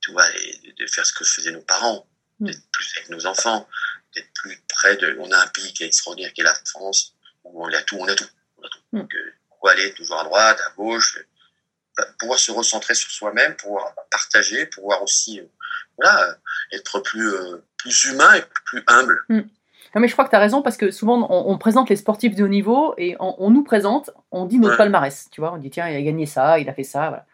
tu 0.00 0.10
vois, 0.10 0.28
de 0.30 0.86
faire 0.88 1.06
ce 1.06 1.12
que 1.12 1.24
faisaient 1.24 1.52
nos 1.52 1.62
parents, 1.62 2.08
Mm. 2.40 2.46
d'être 2.46 2.62
plus 2.72 2.92
avec 2.96 3.08
nos 3.10 3.24
enfants, 3.26 3.68
d'être 4.14 4.32
plus 4.34 4.60
près 4.68 4.96
de. 4.96 5.16
On 5.20 5.30
a 5.30 5.38
un 5.38 5.46
pays 5.46 5.72
qui 5.72 5.84
est 5.84 5.86
extraordinaire, 5.86 6.32
qui 6.32 6.40
est 6.40 6.44
la 6.44 6.54
France, 6.66 7.14
où 7.44 7.64
on 7.64 7.72
a 7.72 7.82
tout, 7.82 7.96
on 8.00 8.08
a 8.08 8.14
tout. 8.16 8.26
On 8.58 8.64
a 8.64 8.68
tout. 8.68 8.80
Mm. 8.92 8.98
Donc, 8.98 9.14
euh, 9.14 9.32
on 9.62 9.66
va 9.68 9.72
aller 9.74 9.94
toujours 9.94 10.18
à 10.20 10.24
droite, 10.24 10.60
à 10.66 10.70
gauche, 10.74 11.18
pouvoir 12.18 12.38
se 12.38 12.50
recentrer 12.52 12.94
sur 12.94 13.10
soi-même, 13.10 13.54
pouvoir 13.56 13.94
partager, 14.10 14.66
pouvoir 14.66 15.02
aussi, 15.02 15.40
euh, 15.40 15.44
voilà, 15.98 16.22
euh, 16.28 16.32
être 16.76 17.00
plus, 17.00 17.28
euh, 17.28 17.62
plus 17.76 18.04
humain 18.04 18.34
et 18.34 18.42
plus 18.64 18.82
humble. 18.86 19.24
Non, 19.28 20.00
mais 20.00 20.08
je 20.08 20.12
crois 20.14 20.24
que 20.24 20.30
tu 20.30 20.36
as 20.36 20.40
raison 20.40 20.62
parce 20.62 20.78
que 20.78 20.90
souvent 20.90 21.26
on, 21.30 21.52
on 21.52 21.58
présente 21.58 21.90
les 21.90 21.96
sportifs 21.96 22.34
de 22.34 22.44
haut 22.44 22.48
niveau 22.48 22.94
et 22.96 23.14
on, 23.20 23.34
on 23.38 23.50
nous 23.50 23.62
présente, 23.62 24.10
on 24.30 24.46
dit 24.46 24.58
notre 24.58 24.72
Ouais. 24.72 24.78
palmarès, 24.78 25.28
tu 25.30 25.42
vois, 25.42 25.52
on 25.52 25.58
dit 25.58 25.68
tiens, 25.68 25.86
il 25.88 25.96
a 25.96 26.00
gagné 26.02 26.24
ça, 26.24 26.58
il 26.58 26.68
a 26.68 26.72
fait 26.72 26.82
ça, 26.84 27.08
voilà. 27.10 27.26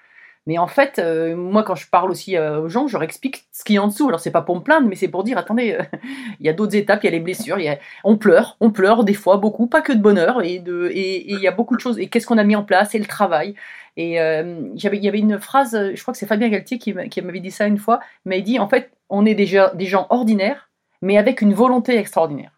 Mais 0.49 0.57
en 0.57 0.67
fait, 0.67 0.99
euh, 0.99 1.37
moi 1.37 1.63
quand 1.63 1.75
je 1.75 1.87
parle 1.91 2.11
aussi 2.11 2.35
euh, 2.37 2.63
aux 2.63 2.69
gens, 2.71 2.89
je 2.89 2.95
leur 2.95 3.03
explique 3.03 3.45
ce 3.53 3.63
qu'il 3.65 3.75
y 3.75 3.79
a 3.79 3.83
en 3.83 3.87
dessous. 3.89 4.09
Alors 4.09 4.19
c'est 4.19 4.31
pas 4.31 4.41
pour 4.41 4.57
me 4.57 4.63
plaindre, 4.63 4.89
mais 4.89 4.97
c'est 4.97 5.07
pour 5.09 5.23
dire 5.23 5.37
attendez, 5.37 5.77
euh, 5.79 5.83
il 6.41 6.47
y 6.47 6.49
a 6.49 6.55
d'autres 6.55 6.75
étapes, 6.75 7.05
il 7.05 7.07
y 7.07 7.09
a 7.09 7.13
les 7.13 7.21
blessures, 7.21 7.59
il 7.59 7.67
y 7.67 7.69
a... 7.69 7.79
on 8.03 8.17
pleure, 8.17 8.57
on 8.61 8.71
pleure 8.71 9.05
des 9.05 9.13
fois 9.13 9.37
beaucoup, 9.37 9.67
pas 9.67 9.83
que 9.83 9.93
de 9.93 10.01
bonheur 10.01 10.43
et 10.43 10.59
de 10.59 10.89
et 10.93 11.17
et 11.17 11.33
il 11.35 11.41
y 11.41 11.47
a 11.49 11.53
beaucoup 11.53 11.77
de 11.77 11.81
choses. 11.81 11.99
Et 11.99 12.09
qu'est-ce 12.09 12.27
qu'on 12.27 12.39
a 12.39 12.45
mis 12.45 12.57
en 12.57 12.65
place? 12.65 12.95
Et 12.95 12.99
le 12.99 13.05
travail. 13.07 13.55
Et 14.01 14.21
euh, 14.21 14.71
il 14.77 14.95
y 15.05 15.09
avait 15.09 15.19
une 15.19 15.41
phrase, 15.41 15.73
je 15.95 16.01
crois 16.01 16.13
que 16.15 16.19
c'est 16.19 16.27
Fabien 16.27 16.49
Galtier 16.49 16.79
qui, 16.79 16.93
m'a- 16.93 17.09
qui 17.09 17.21
m'avait 17.21 17.41
dit 17.41 17.51
ça 17.51 17.67
une 17.67 17.79
fois, 17.79 17.99
mais 18.25 18.39
il 18.39 18.45
dit 18.45 18.59
en 18.61 18.69
fait, 18.69 18.93
on 19.09 19.27
est 19.27 19.35
déjà 19.35 19.73
des 19.75 19.87
gens 19.87 20.07
ordinaires, 20.11 20.71
mais 21.03 21.19
avec 21.19 21.41
une 21.41 21.53
volonté 21.53 21.97
extraordinaire. 21.99 22.53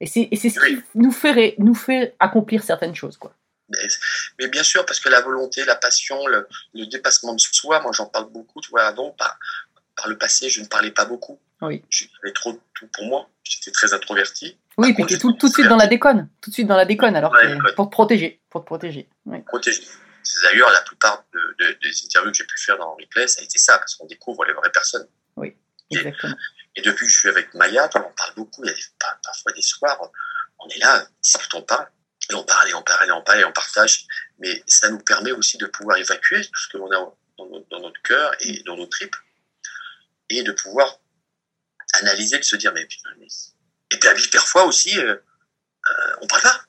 Et 0.00 0.06
c'est 0.06 0.28
ce 0.34 0.58
qui 0.58 0.82
nous 0.94 1.12
fait, 1.12 1.32
ré- 1.32 1.54
nous 1.58 1.74
fait 1.74 2.14
accomplir 2.18 2.62
certaines 2.64 2.94
choses. 2.94 3.18
Quoi. 3.18 3.34
Mais, 3.68 3.78
mais 4.38 4.48
bien 4.48 4.62
sûr, 4.62 4.86
parce 4.86 4.98
que 5.00 5.10
la 5.10 5.20
volonté, 5.20 5.64
la 5.66 5.74
passion, 5.76 6.26
le, 6.28 6.48
le 6.74 6.86
dépassement 6.86 7.34
de 7.34 7.40
soi, 7.40 7.80
moi 7.82 7.92
j'en 7.92 8.06
parle 8.06 8.30
beaucoup, 8.30 8.60
tu 8.62 8.70
vois, 8.70 8.84
avant, 8.84 9.10
par, 9.10 9.38
par 9.96 10.08
le 10.08 10.16
passé, 10.16 10.48
je 10.48 10.62
ne 10.62 10.66
parlais 10.66 10.92
pas 10.92 11.04
beaucoup. 11.04 11.38
Oui. 11.60 11.82
J'avais 11.90 12.32
trop 12.34 12.52
de 12.52 12.60
tout 12.74 12.86
pour 12.94 13.04
moi, 13.06 13.28
j'étais 13.44 13.70
très 13.70 13.92
introverti. 13.92 14.56
Oui, 14.78 14.94
puis 14.94 15.04
tu 15.06 15.18
tout, 15.18 15.32
tout 15.32 15.48
de 15.48 15.52
suite 15.52 15.68
dans 15.68 15.76
la 15.76 15.86
déconne. 15.88 16.28
Tout 16.40 16.48
de 16.50 16.54
suite 16.54 16.66
dans 16.68 16.76
la 16.76 16.84
déconne, 16.86 17.16
alors 17.16 17.32
que- 17.32 17.74
pour 17.74 17.86
te 17.86 17.92
protéger. 17.92 18.40
Pour 18.50 18.62
te 18.62 18.66
protéger. 18.66 19.08
Oui. 19.26 19.40
protégé. 19.46 19.82
D'ailleurs 20.42 20.70
la 20.70 20.82
plupart 20.82 21.24
de- 21.32 21.56
de- 21.58 21.78
des 21.82 22.04
interviews 22.04 22.30
que 22.32 22.36
j'ai 22.38 22.44
pu 22.46 22.58
faire 22.58 22.78
dans 22.78 22.94
Replay, 22.94 23.28
ça 23.28 23.40
a 23.40 23.44
été 23.44 23.58
ça, 23.58 23.78
parce 23.78 23.94
qu'on 23.94 24.06
découvre 24.06 24.44
les 24.44 24.52
vraies 24.52 24.70
personnes. 24.72 25.08
Et- 25.90 25.96
Exactement. 25.98 26.36
Et 26.76 26.82
depuis 26.82 27.06
que 27.06 27.12
je 27.12 27.18
suis 27.18 27.28
avec 27.28 27.54
Maya, 27.54 27.88
on 27.94 27.98
en 28.00 28.10
parle 28.12 28.34
beaucoup, 28.34 28.64
il 28.64 28.68
y 28.68 28.70
a 28.70 28.74
des- 28.74 28.82
parfois 29.22 29.52
des 29.52 29.62
soirs, 29.62 30.10
on 30.58 30.68
est 30.68 30.78
là, 30.78 31.06
quand 31.34 31.58
on 31.58 31.62
parle, 31.62 31.88
et 32.30 32.34
on 32.34 32.44
parle, 32.44 32.68
et 32.70 32.74
on 32.74 32.82
parle, 32.82 33.08
et 33.08 33.12
on 33.12 33.22
parle, 33.22 33.40
et 33.40 33.44
on 33.44 33.52
partage, 33.52 34.04
mais 34.38 34.62
ça 34.66 34.90
nous 34.90 34.98
permet 34.98 35.32
aussi 35.32 35.58
de 35.58 35.66
pouvoir 35.66 35.96
évacuer 35.98 36.42
tout 36.44 36.60
ce 36.60 36.68
que 36.68 36.76
l'on 36.78 36.90
a 36.90 36.96
dans 37.38 37.46
notre, 37.46 37.68
dans 37.70 37.80
notre 37.80 38.02
cœur 38.02 38.34
et 38.40 38.62
dans 38.64 38.76
nos 38.76 38.86
tripes, 38.86 39.16
et 40.28 40.42
de 40.42 40.52
pouvoir 40.52 40.98
analyser, 41.94 42.38
de 42.38 42.44
se 42.44 42.56
dire, 42.56 42.72
mais 42.72 42.84
putain, 42.86 43.10
mais... 43.18 43.26
Et 43.92 43.98
puis, 43.98 44.08
à 44.08 44.14
parfois 44.32 44.64
aussi, 44.64 44.98
euh, 44.98 45.14
euh, 45.14 46.16
on 46.20 46.26
parle 46.26 46.42
pas. 46.42 46.60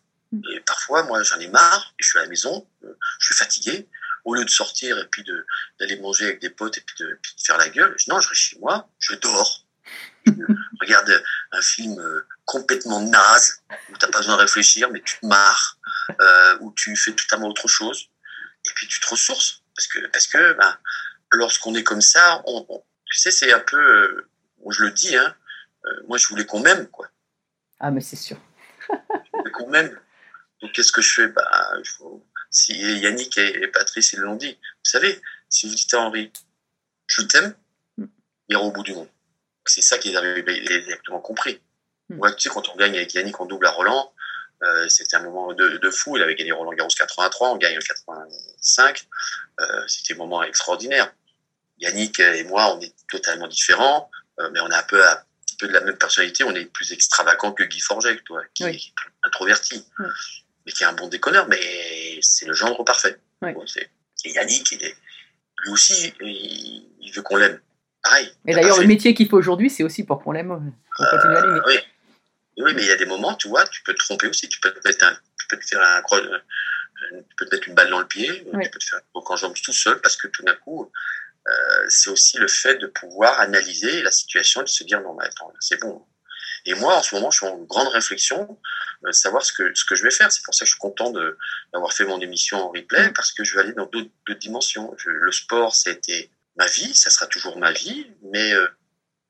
Et 0.52 0.60
parfois, 0.62 1.04
moi, 1.04 1.24
j'en 1.24 1.40
ai 1.40 1.48
marre, 1.48 1.94
et 2.00 2.04
je 2.04 2.10
suis 2.10 2.20
à 2.20 2.24
la 2.24 2.28
maison, 2.28 2.68
euh, 2.84 2.94
je 3.20 3.26
suis 3.28 3.36
fatigué, 3.36 3.88
au 4.26 4.36
lieu 4.36 4.44
de 4.44 4.50
sortir 4.50 4.98
et 4.98 5.08
puis 5.08 5.24
d'aller 5.80 5.98
manger 6.02 6.26
avec 6.26 6.42
des 6.42 6.50
potes 6.50 6.78
et 6.78 6.82
puis 6.82 6.96
de, 7.00 7.18
puis 7.22 7.34
de 7.38 7.42
faire 7.42 7.58
la 7.58 7.70
gueule, 7.70 7.94
je- 7.98 8.10
non, 8.12 8.20
je 8.20 8.28
reste 8.28 8.42
chez 8.42 8.60
moi, 8.60 8.90
je 9.00 9.16
dors, 9.16 9.66
je 10.26 10.32
regarde 10.82 11.24
un 11.54 11.62
film 11.62 11.98
euh, 12.00 12.28
complètement 12.46 13.00
naze, 13.02 13.64
où 13.90 13.98
t'as 13.98 14.08
pas 14.10 14.20
besoin 14.20 14.36
de 14.36 14.42
réfléchir, 14.42 14.90
mais 14.92 15.02
tu 15.02 15.18
te 15.20 15.26
marres, 15.26 15.78
euh, 16.20 16.58
où 16.60 16.74
tu 16.76 16.96
fais 16.98 17.14
totalement 17.14 17.48
autre 17.48 17.68
chose, 17.70 18.10
et 18.66 18.70
puis 18.76 18.88
tu 18.88 19.00
te 19.00 19.08
ressources. 19.10 19.64
Parce 19.76 19.88
que, 19.88 20.08
parce 20.08 20.28
que 20.28 20.54
ben, 20.54 20.78
lorsqu'on 21.32 21.74
est 21.76 21.84
comme 21.84 22.02
ça, 22.02 22.42
on, 22.48 22.66
on- 22.68 22.84
tu 23.06 23.18
sais, 23.18 23.32
c'est 23.32 23.54
un 23.54 23.60
peu, 23.60 23.78
euh, 23.80 24.30
je 24.72 24.84
le 24.84 24.92
dis, 24.92 25.16
hein, 25.16 25.34
euh, 25.86 26.02
moi 26.08 26.18
je 26.18 26.28
voulais 26.28 26.46
qu'on 26.46 26.60
m'aime, 26.60 26.88
quoi. 26.90 27.08
Ah, 27.80 27.92
mais 27.92 28.02
c'est 28.02 28.18
sûr. 28.18 28.38
Je 28.90 29.38
voulais 29.38 29.52
qu'on 29.52 29.70
m'aime. 29.70 29.98
Donc 30.62 30.72
qu'est-ce 30.74 30.92
que 30.92 31.02
je 31.02 31.14
fais? 31.14 31.28
Bah, 31.28 31.72
faut- 31.98 32.26
Si 32.50 32.74
Yannick 32.74 33.38
et, 33.38 33.68
Patrice 33.68 34.14
ils 34.14 34.20
l'ont 34.20 34.36
dit, 34.36 34.54
vous 34.54 34.80
savez, 34.90 35.22
si 35.50 35.68
vous 35.68 35.76
dites 35.76 35.94
à 35.94 36.00
Henri, 36.00 36.32
je 37.08 37.22
t'aime, 37.24 37.54
Mm. 37.98 38.06
il 38.50 38.54
ira 38.54 38.62
au 38.64 38.72
bout 38.72 38.84
du 38.84 38.94
monde. 38.94 39.10
C'est 39.66 39.82
ça 39.82 39.98
qu'ils 39.98 40.16
avaient 40.16 40.40
exactement 40.48 41.20
compris. 41.20 41.62
Mm. 42.10 42.22
Tu 42.38 42.44
sais, 42.44 42.50
quand 42.50 42.70
on 42.70 42.76
gagne 42.78 42.96
avec 42.96 43.14
Yannick 43.14 43.40
en 43.42 43.46
double 43.46 43.66
à 43.68 43.72
Roland, 43.72 44.14
euh, 44.64 44.88
c'était 44.88 45.18
un 45.18 45.24
moment 45.24 45.54
de, 45.54 45.78
de 45.78 45.90
fou. 45.92 46.16
Il 46.18 46.24
avait 46.24 46.36
gagné 46.36 46.52
Roland 46.54 46.72
Garros 46.74 46.90
83, 46.98 47.52
on 47.52 47.58
gagne 47.58 47.78
en 47.78 47.82
85. 47.82 49.06
Euh, 49.60 49.88
c'était 49.88 50.14
un 50.14 50.18
moment 50.18 50.42
extraordinaire. 50.44 51.14
Yannick 51.80 52.20
et 52.20 52.44
moi, 52.46 52.74
on 52.76 52.82
est 52.82 52.94
totalement 53.10 53.48
différents, 53.48 54.10
euh, 54.40 54.50
mais 54.54 54.62
on 54.62 54.72
a 54.72 54.80
un 54.80 54.84
peu, 54.84 55.06
un 55.06 55.22
petit 55.46 55.58
peu 55.58 55.68
de 55.68 55.74
la 55.74 55.82
même 55.82 55.98
personnalité. 55.98 56.44
On 56.46 56.56
est 56.56 56.66
plus 56.66 56.92
extravagant 56.94 57.52
que 57.52 57.64
Guy 57.64 57.80
Forget, 57.82 58.18
toi, 58.26 58.42
qui 58.54 58.64
Oui. 58.64 58.72
est 58.72 58.96
plus 58.96 59.12
introverti, 59.24 59.86
Oui. 60.00 60.06
Mais 60.68 60.72
qui 60.74 60.84
est 60.84 60.86
un 60.86 60.94
bon 60.94 61.08
déconneur. 61.08 61.48
Mais 61.48 62.20
c'est 62.22 62.46
le 62.46 62.54
genre 62.54 62.84
parfait. 62.86 63.18
Bon, 63.42 63.66
c'est- 63.66 63.90
et 64.26 64.32
Yannick, 64.34 64.72
il 64.74 64.84
est, 64.84 64.96
lui 65.64 65.72
aussi, 65.72 66.14
il, 66.22 66.86
il 67.02 67.12
veut 67.16 67.22
qu'on 67.24 67.38
l'aime. 67.38 67.60
Pareil. 68.04 68.32
Et 68.46 68.54
d'ailleurs, 68.54 68.80
le 68.80 68.86
métier 68.88 69.14
qu'il 69.14 69.28
fait 69.28 69.34
aujourd'hui, 69.36 69.70
c'est 69.70 69.84
aussi 69.84 70.04
pour 70.04 70.22
qu'on 70.22 70.32
l'aime. 70.34 70.52
euh, 70.52 71.30
l'aimer. 71.34 71.62
oui. 71.66 71.78
Oui, 72.60 72.74
mais 72.76 72.82
il 72.82 72.88
y 72.88 72.92
a 72.92 72.96
des 72.98 73.06
moments, 73.06 73.36
tu 73.36 73.48
vois, 73.48 73.66
tu 73.68 73.84
peux 73.84 73.94
te 73.94 74.00
tromper 74.00 74.28
aussi. 74.28 74.50
Tu 74.50 74.60
peux 74.60 74.72
te 74.72 74.86
mettre, 74.88 75.06
un, 75.06 75.14
tu 75.40 75.48
peux 75.48 75.58
te 75.60 75.66
faire 75.66 75.80
un, 75.82 76.02
cro- 76.02 76.18
euh, 76.18 76.40
tu 77.30 77.36
peux 77.38 77.46
te 77.46 77.56
mettre 77.56 77.68
une 77.68 77.76
balle 77.76 77.90
dans 77.92 78.00
le 78.00 78.08
pied, 78.08 78.30
Oui. 78.54 78.64
tu 78.66 78.70
peux 78.72 78.80
te 78.80 78.86
faire 78.86 78.98
un 79.00 79.02
croc 79.14 79.30
en 79.32 79.36
jambe 79.36 79.54
tout 79.64 79.74
seul 79.74 80.02
parce 80.02 80.16
que 80.18 80.28
tout 80.28 80.42
d'un 80.44 80.56
coup, 80.56 80.92
euh, 81.48 81.86
c'est 81.88 82.10
aussi 82.10 82.38
le 82.40 82.48
fait 82.48 82.76
de 82.80 82.88
pouvoir 82.88 83.40
analyser 83.40 84.02
la 84.02 84.10
situation 84.12 84.62
et 84.62 84.64
de 84.64 84.70
se 84.70 84.84
dire 84.84 85.02
non, 85.02 85.14
mais 85.14 85.26
attends, 85.26 85.54
c'est 85.60 85.80
bon. 85.80 86.04
Et 86.70 86.76
moi, 86.76 86.98
en 86.98 87.02
ce 87.04 87.16
moment, 87.16 87.32
je 87.32 87.38
suis 87.38 87.48
en 87.48 87.58
grande 87.60 87.88
réflexion, 87.88 88.60
euh, 89.06 89.12
savoir 89.12 89.44
ce 89.44 89.54
que, 89.54 89.74
ce 89.74 89.86
que 89.86 89.96
je 89.96 90.04
vais 90.04 90.12
faire. 90.12 90.32
C'est 90.32 90.44
pour 90.44 90.54
ça 90.54 90.66
que 90.66 90.68
je 90.68 90.74
suis 90.74 90.80
content 90.80 91.12
d'avoir 91.74 91.94
fait 91.94 92.06
mon 92.06 92.20
émission 92.20 92.58
en 92.62 92.70
replay 92.72 93.10
Mm. 93.10 93.14
parce 93.14 93.32
que 93.32 93.44
je 93.44 93.56
vais 93.56 93.62
aller 93.62 93.74
dans 93.74 93.86
d'autres 93.86 94.10
dimensions. 94.40 94.94
Je- 94.98 95.10
le 95.10 95.32
sport, 95.32 95.74
c'était 95.76 96.30
ma 96.58 96.68
vie, 96.68 96.94
ça 96.94 97.10
sera 97.10 97.26
toujours 97.28 97.58
ma 97.58 97.72
vie, 97.72 98.12
mais 98.34 98.54
euh, 98.54 98.68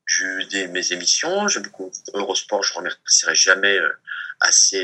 j'ai 0.06 0.24
eu 0.24 0.44
des, 0.46 0.66
mes 0.68 0.92
émissions, 0.92 1.48
j'ai 1.48 1.60
beaucoup 1.60 1.90
Eurosport, 2.14 2.62
je 2.62 2.72
remercierai 2.74 3.34
jamais 3.34 3.78
euh, 3.78 3.92
assez 4.40 4.82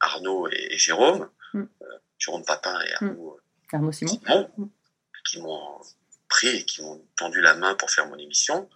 Arnaud 0.00 0.48
et, 0.48 0.74
et 0.74 0.78
Jérôme, 0.78 1.28
Mm. 1.54 1.64
Jérôme 2.18 2.44
Papin 2.46 2.80
et 2.80 2.94
Arnaud 2.94 3.38
Arnaud 3.72 3.92
Simon. 3.92 4.50
Mm. 4.56 4.64
qui 5.28 5.40
m'ont 5.40 5.80
pris 6.28 6.48
et 6.48 6.64
qui 6.64 6.80
m'ont 6.82 7.04
tendu 7.16 7.40
la 7.42 7.54
main 7.54 7.74
pour 7.74 7.90
faire 7.90 8.06
mon 8.06 8.16
émission. 8.16 8.68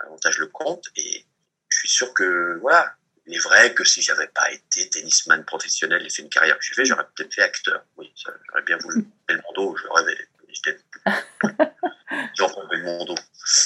Avantage 0.00 0.38
le 0.38 0.48
compte 0.48 0.86
et 0.96 1.24
je 1.70 1.78
suis 1.78 1.88
sûr 1.88 2.12
que 2.14 2.58
voilà, 2.60 2.94
il 3.26 3.34
est 3.34 3.38
vrai 3.38 3.72
que 3.74 3.84
si 3.84 4.02
j'avais 4.02 4.28
pas 4.28 4.50
été 4.52 4.88
tennisman 4.90 5.44
professionnel 5.44 6.04
et 6.04 6.10
fait 6.10 6.22
une 6.22 6.28
carrière 6.28 6.58
que 6.58 6.64
j'ai 6.64 6.74
fait, 6.74 6.84
j'aurais 6.84 7.06
peut-être 7.14 7.32
fait 7.34 7.42
acteur. 7.42 7.84
Oui, 7.96 8.12
j'aurais 8.16 8.62
bien 8.62 8.76
voulu. 8.78 9.06
Belmondo, 9.28 9.76
je 9.76 9.86
rêvais. 9.88 10.18
J'étais 10.48 10.78
Jean-Paul 12.36 12.68
Belmondo. 12.68 13.14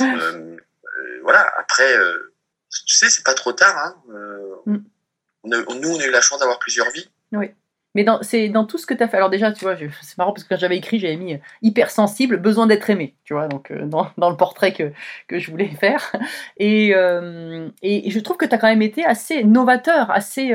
Euh, 0.01 0.57
euh, 0.99 1.19
voilà. 1.23 1.51
Après, 1.59 1.97
euh, 1.97 2.35
tu 2.87 2.95
sais, 2.95 3.09
c'est 3.11 3.25
pas 3.25 3.35
trop 3.35 3.53
tard. 3.53 3.77
Hein. 3.79 4.03
Euh, 4.11 4.41
Mm. 4.67 4.79
on 5.45 5.53
a- 5.53 5.75
nous, 5.75 5.91
on 5.91 6.01
a 6.01 6.05
eu 6.07 6.11
la 6.11 6.21
chance 6.23 6.39
d'avoir 6.41 6.59
plusieurs 6.59 6.91
vies. 6.91 7.11
Mais 7.95 8.05
c'est 8.23 8.49
dans 8.49 8.65
tout 8.65 8.77
ce 8.77 8.87
que 8.87 8.95
tu 8.95 9.03
as 9.03 9.09
fait. 9.09 9.17
Alors 9.17 9.31
déjà, 9.31 9.53
tu 9.53 9.65
vois, 9.65 9.77
c'est 10.03 10.19
marrant 10.19 10.33
parce 10.33 10.43
que 10.45 10.49
quand 10.49 10.59
j'avais 10.59 10.77
écrit, 10.77 10.99
j'avais 10.99 11.17
mis 11.17 11.35
euh, 11.35 11.39
hypersensible, 11.63 12.39
besoin 12.39 12.67
d'être 12.67 12.91
aimé, 12.91 13.15
tu 13.25 13.35
vois, 13.35 13.47
donc 13.47 13.71
euh, 13.71 13.87
dans, 13.87 14.31
le 14.31 14.37
portrait 14.37 14.73
que, 14.73 14.93
que 15.29 15.39
je 15.39 15.51
voulais 15.51 15.69
faire. 15.69 16.13
Et, 16.57 16.93
euh, 16.95 17.69
et 17.83 18.11
je 18.11 18.21
trouve 18.21 18.37
que 18.37 18.47
tu 18.47 18.55
as 18.55 18.59
quand 18.59 18.69
même 18.69 18.83
été 18.83 19.05
assez 19.05 19.45
novateur, 19.45 20.11
assez 20.11 20.55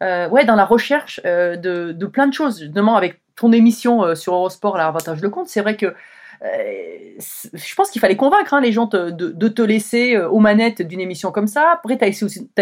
ouais, 0.00 0.44
dans 0.44 0.56
la 0.56 0.64
recherche 0.64 1.20
de, 1.22 1.92
de 1.92 2.06
plein 2.06 2.26
de 2.26 2.34
choses, 2.34 2.62
notamment 2.62 2.96
avec 2.96 3.20
ton 3.34 3.52
émission 3.52 4.14
sur 4.14 4.34
Eurosport, 4.34 4.76
l'avantage 4.76 5.20
le 5.20 5.30
compte. 5.30 5.48
C'est 5.48 5.60
vrai 5.60 5.76
que 5.76 5.94
je 6.42 7.74
pense 7.74 7.90
qu'il 7.90 8.00
fallait 8.00 8.16
convaincre 8.16 8.54
hein, 8.54 8.60
les 8.60 8.72
gens 8.72 8.86
te- 8.86 9.10
de, 9.10 9.30
de 9.30 9.48
te 9.48 9.62
laisser 9.62 10.16
euh, 10.16 10.28
aux 10.28 10.38
manettes 10.40 10.82
d'une 10.82 11.00
émission 11.00 11.32
comme 11.32 11.46
ça. 11.46 11.70
Après, 11.72 11.96
tu 11.96 12.04
as, 12.04 12.08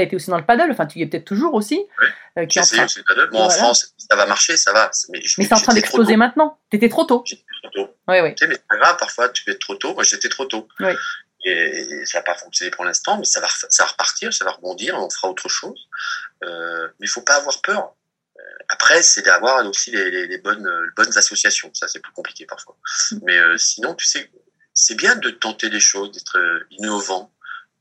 été 0.02 0.16
aussi 0.16 0.30
dans 0.30 0.38
le 0.38 0.44
paddle, 0.44 0.70
enfin, 0.70 0.86
tu 0.86 0.98
y 0.98 1.02
es 1.02 1.06
peut-être 1.06 1.24
toujours 1.24 1.54
aussi. 1.54 1.84
euh, 2.38 2.46
qui 2.46 2.60
en 2.60 2.62
train- 2.62 2.84
le 2.84 3.02
paddle. 3.06 3.30
Bon, 3.30 3.40
en. 3.42 3.50
France, 3.50 3.94
ça 3.98 4.16
va 4.16 4.26
marcher, 4.26 4.56
ça 4.56 4.72
va. 4.72 4.90
Mais, 5.10 5.20
c'est 5.26 5.52
en 5.52 5.60
train 5.60 5.74
d'exploser 5.74 6.16
maintenant. 6.16 6.58
T'étais 6.70 6.88
trop 6.88 7.04
tôt. 7.04 7.22
J'étais 7.26 7.42
trop 7.62 7.70
tôt. 7.70 7.94
Ouais, 8.08 8.20
ouais. 8.20 8.34
Tu 8.34 8.44
sais, 8.44 8.48
mais 8.48 8.54
c'est 8.54 8.66
pas 8.68 8.76
grave, 8.76 8.96
parfois 8.98 9.28
tu 9.28 9.44
peux 9.44 9.52
être 9.52 9.60
trop 9.60 9.76
tôt. 9.76 9.94
Moi, 9.94 10.02
j'étais 10.04 10.28
trop 10.28 10.44
tôt. 10.46 10.68
Oui. 10.80 10.92
Et 11.46 12.06
ça 12.06 12.18
n'a 12.18 12.22
pas 12.22 12.34
fonctionné 12.36 12.70
pour 12.70 12.84
l'instant, 12.86 13.18
mais 13.18 13.24
ça 13.24 13.38
va, 13.40 13.48
ça 13.50 13.82
va 13.84 13.90
repartir, 13.90 14.32
ça 14.32 14.46
va 14.46 14.52
rebondir, 14.52 14.94
on 14.98 15.10
fera 15.10 15.28
autre 15.28 15.48
chose. 15.50 15.78
Euh, 16.42 16.88
mais 16.98 17.06
il 17.06 17.10
faut 17.10 17.20
pas 17.20 17.34
avoir 17.34 17.60
peur. 17.60 17.94
Après, 18.68 19.02
c'est 19.02 19.22
d'avoir 19.22 19.64
aussi 19.66 19.90
les, 19.90 20.10
les- 20.10 20.26
les 20.26 20.38
bonnes, 20.38 20.66
euh, 20.66 20.86
bonnes 20.96 21.16
associations. 21.16 21.70
Ça, 21.74 21.88
c'est 21.88 22.00
plus 22.00 22.12
compliqué 22.12 22.46
parfois. 22.46 22.76
Mais 23.22 23.36
euh, 23.38 23.56
sinon, 23.58 23.94
tu 23.94 24.06
sais, 24.06 24.30
c'est 24.72 24.94
bien 24.96 25.14
de 25.16 25.30
tenter 25.30 25.70
des 25.70 25.80
choses, 25.80 26.12
d'être 26.12 26.38
euh, 26.38 26.66
innovant, 26.70 27.32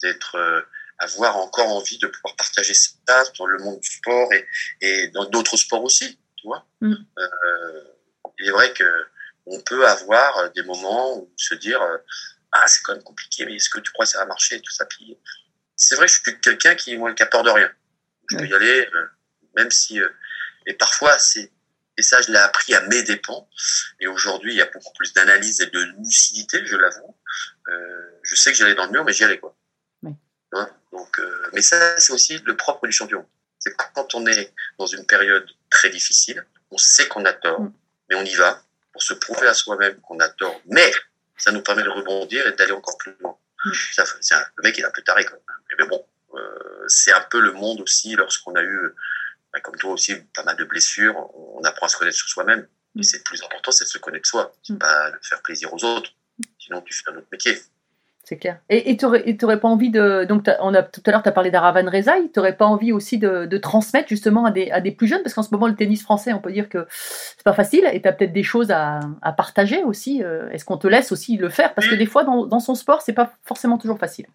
d'être, 0.01 0.35
euh, 0.35 0.61
avoir 0.99 1.37
encore 1.37 1.67
envie 1.69 1.97
de 1.97 2.07
pouvoir 2.07 2.35
partager 2.35 2.73
ça 2.73 3.23
dans 3.37 3.45
le 3.45 3.57
monde 3.59 3.79
du 3.79 3.89
sport 3.91 4.31
et, 4.33 4.45
et 4.81 5.07
dans 5.09 5.25
d'autres 5.25 5.57
sports 5.57 5.83
aussi, 5.83 6.19
tu 6.37 6.47
vois. 6.47 6.65
Mm. 6.81 6.93
Euh, 7.17 7.83
il 8.39 8.47
est 8.47 8.51
vrai 8.51 8.73
que 8.73 8.83
on 9.45 9.59
peut 9.59 9.85
avoir 9.87 10.51
des 10.53 10.63
moments 10.63 11.17
où 11.17 11.33
se 11.37 11.53
dire 11.55 11.81
ah 12.53 12.65
c'est 12.67 12.81
quand 12.83 12.93
même 12.93 13.03
compliqué 13.03 13.45
mais 13.45 13.55
est-ce 13.55 13.69
que 13.69 13.79
tu 13.79 13.91
crois 13.91 14.05
que 14.05 14.11
ça 14.11 14.19
va 14.19 14.25
marcher 14.25 14.55
et 14.55 14.61
tout 14.61 14.71
ça? 14.71 14.85
Puis 14.85 15.17
c'est 15.75 15.95
vrai 15.95 16.05
que 16.05 16.13
je 16.13 16.21
suis 16.21 16.39
quelqu'un 16.39 16.75
qui 16.75 16.95
moi 16.97 17.13
qui 17.13 17.23
a 17.23 17.25
peur 17.25 17.43
de 17.43 17.49
rien 17.49 17.69
je 18.31 18.37
peux 18.37 18.47
y 18.47 18.53
aller 18.53 18.87
même 19.57 19.69
si 19.69 19.99
euh, 19.99 20.07
et 20.65 20.73
parfois 20.73 21.17
c'est 21.19 21.51
et 21.97 22.01
ça 22.01 22.21
je 22.21 22.31
l'ai 22.31 22.39
appris 22.39 22.73
à 22.73 22.81
mes 22.87 23.03
dépens 23.03 23.47
et 23.99 24.07
aujourd'hui 24.07 24.53
il 24.53 24.57
y 24.57 24.61
a 24.61 24.65
beaucoup 24.73 24.93
plus 24.93 25.13
d'analyse 25.13 25.61
et 25.61 25.67
de 25.67 25.79
lucidité 25.99 26.65
je 26.65 26.75
l'avoue 26.75 27.15
Euh, 27.69 28.09
je 28.23 28.35
sais 28.35 28.51
que 28.51 28.57
j'allais 28.57 28.75
dans 28.75 28.85
le 28.85 28.91
mur 28.91 29.03
mais 29.05 29.13
j'y 29.13 29.23
allais 29.23 29.39
quoi 29.39 29.55
Oui. 30.03 30.13
Vois? 30.51 30.69
Donc 30.91 31.19
euh, 31.19 31.49
mais 31.53 31.61
ça 31.61 31.97
c'est 31.99 32.11
aussi 32.13 32.37
le 32.39 32.55
propre 32.57 32.85
du 32.87 32.93
champion 32.93 33.27
c'est 33.59 33.73
quand 33.95 34.13
on 34.15 34.25
est 34.27 34.53
dans 34.79 34.87
une 34.87 35.05
période 35.05 35.47
très 35.69 35.89
difficile 35.89 36.45
on 36.71 36.77
sait 36.77 37.07
qu'on 37.07 37.25
a 37.25 37.33
tort 37.33 37.61
Mm. 37.61 37.73
mais 38.09 38.15
on 38.15 38.25
y 38.25 38.35
va 38.35 38.61
pour 38.91 39.01
se 39.01 39.13
prouver 39.13 39.47
à 39.47 39.53
soi-même 39.55 39.95
qu'on 40.01 40.19
a 40.19 40.29
tort. 40.29 40.61
Mais 40.65 40.91
ça 41.37 41.51
nous 41.51 41.63
permet 41.63 41.81
de 41.81 41.89
rebondir 41.89 42.45
et 42.45 42.51
d'aller 42.51 42.73
encore 42.73 42.97
plus 42.99 43.15
loin. 43.21 43.35
Mm. 43.65 43.71
Ça, 43.95 44.03
un- 44.37 44.45
le 44.57 44.61
mec, 44.63 44.77
il 44.77 44.81
est 44.83 44.85
un 44.85 44.91
peu 44.91 45.01
taré, 45.01 45.25
quoi. 45.25 45.39
Mais 45.79 45.85
bon, 45.87 46.05
euh, 46.35 46.83
c'est 46.87 47.11
un 47.11 47.21
peu 47.21 47.39
le 47.39 47.53
monde 47.53 47.81
aussi 47.81 48.15
lorsqu'on 48.15 48.53
a 48.53 48.61
eu, 48.61 48.79
bah, 49.53 49.59
comme 49.61 49.75
toi 49.75 49.91
aussi, 49.91 50.15
pas 50.35 50.43
mal 50.43 50.57
de 50.57 50.65
blessures. 50.65 51.15
On, 51.35 51.59
on 51.59 51.63
apprend 51.63 51.85
à 51.85 51.89
se 51.89 51.97
connaître 51.97 52.17
sur 52.17 52.27
soi-même. 52.27 52.67
Mm. 52.95 52.99
Et 52.99 53.03
c'est 53.03 53.17
le 53.17 53.23
plus 53.23 53.41
important, 53.43 53.71
c'est 53.71 53.85
de 53.85 53.89
se 53.89 53.97
connaître 53.99 54.27
soi. 54.27 54.51
C'est 54.63 54.73
Mm. 54.73 54.79
pas 54.79 55.11
de 55.11 55.17
faire 55.21 55.41
plaisir 55.41 55.73
aux 55.73 55.83
autres. 55.85 56.11
Sinon, 56.59 56.81
tu 56.81 56.93
fais 56.93 57.11
un 57.11 57.15
autre 57.17 57.27
métier. 57.31 57.55
c'est 58.25 58.37
clair. 58.37 58.59
Et 58.69 58.95
tu 58.97 59.05
n'aurais 59.05 59.59
pas 59.59 59.67
envie 59.67 59.89
de. 59.91 60.23
Donc, 60.23 60.49
on 60.61 60.73
a, 60.73 60.81
tout 60.81 61.01
à 61.05 61.11
l'heure, 61.11 61.21
tu 61.21 61.27
as 61.29 61.33
parlé 61.33 61.51
d'Aravan 61.51 61.89
Rezaï. 61.91 62.31
Tu 62.31 62.39
n'aurais 62.39 62.55
pas 62.55 62.65
envie 62.65 62.91
aussi 62.93 63.17
de, 63.17 63.45
de, 63.45 63.57
transmettre 63.57 64.07
justement 64.07 64.45
à 64.45 64.51
des, 64.51 64.71
à 64.71 64.79
des 64.79 64.91
plus 64.93 65.07
jeunes? 65.07 65.21
Parce 65.23 65.33
qu'en 65.35 65.43
ce 65.43 65.51
moment, 65.51 65.67
le 65.67 65.75
tennis 65.75 66.01
français, 66.01 66.31
on 66.33 66.39
peut 66.39 66.51
dire 66.53 66.69
que 66.69 66.87
c'est 66.89 67.43
pas 67.43 67.53
facile. 67.53 67.85
Et 67.91 68.01
tu 68.01 68.07
as 68.07 68.13
peut-être 68.13 68.31
des 68.31 68.43
choses 68.43 68.71
à, 68.71 69.01
à 69.21 69.33
partager 69.33 69.83
aussi. 69.83 70.23
euh, 70.23 70.49
Est-ce 70.51 70.63
qu'on 70.65 70.77
te 70.77 70.87
laisse 70.87 71.11
aussi 71.11 71.35
le 71.37 71.49
faire? 71.49 71.73
Parce 71.75 71.87
que 71.87 71.95
des 71.95 72.05
fois, 72.05 72.23
dans, 72.23 72.45
dans 72.45 72.59
son 72.61 72.75
sport, 72.75 73.01
c'est 73.01 73.13
pas 73.13 73.33
forcément 73.43 73.77
toujours 73.77 73.99
facile. 73.99 74.25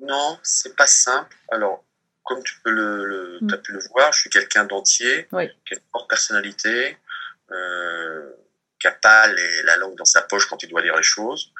Non, 0.00 0.38
c'est 0.44 0.76
pas 0.76 0.86
simple. 0.86 1.36
Alors, 1.50 1.84
comme 2.24 2.42
tu 2.44 2.54
peux 2.62 2.70
le, 2.70 3.04
le 3.04 3.38
Mm. 3.42 3.52
as 3.54 3.58
pu 3.58 3.72
le 3.72 3.80
voir, 3.90 4.12
je 4.12 4.20
suis 4.20 4.30
quelqu'un 4.30 4.64
d'entier, 4.64 5.26
Oui. 5.32 5.48
qui 5.66 5.74
a 5.74 5.76
une 5.76 5.82
forte 5.92 6.08
personnalité, 6.08 6.96
euh, 7.50 8.30
qui 8.80 8.86
n'a 8.86 8.92
pas 8.92 9.26
les- 9.28 9.62
la 9.64 9.76
langue 9.76 9.96
dans 9.96 10.04
sa 10.04 10.22
poche 10.22 10.46
quand 10.46 10.62
il 10.62 10.68
doit 10.68 10.82
dire 10.82 10.96
les 10.96 11.02
choses. 11.02 11.52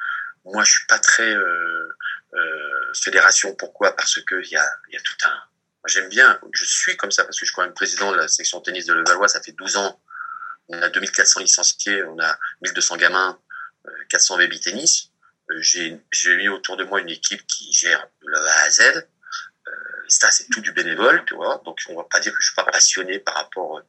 Moi, 0.45 0.63
je 0.63 0.71
suis 0.71 0.85
pas 0.87 0.99
très 0.99 1.33
euh, 1.35 1.87
euh, 2.33 2.93
fédération. 2.93 3.55
Pourquoi? 3.55 3.95
Parce 3.95 4.19
que 4.21 4.35
il 4.43 4.49
y 4.49 4.57
a, 4.57 4.67
y 4.91 4.97
a 4.97 5.01
tout 5.01 5.15
un. 5.25 5.29
Moi, 5.29 5.87
j'aime 5.87 6.09
bien. 6.09 6.39
Je 6.53 6.63
suis 6.65 6.97
comme 6.97 7.11
ça 7.11 7.23
parce 7.23 7.37
que 7.39 7.45
je 7.45 7.51
suis 7.51 7.55
quand 7.55 7.63
même 7.63 7.73
président 7.73 8.11
de 8.11 8.17
la 8.17 8.27
section 8.27 8.59
tennis 8.61 8.85
de 8.85 8.93
Levallois. 8.93 9.27
Ça 9.27 9.41
fait 9.41 9.51
12 9.53 9.75
ans. 9.77 10.01
On 10.69 10.81
a 10.81 10.89
2400 10.89 11.41
licenciés, 11.41 12.03
on 12.03 12.17
a 12.19 12.39
1200 12.61 12.95
gamins, 12.97 13.37
euh, 13.87 13.91
400 14.09 14.37
baby 14.37 14.59
tennis. 14.59 15.09
Euh, 15.51 15.61
J'ai 15.61 16.35
mis 16.37 16.47
autour 16.47 16.77
de 16.77 16.83
moi 16.85 17.01
une 17.01 17.09
équipe 17.09 17.45
qui 17.47 17.71
gère 17.73 18.07
de 18.21 18.33
A 18.33 18.63
à 18.63 18.69
Z. 18.71 19.07
Euh, 20.03 20.05
ça, 20.07 20.31
c'est 20.31 20.47
tout 20.49 20.61
du 20.61 20.71
bénévole, 20.71 21.23
tu 21.25 21.35
vois. 21.35 21.61
Donc, 21.65 21.79
on 21.89 21.95
va 21.95 22.03
pas 22.03 22.19
dire 22.19 22.31
que 22.31 22.37
je 22.41 22.47
suis 22.47 22.55
pas 22.55 22.65
passionné 22.65 23.19
par 23.19 23.35
rapport 23.35 23.77
euh, 23.77 23.81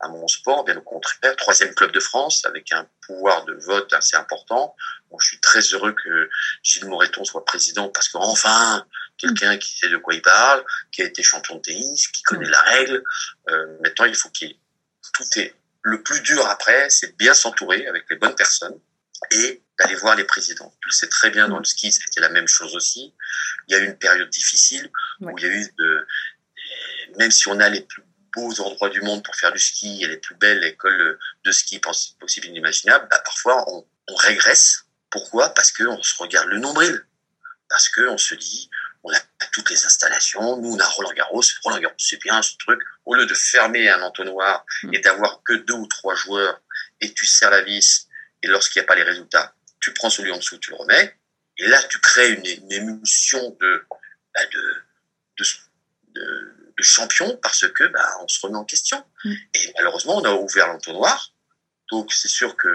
à 0.00 0.08
mon 0.08 0.26
sport, 0.28 0.64
bien 0.64 0.76
au 0.76 0.82
contraire. 0.82 1.36
Troisième 1.36 1.74
club 1.74 1.92
de 1.92 2.00
France, 2.00 2.44
avec 2.44 2.72
un 2.72 2.86
pouvoir 3.06 3.44
de 3.44 3.54
vote 3.54 3.92
assez 3.92 4.16
important. 4.16 4.74
Je 5.20 5.26
suis 5.26 5.40
très 5.40 5.60
heureux 5.60 5.92
que 5.92 6.30
Gilles 6.62 6.86
Moreton 6.86 7.24
soit 7.24 7.44
président 7.44 7.88
parce 7.90 8.08
qu'enfin, 8.08 8.86
quelqu'un 9.18 9.58
qui 9.58 9.76
sait 9.76 9.88
de 9.88 9.98
quoi 9.98 10.14
il 10.14 10.22
parle, 10.22 10.64
qui 10.90 11.02
a 11.02 11.04
été 11.04 11.22
champion 11.22 11.56
de 11.56 11.60
tennis, 11.60 12.08
qui 12.08 12.22
connaît 12.22 12.48
la 12.48 12.60
règle. 12.62 13.02
Euh, 13.50 13.76
maintenant, 13.82 14.06
il 14.06 14.14
faut 14.14 14.30
qu'il 14.30 14.56
tout 15.14 15.38
est 15.38 15.54
le 15.82 16.02
plus 16.02 16.20
dur 16.22 16.46
après, 16.46 16.88
c'est 16.88 17.08
de 17.08 17.16
bien 17.16 17.34
s'entourer 17.34 17.86
avec 17.86 18.04
les 18.08 18.16
bonnes 18.16 18.34
personnes 18.34 18.78
et 19.30 19.62
d'aller 19.78 19.94
voir 19.94 20.16
les 20.16 20.24
présidents. 20.24 20.74
Tu 20.82 20.88
le 20.88 20.92
sais 20.92 21.08
très 21.08 21.30
bien 21.30 21.48
dans 21.48 21.58
le 21.58 21.64
ski, 21.64 21.90
c'était 21.92 22.20
la 22.20 22.28
même 22.28 22.48
chose 22.48 22.74
aussi. 22.76 23.14
Il 23.68 23.72
y 23.72 23.74
a 23.78 23.80
eu 23.82 23.86
une 23.86 23.96
période 23.98 24.28
difficile 24.30 24.90
Ouais. 25.20 25.32
où 25.32 25.38
il 25.38 25.44
y 25.44 25.46
a 25.46 25.50
eu 25.50 25.66
de, 25.78 26.06
même 27.18 27.30
si 27.30 27.48
on 27.48 27.58
a 27.60 27.68
les 27.68 27.82
plus 27.82 28.02
beaux 28.34 28.60
endroits 28.60 28.88
du 28.88 29.00
monde 29.02 29.22
pour 29.24 29.34
faire 29.36 29.52
du 29.52 29.58
ski 29.58 30.02
et 30.02 30.06
les 30.08 30.16
plus 30.16 30.34
belles 30.36 30.64
écoles 30.64 31.18
de 31.44 31.52
ski 31.52 31.78
pos- 31.78 32.16
possibles 32.18 32.46
et 32.46 32.50
inimaginables, 32.50 33.06
bah, 33.10 33.20
parfois 33.24 33.64
on, 33.70 33.86
on 34.08 34.14
régresse. 34.16 34.84
Pourquoi? 35.10 35.50
Parce 35.50 35.70
qu'on 35.72 36.02
se 36.02 36.14
regarde 36.18 36.48
le 36.48 36.58
nombril. 36.58 37.04
Parce 37.68 37.88
qu'on 37.88 38.16
se 38.18 38.34
dit, 38.34 38.70
on 39.02 39.12
a 39.12 39.18
toutes 39.52 39.68
les 39.70 39.84
installations, 39.84 40.56
nous 40.58 40.74
on 40.74 40.78
a 40.78 40.86
Roland 40.86 41.12
Garros, 41.12 41.42
Roland 41.64 41.80
Garros 41.80 41.94
c'est 41.98 42.20
bien 42.22 42.40
ce 42.42 42.56
truc. 42.58 42.80
Au 43.04 43.14
lieu 43.14 43.26
de 43.26 43.34
fermer 43.34 43.88
un 43.90 44.02
entonnoir 44.02 44.64
Mm. 44.84 44.94
et 44.94 44.98
d'avoir 45.00 45.42
que 45.42 45.52
deux 45.54 45.74
ou 45.74 45.86
trois 45.86 46.14
joueurs 46.14 46.60
et 47.00 47.12
tu 47.12 47.26
serres 47.26 47.50
la 47.50 47.62
vis 47.62 48.08
et 48.42 48.48
lorsqu'il 48.48 48.80
n'y 48.80 48.84
a 48.84 48.88
pas 48.88 48.94
les 48.94 49.02
résultats, 49.02 49.54
tu 49.80 49.92
prends 49.94 50.10
celui 50.10 50.30
en 50.32 50.36
dessous, 50.38 50.58
tu 50.58 50.70
le 50.70 50.76
remets. 50.76 51.18
Et 51.58 51.66
là, 51.68 51.82
tu 51.84 51.98
crées 52.00 52.30
une, 52.32 52.46
une 52.46 52.72
émulsion 52.72 53.50
de, 53.60 53.84
bah, 54.34 54.40
de, 54.46 54.74
de, 55.38 55.44
de, 56.14 56.72
de 56.76 56.82
champion 56.82 57.36
parce 57.42 57.66
que 57.68 57.84
bah, 57.88 58.08
on 58.22 58.28
se 58.28 58.40
remet 58.44 58.56
en 58.56 58.64
question. 58.64 59.04
Mm. 59.24 59.32
Et 59.54 59.72
malheureusement, 59.76 60.16
on 60.16 60.24
a 60.24 60.32
ouvert 60.32 60.68
l'entonnoir. 60.68 61.32
Donc, 61.90 62.12
c'est 62.12 62.28
sûr 62.28 62.56
que. 62.56 62.68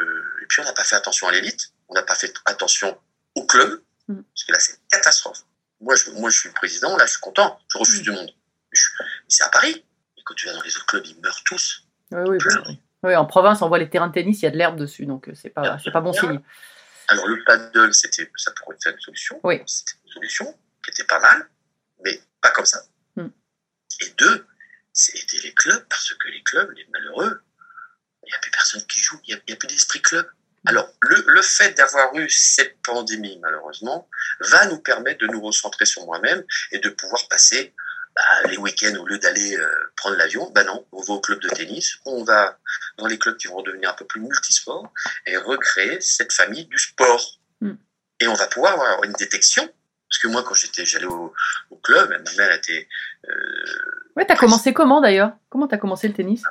Et 0.44 0.46
puis, 0.48 0.62
on 0.62 0.66
n'a 0.66 0.74
pas 0.74 0.84
fait 0.84 0.96
attention 0.96 1.28
à 1.28 1.32
l'élite. 1.32 1.74
On 1.90 1.94
n'a 1.96 2.04
pas 2.04 2.16
fait 2.16 2.34
attention 2.46 3.00
au 3.36 3.46
club. 3.46 3.82
Mm. 4.08 4.22
Parce 4.22 4.44
que 4.46 4.52
là, 4.52 4.60
c'est 4.60 4.74
une 4.74 4.88
catastrophe. 4.92 5.40
Moi 5.80 5.96
je, 5.96 6.10
moi, 6.12 6.30
je 6.30 6.40
suis 6.40 6.50
le 6.50 6.54
président. 6.56 6.96
Là, 6.98 7.06
je 7.06 7.12
suis 7.12 7.20
content. 7.22 7.60
Je 7.72 7.78
refuse 7.78 8.00
Mm. 8.02 8.04
du 8.04 8.12
monde. 8.12 8.28
Mais 8.72 8.78
je- 8.78 8.90
mais 9.00 9.06
c'est 9.30 9.44
à 9.44 9.50
Paris. 9.50 9.86
Et 10.18 10.22
quand 10.24 10.34
tu 10.36 10.46
vas 10.48 10.54
dans 10.54 10.62
les 10.62 10.76
autres 10.76 10.86
clubs, 10.86 11.06
ils 11.06 11.20
meurent 11.22 11.44
tous. 11.46 11.84
Oui, 12.12 12.22
oui, 12.28 12.38
bah, 12.38 12.64
oui. 12.68 12.80
Oui, 13.04 13.16
en 13.16 13.26
province, 13.26 13.62
on 13.62 13.68
voit 13.68 13.78
les 13.78 13.90
terrains 13.90 14.08
de 14.08 14.14
tennis, 14.14 14.42
il 14.42 14.46
y 14.46 14.48
a 14.48 14.52
de 14.52 14.58
l'herbe 14.58 14.78
dessus, 14.78 15.06
donc 15.06 15.30
euh, 15.30 15.34
c'est 15.36 15.50
pas, 15.50 15.78
c'est 15.84 15.92
pas 15.92 16.02
bon 16.02 16.14
signe. 16.14 16.42
Alors, 17.10 17.28
le 17.28 17.44
paddle, 17.46 17.94
c'était, 17.94 18.30
ça 18.36 18.52
pourrait 18.52 18.76
être 18.76 18.94
une 18.94 19.00
solution. 19.00 19.40
Oui. 19.44 19.62
C'était 19.66 19.94
une 20.06 20.12
solution 20.12 20.60
qui 20.84 20.92
était 20.92 21.06
pas 21.06 21.20
mal, 21.20 21.48
mais 22.04 22.20
pas 22.42 22.50
comme 22.50 22.66
ça. 22.66 22.82
Mm. 23.16 23.28
Et 24.02 24.10
deux, 24.18 24.46
c'est 24.94 25.16
aider 25.18 25.40
les 25.44 25.54
clubs, 25.54 25.86
parce 25.88 26.14
que 26.14 26.28
les 26.28 26.44
clubs, 26.44 26.70
les 26.72 26.86
malheureux, 26.92 27.42
il 28.24 28.30
n'y 28.30 28.34
a 28.34 28.40
plus 28.40 28.52
personne 28.52 28.86
qui 28.88 29.00
joue, 29.00 29.20
il 29.26 29.42
n'y 29.48 29.54
a, 29.54 29.58
plus 29.58 29.68
d'esprit 29.68 30.02
club. 30.02 30.28
Alors, 30.66 30.90
le, 31.02 31.24
le 31.28 31.42
fait 31.42 31.78
d'avoir 31.78 32.14
eu 32.16 32.30
cette 32.30 32.82
pandémie, 32.82 33.40
malheureusement, 33.42 34.10
va 34.40 34.66
nous 34.66 34.80
permettre 34.80 35.20
de 35.20 35.28
nous 35.28 35.42
recentrer 35.42 35.86
sur 35.86 36.06
moi-même 36.06 36.44
et 36.72 36.80
de 36.80 36.90
pouvoir 36.90 37.28
passer 37.30 37.74
bah, 38.18 38.50
les 38.50 38.58
week-ends, 38.58 38.96
au 39.00 39.06
lieu 39.06 39.20
d'aller 39.20 39.56
euh, 39.56 39.70
prendre 39.96 40.16
l'avion, 40.18 40.50
bah 40.54 40.64
non, 40.64 40.86
on 40.92 41.02
va 41.02 41.14
au 41.14 41.22
club 41.22 41.40
de 41.40 41.50
tennis, 41.50 41.98
on 42.06 42.24
va 42.24 42.58
dans 42.98 43.06
les 43.06 43.20
clubs 43.20 43.38
qui 43.38 43.48
vont 43.48 43.62
devenir 43.62 43.92
un 43.92 43.94
peu 43.94 44.06
plus 44.06 44.22
multisports 44.22 44.92
et 45.28 45.38
recréer 45.38 46.02
cette 46.02 46.34
famille 46.34 46.66
du 46.66 46.80
sport. 46.80 47.40
Mm. 47.62 47.74
Et 48.22 48.28
on 48.28 48.34
va 48.34 48.48
pouvoir 48.48 48.74
avoir 48.74 49.04
une 49.04 49.14
détection. 49.14 49.70
Parce 50.10 50.20
que 50.20 50.28
moi, 50.30 50.42
quand 50.44 50.54
j'étais, 50.56 50.86
j'allais 50.86 51.06
au, 51.06 51.34
au 51.70 51.76
club, 51.76 52.10
ma 52.10 52.32
mère 52.38 52.52
était, 52.54 52.88
euh, 53.28 53.34
Ouais, 54.16 54.26
t'as 54.26 54.38
commencé 54.38 54.74
comment 54.74 55.02
d'ailleurs? 55.02 55.34
Comment 55.50 55.68
t'as 55.68 55.78
commencé 55.78 56.08
le 56.08 56.14
tennis? 56.14 56.42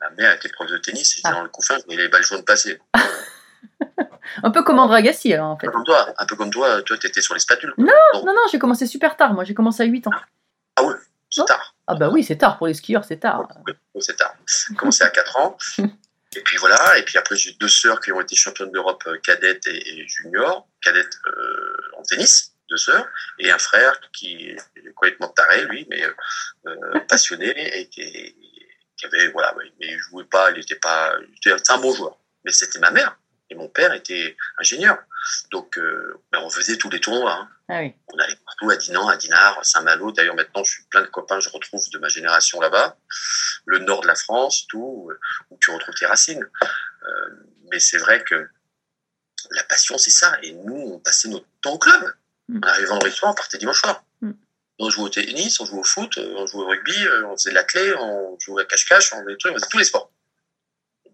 Ma 0.00 0.10
mère 0.10 0.32
était 0.34 0.48
prof 0.48 0.70
de 0.70 0.78
tennis, 0.78 1.12
j'étais 1.16 1.28
Ah. 1.28 1.32
dans 1.32 1.42
le 1.42 1.48
couffin, 1.48 1.76
je 1.78 1.84
voyais 1.84 2.02
les 2.02 2.08
balles 2.08 2.22
jaunes 2.24 2.44
passer. 2.44 2.80
Un 4.42 4.50
peu 4.52 4.62
comme 4.62 4.78
André 4.78 4.98
Agassi 4.98 5.32
alors 5.34 5.48
en 5.48 5.58
fait. 5.58 5.66
Un 5.66 5.70
peu 5.70 5.76
comme 5.76 5.84
toi, 5.84 6.14
un 6.16 6.26
peu 6.26 6.36
comme 6.36 6.50
toi, 6.50 6.82
toi, 6.82 6.96
t'étais 6.98 7.20
sur 7.20 7.34
les 7.34 7.40
spatules. 7.40 7.74
Non, 7.78 7.92
non, 8.24 8.34
j'ai 8.52 8.58
commencé 8.58 8.86
super 8.86 9.16
tard, 9.16 9.34
moi 9.34 9.42
j'ai 9.44 9.54
commencé 9.54 9.82
à 9.82 9.86
8 9.86 10.06
ans. 10.06 10.10
C'est 11.30 11.44
tard. 11.44 11.74
Ah 11.86 11.94
bah 11.94 12.08
oui, 12.10 12.24
c'est 12.24 12.36
tard 12.36 12.58
pour 12.58 12.66
les 12.66 12.74
skieurs, 12.74 13.04
c'est 13.04 13.18
tard. 13.18 13.48
Oui, 13.66 13.74
c'est 14.00 14.16
tard. 14.16 14.34
J'ai 14.46 14.74
commencé 14.74 15.04
à 15.04 15.10
4 15.10 15.36
ans. 15.38 15.58
Et 16.36 16.42
puis 16.42 16.58
voilà, 16.58 16.98
et 16.98 17.02
puis 17.04 17.16
après 17.16 17.36
j'ai 17.36 17.54
deux 17.54 17.68
sœurs 17.68 18.00
qui 18.00 18.12
ont 18.12 18.20
été 18.20 18.36
championnes 18.36 18.70
d'Europe 18.70 19.02
euh, 19.06 19.16
cadette 19.18 19.66
et, 19.66 20.06
junior, 20.06 20.68
cadette 20.82 21.18
euh, 21.26 21.90
en 21.96 22.02
tennis, 22.02 22.52
deux 22.68 22.76
sœurs, 22.76 23.08
et 23.38 23.50
un 23.50 23.58
frère 23.58 23.98
qui 24.12 24.50
est 24.50 24.92
complètement 24.94 25.28
taré 25.28 25.64
lui, 25.64 25.86
mais 25.88 26.02
euh, 26.66 27.00
passionné 27.08 27.80
et 27.80 27.88
qui, 27.88 28.36
qui 28.94 29.06
avait 29.06 29.28
voilà, 29.28 29.54
mais 29.58 29.86
il 29.88 29.98
jouait 29.98 30.24
pas, 30.24 30.50
il 30.50 30.58
était 30.58 30.76
pas, 30.76 31.14
c'était 31.42 31.72
un 31.72 31.78
bon 31.78 31.94
joueur, 31.94 32.18
mais 32.44 32.52
c'était 32.52 32.78
ma 32.78 32.90
mère 32.90 33.18
et 33.50 33.54
mon 33.54 33.68
père 33.68 33.94
était 33.94 34.36
ingénieur, 34.58 34.98
donc 35.50 35.78
euh, 35.78 36.20
ben, 36.30 36.40
on 36.42 36.50
faisait 36.50 36.76
tous 36.76 36.90
les 36.90 37.00
tournois. 37.00 37.32
Hein. 37.32 37.48
Ah 37.68 37.80
oui. 37.80 37.94
On 38.14 38.18
allait 38.18 38.36
partout, 38.46 38.70
à 38.70 38.76
Dinan, 38.76 39.08
à 39.08 39.16
Dinard, 39.16 39.58
à 39.58 39.64
Saint-Malo. 39.64 40.10
D'ailleurs, 40.12 40.34
maintenant, 40.34 40.64
je 40.64 40.70
suis 40.70 40.84
plein 40.84 41.02
de 41.02 41.06
copains, 41.06 41.38
je 41.40 41.50
retrouve 41.50 41.82
de 41.90 41.98
ma 41.98 42.08
génération 42.08 42.60
là-bas. 42.60 42.96
Le 43.66 43.78
nord 43.80 44.00
de 44.00 44.06
la 44.06 44.14
France, 44.14 44.66
tout, 44.68 45.10
où 45.50 45.58
tu 45.60 45.70
retrouves 45.70 45.94
tes 45.94 46.06
racines. 46.06 46.48
Euh, 47.02 47.30
mais 47.70 47.78
c'est 47.78 47.98
vrai 47.98 48.24
que 48.24 48.48
la 49.50 49.64
passion, 49.64 49.98
c'est 49.98 50.10
ça. 50.10 50.38
Et 50.42 50.52
nous, 50.52 50.94
on 50.94 50.98
passait 50.98 51.28
notre 51.28 51.46
temps 51.60 51.74
au 51.74 51.78
club. 51.78 52.14
Mm. 52.48 52.60
On 52.62 52.66
arrivait 52.66 52.86
vendredi 52.86 53.14
soir, 53.14 53.32
on 53.32 53.34
partait 53.34 53.58
dimanche 53.58 53.80
soir. 53.80 54.02
Mm. 54.22 54.32
On 54.78 54.90
jouait 54.90 55.04
au 55.04 55.08
tennis, 55.10 55.60
on 55.60 55.66
jouait 55.66 55.80
au 55.80 55.84
foot, 55.84 56.16
on 56.16 56.46
jouait 56.46 56.62
au 56.62 56.68
rugby, 56.68 57.04
euh, 57.04 57.26
on 57.26 57.36
faisait 57.36 57.50
de 57.50 57.54
la 57.54 57.64
clé, 57.64 57.94
on 57.98 58.38
jouait 58.38 58.62
à 58.62 58.66
cache-cache, 58.66 59.12
on 59.12 59.20
faisait 59.20 59.32
des 59.32 59.38
trucs, 59.38 59.52
on 59.52 59.56
faisait 59.56 59.68
tous 59.70 59.78
les 59.78 59.84
sports. 59.84 60.10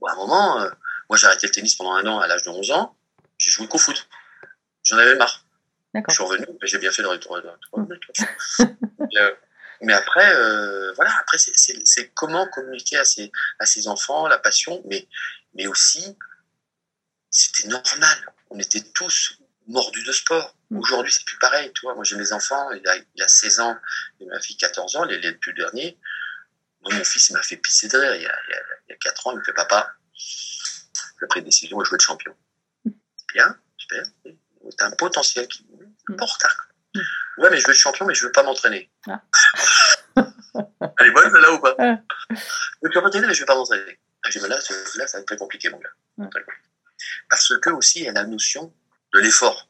Bon, 0.01 0.07
à 0.07 0.13
un 0.13 0.17
moment, 0.17 0.61
euh, 0.61 0.71
moi, 1.11 1.17
j'ai 1.17 1.27
arrêté 1.27 1.49
le 1.49 1.53
tennis 1.53 1.75
pendant 1.75 1.95
un 1.95 2.07
an 2.07 2.21
à 2.21 2.29
l'âge 2.29 2.43
de 2.43 2.51
11 2.51 2.71
ans. 2.71 2.97
J'ai 3.39 3.51
joué 3.51 3.67
qu'au 3.67 3.79
foot. 3.79 4.09
J'en 4.85 4.99
avais 4.99 5.17
marre. 5.17 5.44
Je 6.09 6.15
suis 6.15 6.23
revenu, 6.25 6.47
j'ai 6.63 6.79
bien 6.79 6.91
fait 6.91 7.03
de 7.03 7.09
de 7.09 7.13
retourner, 7.13 7.99
tu 8.01 8.11
vois. 8.59 8.67
mais, 9.01 9.21
euh, 9.21 9.35
mais 9.83 9.93
après, 9.93 10.35
euh, 10.35 10.93
voilà, 10.95 11.13
après, 11.21 11.39
c'est- 11.39 11.57
c'est 11.57 11.79
c'est 11.85 12.09
comment 12.11 12.47
communiquer 12.49 12.97
à 12.99 13.05
ses, 13.05 13.31
à 13.59 13.67
ses 13.67 13.87
enfants, 13.89 14.27
la 14.27 14.39
passion, 14.39 14.83
mais, 14.87 15.07
mais 15.55 15.67
aussi, 15.67 16.17
c'était 17.31 17.69
normal. 17.69 18.33
On 18.51 18.59
était 18.59 18.83
tous 18.95 19.39
mordus 19.67 20.05
de 20.05 20.13
sport. 20.13 20.57
Mm. 20.71 20.79
Aujourd'hui, 20.79 21.13
c'est 21.13 21.25
plus 21.25 21.39
pareil, 21.39 21.73
tu 21.75 21.83
vois. 21.83 21.95
Moi, 21.95 22.05
j'ai 22.05 22.17
mes 22.17 22.33
enfants, 22.33 22.71
il 22.73 22.87
a, 22.89 22.97
il 22.97 23.23
a 23.23 23.29
16 23.29 23.61
ans, 23.61 23.77
et 24.21 24.27
ma 24.27 24.41
fille 24.41 24.57
14 24.57 24.97
ans, 24.97 25.05
les, 25.05 25.19
les 25.19 25.33
deux 25.33 25.53
derniers. 25.53 25.99
Moi, 26.83 26.95
mon 26.95 27.05
fils, 27.05 27.31
il 27.31 27.33
m'a 27.35 27.43
fait 27.43 27.57
pisser 27.57 27.89
de 27.89 27.97
rire. 27.99 28.15
Il 28.15 28.23
y 28.23 28.27
a, 28.27 28.39
il 28.49 28.51
y 28.51 28.55
a, 28.55 28.61
il 28.89 28.91
y 28.91 28.93
a 28.93 28.97
4 28.97 29.27
ans, 29.27 29.33
il 29.33 29.39
me 29.39 29.45
fait 29.45 29.53
papa. 29.55 29.93
J'ai 31.21 31.27
pris 31.29 31.41
une 31.41 31.47
décision 31.47 31.81
et 31.83 31.89
veux 31.89 31.95
être 31.95 32.01
champion. 32.03 32.37
Bien, 33.33 33.59
super. 33.77 34.05
T'as 34.79 34.87
un 34.87 34.91
potentiel 34.93 35.47
qui 35.49 35.67
est 36.11 36.17
pas 36.17 36.25
en 36.25 36.27
retard. 36.27 36.57
Mm. 36.95 37.01
Ouais, 37.39 37.51
mais 37.51 37.59
je 37.61 37.67
veux 37.67 37.73
être 37.73 37.79
champion, 37.79 38.07
mais 38.07 38.15
je 38.15 38.25
veux 38.27 38.33
pas 38.33 38.43
m'entraîner. 38.43 38.91
Ah. 39.09 39.21
Elle 40.99 41.07
est 41.09 41.11
bonne, 41.11 41.31
celle-là, 41.33 41.53
ou 41.53 41.59
pas 41.59 41.75
Ouais. 41.79 41.97
Je 42.31 42.37
veux 42.83 42.91
pas 42.93 43.01
m'entraîner, 43.01 43.27
mais 43.27 43.35
je 43.35 43.41
vais 43.41 43.47
pas 43.47 43.57
m'entraîner. 43.57 43.99
Ah, 44.25 44.31
J'ai 44.31 44.39
dit, 44.39 44.43
mais 44.45 44.49
là, 44.49 44.57
là, 44.97 45.07
ça 45.07 45.19
va 45.19 45.21
être 45.21 45.27
très 45.27 45.37
compliqué, 45.37 45.71
mon 45.71 45.79
gars. 45.79 45.91
Compliqué. 46.17 46.47
Parce 47.29 47.53
que 47.61 47.71
aussi, 47.71 48.01
il 48.01 48.05
y 48.05 48.09
a 48.09 48.13
la 48.13 48.25
notion 48.25 48.73
de 49.13 49.19
l'effort. 49.21 49.69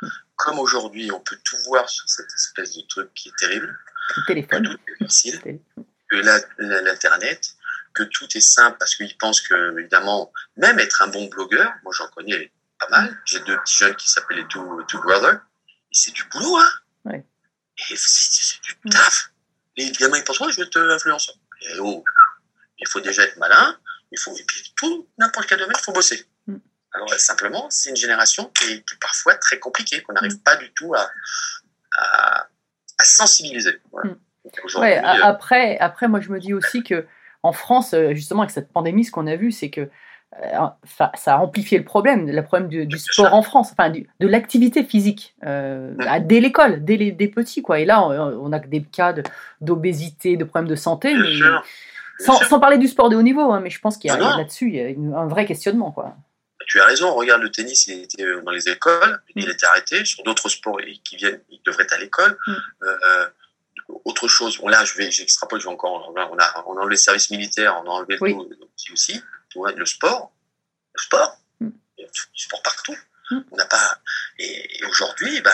Mm. 0.00 0.08
Comme 0.36 0.58
aujourd'hui, 0.58 1.12
on 1.12 1.20
peut 1.20 1.38
tout 1.44 1.56
voir 1.66 1.88
sur 1.88 2.08
cette 2.08 2.32
espèce 2.32 2.74
de 2.76 2.82
truc 2.88 3.12
qui 3.14 3.28
est 3.28 3.36
terrible, 3.38 3.78
Le 4.16 4.22
que 4.22 4.26
téléphone. 4.26 4.64
tout 4.64 4.78
est 4.92 5.04
facile, 5.04 5.40
que 6.10 6.16
l'Internet, 6.58 7.54
que 7.94 8.02
tout 8.04 8.26
est 8.34 8.40
simple 8.40 8.76
parce 8.78 8.94
qu'ils 8.96 9.16
pensent 9.18 9.40
que, 9.42 9.78
évidemment, 9.78 10.32
même 10.56 10.78
être 10.78 11.02
un 11.02 11.08
bon 11.08 11.26
blogueur, 11.26 11.72
moi 11.84 11.92
j'en 11.96 12.08
connais 12.08 12.50
pas 12.86 13.00
mal. 13.00 13.16
J'ai 13.24 13.40
deux 13.40 13.56
petits 13.58 13.76
jeunes 13.76 13.96
qui 13.96 14.10
s'appellent 14.10 14.38
les 14.38 14.46
Two, 14.48 14.82
Two 14.88 15.00
Brothers. 15.02 15.40
c'est 15.90 16.12
du 16.12 16.24
boulot, 16.24 16.58
hein. 16.58 16.70
Ouais. 17.04 17.24
Et 17.90 17.94
c'est 17.96 18.60
du 18.62 18.90
taf. 18.90 19.32
Les 19.76 19.90
gamins, 19.92 20.18
ils 20.18 20.24
pensent, 20.24 20.40
ouais, 20.40 20.52
je 20.52 20.60
vais 20.62 20.68
te 20.68 20.78
influencer. 20.78 21.32
Et 21.62 21.78
oh, 21.80 22.04
il 22.78 22.88
faut 22.88 23.00
déjà 23.00 23.22
être 23.22 23.36
malin, 23.38 23.78
il 24.10 24.18
faut, 24.18 24.36
et 24.36 24.44
puis 24.44 24.72
tout, 24.76 25.08
n'importe 25.18 25.46
quel 25.46 25.58
domaine, 25.58 25.76
il 25.78 25.82
faut 25.84 25.92
bosser. 25.92 26.26
Mm. 26.46 26.56
Alors, 26.94 27.10
simplement, 27.14 27.68
c'est 27.70 27.90
une 27.90 27.96
génération 27.96 28.46
qui 28.54 28.64
est, 28.64 28.86
qui 28.86 28.94
est 28.94 29.00
parfois 29.00 29.34
très 29.36 29.58
compliquée, 29.58 30.02
qu'on 30.02 30.12
n'arrive 30.12 30.34
Mm. 30.34 30.42
pas 30.42 30.56
du 30.56 30.72
tout 30.74 30.94
à, 30.94 31.10
à, 31.96 32.48
à 32.98 33.04
sensibiliser. 33.04 33.80
Voilà. 33.90 34.10
Mm. 34.10 34.18
Ouais, 34.74 34.98
euh, 34.98 35.22
après, 35.22 35.78
après, 35.78 36.08
moi, 36.08 36.20
je 36.20 36.30
me 36.30 36.40
dis 36.40 36.52
aussi 36.52 36.82
que 36.82 37.06
en 37.44 37.52
France, 37.52 37.94
euh, 37.94 38.12
justement, 38.14 38.42
avec 38.42 38.52
cette 38.52 38.72
pandémie, 38.72 39.04
ce 39.04 39.10
qu'on 39.12 39.26
a 39.28 39.36
vu, 39.36 39.52
c'est 39.52 39.70
que 39.70 39.82
euh, 39.82 39.90
ça, 40.96 41.12
ça 41.14 41.34
a 41.34 41.38
amplifié 41.38 41.78
le 41.78 41.84
problème, 41.84 42.28
le 42.30 42.42
problème 42.42 42.68
du, 42.68 42.98
sport 42.98 43.32
en 43.34 43.42
France, 43.42 43.70
enfin, 43.72 43.90
du- 43.90 44.08
de 44.20 44.26
l'activité 44.26 44.82
physique, 44.84 45.34
euh, 45.44 45.94
dès 46.20 46.40
l'école, 46.40 46.84
dès 46.84 46.96
les 46.96 47.12
petits, 47.28 47.62
quoi. 47.62 47.80
Et 47.80 47.84
là, 47.84 48.02
on, 48.02 48.10
on 48.48 48.52
a 48.52 48.58
que 48.60 48.68
des 48.68 48.82
cas 48.82 49.14
d'obésité, 49.60 50.36
de, 50.36 50.44
problèmes 50.44 50.68
de 50.70 50.76
santé, 50.76 51.14
mais 51.14 51.28
sans, 52.18 52.36
sans 52.44 52.60
parler 52.60 52.78
du 52.78 52.88
sport 52.88 53.08
de 53.08 53.16
haut 53.16 53.22
niveau, 53.22 53.52
hein, 53.52 53.60
mais 53.60 53.70
je 53.70 53.80
pense 53.80 53.96
qu'il 53.96 54.08
y 54.08 54.12
a, 54.12 54.16
il 54.16 54.38
là-dessus, 54.38 54.68
il 54.68 54.74
y 54.74 54.80
a 54.80 54.88
une- 54.88 55.14
un 55.14 55.26
vrai 55.26 55.44
questionnement, 55.44 55.90
quoi. 55.92 56.14
Tu 56.68 56.80
as 56.80 56.84
raison, 56.84 57.12
regarde 57.14 57.42
le 57.42 57.50
tennis, 57.50 57.86
il 57.88 58.02
était 58.04 58.22
euh, 58.22 58.40
dans 58.42 58.52
les 58.52 58.68
écoles, 58.68 59.20
il 59.34 59.46
Mm. 59.46 59.50
était 59.50 59.66
arrêté. 59.66 60.04
Sur 60.04 60.22
d'autres 60.22 60.48
sports 60.48 60.78
qui 61.04 61.16
viennent, 61.16 61.40
il 61.50 61.60
devrait 61.66 61.82
être 61.84 61.92
à 61.94 61.98
l'école. 61.98 62.38
Mm. 62.46 62.52
Euh, 62.84 63.26
autre 64.04 64.28
chose, 64.28 64.58
bon 64.58 64.68
là, 64.68 64.84
je 64.84 64.94
vais, 64.96 65.10
j'extrapole, 65.10 65.58
je 65.60 65.66
vais 65.66 65.72
encore, 65.72 66.08
on 66.14 66.16
a, 66.16 66.64
on 66.66 66.76
enlevé 66.78 66.90
le 66.90 66.96
service 66.96 67.30
militaire, 67.30 67.80
on 67.84 67.88
a 67.90 67.92
enlevé 67.92 68.14
le 68.14 68.22
Oui. 68.22 68.32
tout 68.34 68.92
aussi, 68.92 69.20
le 69.54 69.86
sport, 69.86 70.32
le 70.94 71.00
sport, 71.02 71.38
Mm. 71.60 71.68
il 71.98 72.02
y 72.02 72.04
a 72.06 72.08
du 72.10 72.42
sport 72.42 72.62
partout. 72.62 72.96
Mm. 73.30 73.38
On 73.52 73.56
n'a 73.56 73.66
pas, 73.66 73.98
et, 74.38 74.78
et 74.80 74.84
aujourd'hui, 74.86 75.40
ben, 75.40 75.50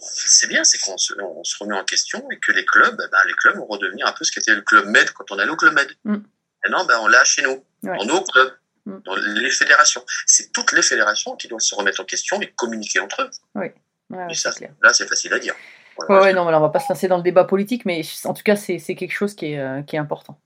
c'est 0.00 0.46
bien, 0.48 0.64
c'est 0.64 0.78
qu'on 0.78 0.96
se, 0.98 1.12
on 1.20 1.44
se 1.44 1.56
remet 1.58 1.76
en 1.76 1.84
question 1.84 2.26
et 2.30 2.38
que 2.38 2.52
les 2.52 2.64
clubs, 2.64 2.96
ben, 2.96 3.18
les 3.26 3.34
clubs 3.34 3.56
vont 3.56 3.66
redevenir 3.66 4.06
un 4.06 4.12
peu 4.12 4.24
ce 4.24 4.32
qu'était 4.32 4.54
le 4.54 4.62
club 4.62 4.86
Med 4.86 5.10
quand 5.12 5.30
on 5.30 5.38
allait 5.38 5.50
au 5.50 5.56
club 5.56 5.74
Med. 5.74 5.90
Mm. 6.04 6.16
Maintenant, 6.64 6.84
ben, 6.86 6.98
on 7.00 7.06
l'a 7.08 7.24
chez 7.24 7.42
nous, 7.42 7.64
Ouais. 7.82 7.96
dans 7.98 8.04
nos 8.06 8.22
clubs, 8.24 8.56
Mm. 8.86 8.98
dans 9.04 9.14
les 9.16 9.50
fédérations. 9.50 10.04
C'est 10.26 10.52
toutes 10.52 10.72
les 10.72 10.82
fédérations 10.82 11.36
qui 11.36 11.48
doivent 11.48 11.60
se 11.60 11.74
remettre 11.74 12.00
en 12.00 12.04
question 12.04 12.40
et 12.42 12.50
communiquer 12.52 13.00
entre 13.00 13.22
eux. 13.22 13.30
Ouais, 13.54 13.74
ouais, 14.10 14.26
Et 14.30 14.34
c'est 14.34 14.42
ça, 14.50 14.52
clair. 14.52 14.72
là, 14.82 14.92
c'est 14.92 15.06
facile 15.08 15.32
à 15.32 15.38
dire. 15.38 15.54
Voilà, 15.96 16.22
Ouais, 16.22 16.32
non, 16.32 16.44
mais 16.44 16.50
là, 16.50 16.58
on 16.58 16.62
va 16.62 16.68
pas 16.70 16.80
se 16.80 16.86
lancer 16.92 17.06
dans 17.08 17.16
le 17.18 17.22
débat 17.22 17.44
politique, 17.44 17.84
mais 17.84 18.02
en 18.24 18.34
tout 18.34 18.42
cas, 18.42 18.56
c'est 18.56 18.78
quelque 18.94 19.12
chose 19.12 19.34
qui 19.34 19.52
est, 19.52 19.58
euh, 19.60 19.82
qui 19.82 19.96
est 19.96 19.98
important. 19.98 20.38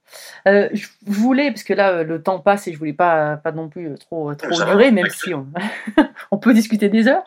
Euh, 0.47 0.69
je 0.73 0.87
voulais, 1.05 1.51
parce 1.51 1.63
que 1.63 1.73
là, 1.73 1.91
euh, 1.91 2.03
le 2.03 2.21
temps 2.21 2.39
passe 2.39 2.67
et 2.67 2.73
je 2.73 2.77
voulais 2.77 2.93
pas, 2.93 3.37
pas 3.37 3.51
non 3.51 3.67
plus 3.69 3.95
trop, 3.97 4.33
trop 4.35 4.53
ça 4.53 4.65
va, 4.65 4.71
durer, 4.71 4.91
même 4.91 5.09
si 5.09 5.33
on, 5.33 5.47
on 6.31 6.37
peut 6.37 6.53
discuter 6.53 6.89
des 6.89 7.07
heures. 7.07 7.23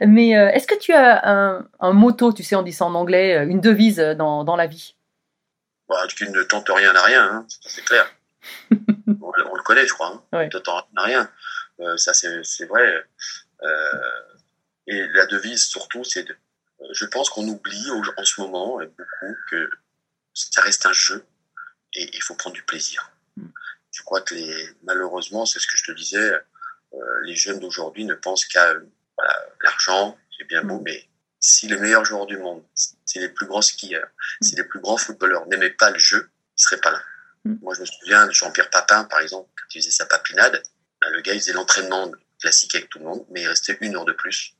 Mais 0.00 0.36
euh, 0.36 0.48
est-ce 0.50 0.66
que 0.66 0.78
tu 0.78 0.92
as 0.92 1.28
un, 1.28 1.66
un 1.80 1.92
motto, 1.92 2.32
tu 2.32 2.42
sais, 2.42 2.54
on 2.56 2.62
dit 2.62 2.72
ça 2.72 2.84
en 2.84 2.94
anglais, 2.94 3.44
une 3.46 3.60
devise 3.60 3.96
dans, 3.98 4.44
dans 4.44 4.56
la 4.56 4.66
vie? 4.66 4.94
Bah, 5.88 5.96
tu 6.08 6.28
ne 6.30 6.42
tentes 6.44 6.70
rien 6.70 6.94
à 6.94 7.02
rien, 7.02 7.24
hein, 7.24 7.46
c'est 7.60 7.84
clair. 7.84 8.06
on, 8.70 9.32
le- 9.36 9.48
on 9.50 9.54
le 9.56 9.62
connaît, 9.62 9.86
je 9.86 9.92
crois. 9.94 10.12
Hein. 10.32 10.38
Ouais. 10.38 10.44
Ne 10.46 10.58
tente 10.58 10.86
rien 10.94 11.02
à 11.02 11.06
rien. 11.06 11.30
Euh, 11.80 11.96
ça, 11.96 12.14
c'est 12.14 12.42
c'est 12.44 12.66
vrai. 12.66 13.04
Et 14.86 15.02
la 15.14 15.26
devise, 15.26 15.66
surtout, 15.66 16.04
c'est 16.04 16.24
de. 16.24 16.36
Je 16.92 17.04
pense 17.06 17.30
qu'on 17.30 17.46
oublie 17.48 17.90
en 18.16 18.24
ce 18.24 18.40
moment 18.40 18.80
euh, 18.80 18.86
beaucoup 18.86 19.34
que 19.50 19.70
ça 20.34 20.62
reste 20.62 20.86
un 20.86 20.92
jeu 20.92 21.24
et 21.94 22.10
il 22.12 22.22
faut 22.22 22.34
prendre 22.34 22.54
du 22.54 22.62
plaisir. 22.62 23.10
Mm. 23.36 23.48
Je 23.92 24.02
crois 24.02 24.20
que 24.20 24.34
les, 24.34 24.68
malheureusement, 24.82 25.46
c'est 25.46 25.60
ce 25.60 25.66
que 25.66 25.76
je 25.76 25.84
te 25.84 25.92
disais, 25.92 26.32
euh, 26.94 27.20
les 27.24 27.36
jeunes 27.36 27.60
d'aujourd'hui 27.60 28.04
ne 28.04 28.14
pensent 28.14 28.44
qu'à 28.44 28.70
euh, 28.70 28.80
voilà, 29.16 29.46
l'argent, 29.62 30.18
c'est 30.36 30.44
bien 30.44 30.62
beau, 30.62 30.80
Mm. 30.80 30.84
mais 30.84 31.08
si 31.40 31.68
les 31.68 31.76
meilleurs 31.76 32.04
joueurs 32.04 32.26
du 32.26 32.38
monde, 32.38 32.64
si 32.74 33.18
les 33.18 33.28
plus 33.28 33.46
grands 33.46 33.62
skieurs, 33.62 34.08
si 34.40 34.56
les 34.56 34.64
plus 34.64 34.80
grands 34.80 34.96
footballeurs 34.96 35.46
n'aimaient 35.46 35.70
pas 35.70 35.90
le 35.90 35.98
jeu, 35.98 36.30
ils 36.56 36.62
seraient 36.62 36.80
pas 36.80 36.90
là. 36.90 37.02
Moi, 37.44 37.74
je 37.74 37.80
me 37.80 37.84
souviens 37.86 38.26
de 38.26 38.32
Jean-Pierre 38.32 38.70
Papin, 38.70 39.04
par 39.04 39.20
exemple, 39.20 39.50
quand 39.54 39.74
il 39.74 39.82
faisait 39.82 39.90
sa 39.90 40.06
papinade, 40.06 40.62
ben, 41.02 41.10
le 41.10 41.20
gars, 41.20 41.34
il 41.34 41.40
faisait 41.40 41.52
l'entraînement 41.52 42.10
classique 42.40 42.74
avec 42.74 42.88
tout 42.88 42.98
le 42.98 43.04
monde, 43.04 43.26
mais 43.30 43.42
il 43.42 43.48
restait 43.48 43.76
une 43.82 43.94
heure 43.96 44.06
de 44.06 44.12
plus. 44.12 44.56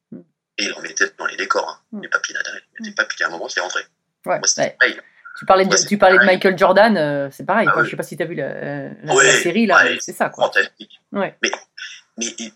Et 0.58 0.64
il 0.64 0.72
en 0.74 0.80
mettait 0.80 1.10
dans 1.18 1.26
les 1.26 1.36
décors, 1.36 1.68
hein, 1.68 1.80
Mm. 1.92 2.02
les 2.02 2.08
papinades. 2.08 2.46
hein. 2.52 2.58
Il 2.80 2.94
puis 2.94 3.24
à 3.24 3.26
un 3.26 3.30
moment, 3.30 3.48
c'est 3.48 3.60
rentré. 3.60 3.80
Ouais, 4.26 4.38
Moi, 4.38 4.46
c'était 4.46 4.62
ouais. 4.62 4.76
pareil. 4.78 5.00
Tu 5.36 5.44
parlais 5.46 5.64
de, 5.66 5.76
tu 5.88 5.98
parlais 5.98 6.18
de. 6.18 6.24
Michael 6.24 6.56
Jordan, 6.56 6.96
euh, 6.96 7.28
c'est 7.32 7.44
pareil. 7.44 7.66
Ah 7.68 7.72
quoi. 7.72 7.82
oui. 7.82 7.86
Je 7.88 7.90
sais 7.90 7.96
pas 7.96 8.04
si 8.04 8.16
tu 8.16 8.22
as 8.22 8.26
vu 8.26 8.36
la, 8.36 8.44
euh, 8.44 8.90
la- 9.02 9.14
Ouais, 9.14 9.24
la 9.26 9.32
série, 9.42 9.66
là, 9.66 9.84
c'est 10.00 10.12
ça, 10.12 10.28
quoi. 10.28 10.44
Fantastique. 10.46 11.00
Mais, 11.10 11.36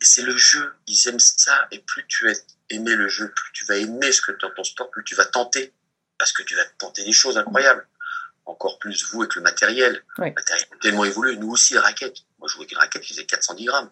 c'est 0.00 0.22
le 0.22 0.36
jeu. 0.36 0.72
Ils 0.86 1.08
aiment 1.08 1.18
ça. 1.18 1.66
Et 1.72 1.80
plus 1.80 2.06
tu 2.06 2.28
as 2.30 2.34
aimé 2.70 2.94
le 2.94 3.08
jeu, 3.08 3.32
plus 3.34 3.52
tu 3.52 3.64
vas 3.64 3.74
aimer 3.76 4.12
ce 4.12 4.20
que 4.20 4.30
dans 4.40 4.50
ton 4.50 4.62
sport, 4.62 4.90
plus 4.90 5.02
tu 5.02 5.16
vas 5.16 5.24
tenter. 5.24 5.72
Parce 6.18 6.32
que 6.32 6.42
tu 6.44 6.54
vas 6.54 6.64
tenter 6.78 7.04
des 7.04 7.12
choses 7.12 7.36
incroyables. 7.36 7.86
Encore 8.46 8.78
plus 8.78 9.04
vous 9.10 9.22
avec 9.22 9.34
le 9.34 9.42
matériel. 9.42 10.02
Le 10.16 10.30
matériel 10.32 10.66
tellement 10.80 11.04
évolué. 11.04 11.36
Nous 11.36 11.50
aussi, 11.50 11.74
la 11.74 11.80
raquette. 11.82 12.16
Moi, 12.38 12.48
je 12.48 12.54
jouais 12.54 12.62
avec 12.62 12.72
une 12.72 12.78
raquette 12.78 13.02
qui 13.02 13.12
faisait 13.12 13.24
410 13.26 13.64
grammes. 13.66 13.90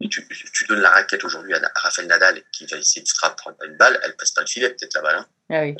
Et 0.00 0.08
tu, 0.08 0.26
tu 0.26 0.66
donnes 0.66 0.80
la 0.80 0.90
raquette 0.90 1.24
aujourd'hui 1.24 1.54
à, 1.54 1.60
Rafael 1.76 2.06
Nadal 2.06 2.42
qui 2.52 2.66
va 2.66 2.78
essayer 2.78 3.02
de 3.02 3.34
prendre 3.36 3.56
une 3.66 3.76
balle, 3.76 4.00
elle 4.02 4.16
passe 4.16 4.30
pas 4.30 4.40
le 4.40 4.46
filet, 4.46 4.70
peut-être 4.70 4.94
la 4.94 5.02
balle, 5.02 5.16
hein, 5.16 5.26
Ah 5.50 5.60
oui. 5.62 5.74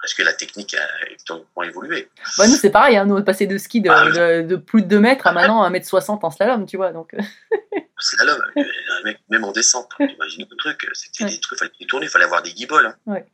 parce 0.00 0.14
que 0.14 0.22
la 0.22 0.32
technique 0.32 0.74
a 0.74 1.64
évolué. 1.64 2.08
Bah, 2.38 2.46
nous, 2.46 2.54
c'est 2.54 2.70
pareil, 2.70 2.96
hein, 2.96 3.04
nous, 3.04 3.14
on 3.16 3.18
est 3.18 3.24
passé 3.24 3.46
de 3.46 3.58
ski 3.58 3.82
de, 3.82 3.90
Ah, 3.90 4.10
de, 4.10 4.42
de 4.46 4.56
plus 4.56 4.82
de 4.82 4.88
2 4.88 5.00
mètres 5.00 5.26
à 5.26 5.32
maintenant 5.32 5.68
1m60 5.70 6.20
en 6.22 6.30
slalom, 6.30 6.64
tu 6.66 6.76
vois. 6.78 6.92
Donc, 6.92 7.12
euh, 7.14 7.18
Slalom, 7.98 8.40
euh, 8.56 9.14
même 9.28 9.44
en 9.44 9.52
descente, 9.52 9.90
t'imagines 9.98 10.46
le 10.50 10.56
truc, 10.56 10.86
c'était 10.94 11.24
Ouais. 11.24 11.30
des 11.30 11.40
trucs, 11.40 11.58
fallait 11.58 11.70
détourner, 11.78 12.08
fallait 12.08 12.24
avoir 12.26 12.42
des 12.42 12.52
guiboles. 12.52 12.86
Hein. 12.86 12.96
Ouais. 13.06 13.26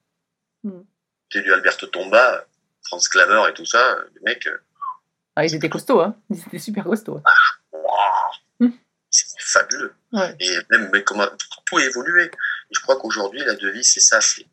Mm. 0.65 0.83
C'était 1.31 1.45
du 1.45 1.53
Alberto 1.53 1.87
Tomba, 1.87 2.47
Franz 2.87 3.09
Klaver 3.09 3.43
et 3.49 3.55
tout 3.55 3.67
ça, 3.67 3.97
le 4.15 4.21
mec, 4.25 4.47
euh, 4.47 4.59
ah, 5.37 5.45
ils 5.45 5.55
étaient 5.55 5.71
costauds, 5.71 6.01
hein. 6.01 6.15
Ils 6.31 6.39
étaient 6.41 6.59
super 6.59 6.85
costauds. 6.85 7.19
Mm. 7.73 7.81
C'est 9.13 9.27
fabuleux. 9.39 9.95
Ouais. 10.13 10.35
Et 10.41 10.59
même, 10.71 10.91
mais 10.93 11.05
comment 11.05 11.29
tout 11.69 11.77
a 11.77 11.85
évolué. 11.85 12.25
Et 12.25 12.75
je 12.75 12.81
crois 12.81 12.97
qu'aujourd'hui, 12.97 13.41
la 13.45 13.55
devise, 13.55 13.93
c'est 13.93 14.01
ça, 14.01 14.21
c'est 14.21 14.47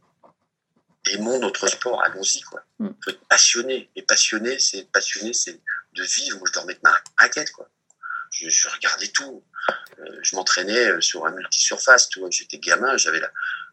aimons 1.07 1.39
notre 1.39 1.68
sport, 1.68 2.03
allons-y, 2.03 2.41
quoi. 2.41 2.64
Mm. 2.80 2.89
Faut 3.03 3.10
être 3.12 3.28
passionné. 3.28 3.89
Et 3.95 4.01
passionné, 4.03 4.60
c'est 4.60 4.91
passionné, 4.91 5.34
c'est 5.34 5.60
de 5.93 6.03
vivre. 6.03 6.38
Moi, 6.38 6.47
je 6.47 6.53
dormais 6.53 6.74
avec 6.74 6.84
ma 6.84 7.01
raquette, 7.18 7.51
quoi. 7.51 7.70
Je, 8.32 8.49
je 8.49 8.70
regardais 8.70 9.07
tout. 9.07 9.43
Euh, 9.99 10.20
je 10.22 10.36
m'entraînais 10.36 10.89
euh, 10.89 11.01
sur 11.01 11.26
un 11.26 11.32
multi-surface, 11.32 12.10
tu 12.10 12.20
vois. 12.20 12.30
J'étais 12.30 12.60
gamin, 12.60 12.97
j'avais 12.97 13.22